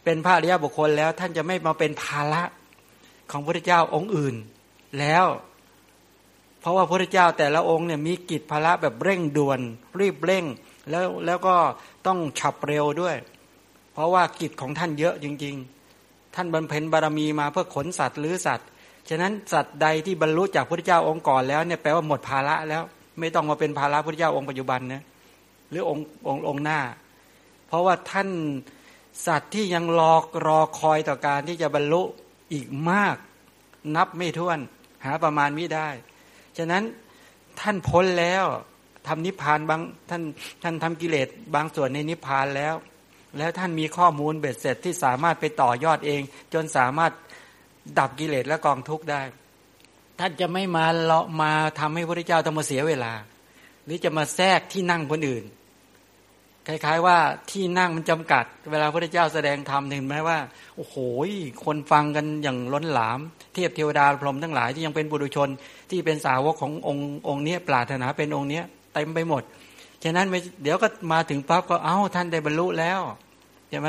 [0.05, 2.43] เป็นพระอริยบุคคลแล้วท่านจะไม่มาเป็นภาระ
[3.31, 4.35] ของพระเจ้าองค์อื่น
[4.99, 5.25] แล้ว
[6.61, 9.61] เพราะว่าพระเจ้าแต่ละองค์เนี่ยมีกิจภาระแบบเร่งด่วน
[10.01, 10.45] รีบเร่ง
[10.91, 11.57] แล้วแล้วก็
[12.07, 13.17] ต้องฉับเร็วด้วย
[13.93, 15.55] เพราะว่ากิจของท่านเยอะจริง
[15.95, 18.69] ๆ ท่านบรรเพ็ญบารมีมาเพื่อขนสัตว์หรือสัตว์
[19.09, 22.83] ฉะนั้นสัตว์ใดที่บรรลุจากพระเจ้าองค์ก่อนแล้วเนี่ยแปลว่าหมดภาระแล้ว
[23.19, 25.03] ไม่ต้องมาเป็นภาระพระเจ้าองค์ปัจจุบันนะ
[25.71, 26.81] หรือองค์องค์องค์หน้า
[27.69, 28.29] เพราะว่าท่าน
[29.27, 30.15] สัตว์ที่ยังรอ
[30.47, 32.03] รอคอยต่อการที่จะบรรลุ
[32.53, 33.17] อีกมาก
[33.97, 34.59] นับไม่ถ้วน
[35.05, 35.89] หาประมาณไม่ได้
[36.59, 36.83] ฉะนั้น
[37.61, 38.45] ท่านพ้นแล้ว
[39.07, 40.23] ทำนิพพานบางท่าน
[40.63, 42.75] ท่านทำกิเลสบางส่วนในนิพพานแล้ว
[43.39, 46.23] แล้วท่านมีข้อมูลเบ็ดเสร็จที่สามารถไปต่อยอดเอง
[46.55, 47.13] จนสามารถ
[47.99, 49.23] ดับกิเลสและกองทุกข์ได้
[50.19, 53.13] ท่านจะไม่มาเลาะมาทำให้พระเจ้าต้องมาเสียเวลา
[53.85, 55.45] หรือจะมาแทรกที่นั่งคนอื่น
[56.67, 57.19] คล้ายๆว่า
[57.51, 60.39] ที่นั่งมันจำกัด เวลาพระเจ้าแสดงธรรมเห็นไหมว่า
[60.77, 60.97] โอ้โห
[61.65, 63.19] คนฟังกันอย่างล้นหลาม
[63.55, 65.49] เทียบเทวดาพรหมทั้งหลายที่ยังเป็นบุรุชน
[65.91, 68.63] ที่เป็นสาวกขององค์องค์นี้ปรารถนาเป็นองค์นี้
[68.95, 69.43] เต็มไปหมด
[70.05, 70.27] ฉะนั้น
[70.63, 73.01] เดี๋ยวก็มาถึงปั๊บก็เอ้าท่านได้บรรลุแล้ว
[73.71, 73.89] ใช่ไหม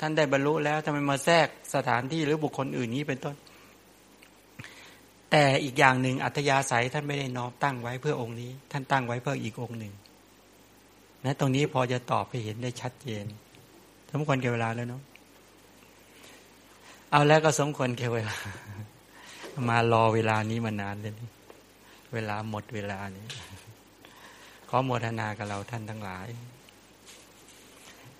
[0.00, 3.34] ท่านได้บรรลุแล้วทำไมมาแทรกสถานที่หรือบุคคลอื่นนี้เป็นต้น
[5.30, 9.92] แต่อีกอย่างหนึ่งอัธยาศัยท่านไม่ได้น้อมตั้งไว้เพื่อองค์นี้ ท่านตั้งไว้เพื่ออีกองค์หนึ่ง
[11.24, 13.24] นะตรงนี้พอจะตอบไปเห็นได้ชัดเจน
[14.10, 15.02] สมควรเก่เวลาแล้วเนาะ
[17.10, 18.36] เอาแล้วก็สมควรเก่เวลา
[19.68, 21.12] มารอเวลานี้มานานเลย
[22.14, 23.26] เวลาหมดเวลานี้
[24.76, 26.28] อโมทนากับเราท่านทั้งหลาย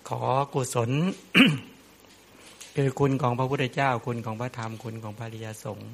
[0.09, 0.21] ขอ
[0.53, 0.91] กุศล
[2.75, 5.91] คือคุณของพระพุทธเจ้า คุณของพระธรรม คุณของพระริยสงฆ์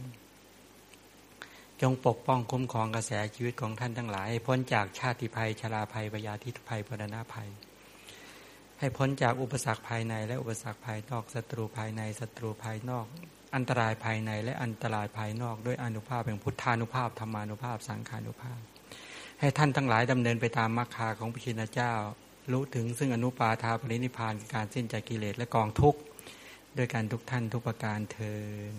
[1.82, 7.50] จงปกป้องคุ้มครองกระแสชีวิตของท่านทั้งหลายให้พ้นจากชาติภัยชราภัยปยาธิภัยพรณาภัย
[8.80, 13.06] ให้พ้นจากอุปสรรคภายใน และอุปสรรคภายนอกศัตรูภายในศัตรูภายนอก
[13.56, 18.60] อันตรายภายในและอันตรายภายนอก ด้วยอนุภาพแห่งพุทธานุภาพธรรมานุภาพสังขานุภาพ
[19.44, 21.94] ให้ท่านทั้งหลายดำเนินไปตามมรรคาของพระชินเจ้า
[22.52, 26.00] รู้ถึงซึ่งอนุปาทาปรินิพานการสิ้นใจกกิเลสและกองทุกข์
[26.78, 28.34] ด้วยการทุกท่านทุกประการเทิ
[28.74, 28.76] น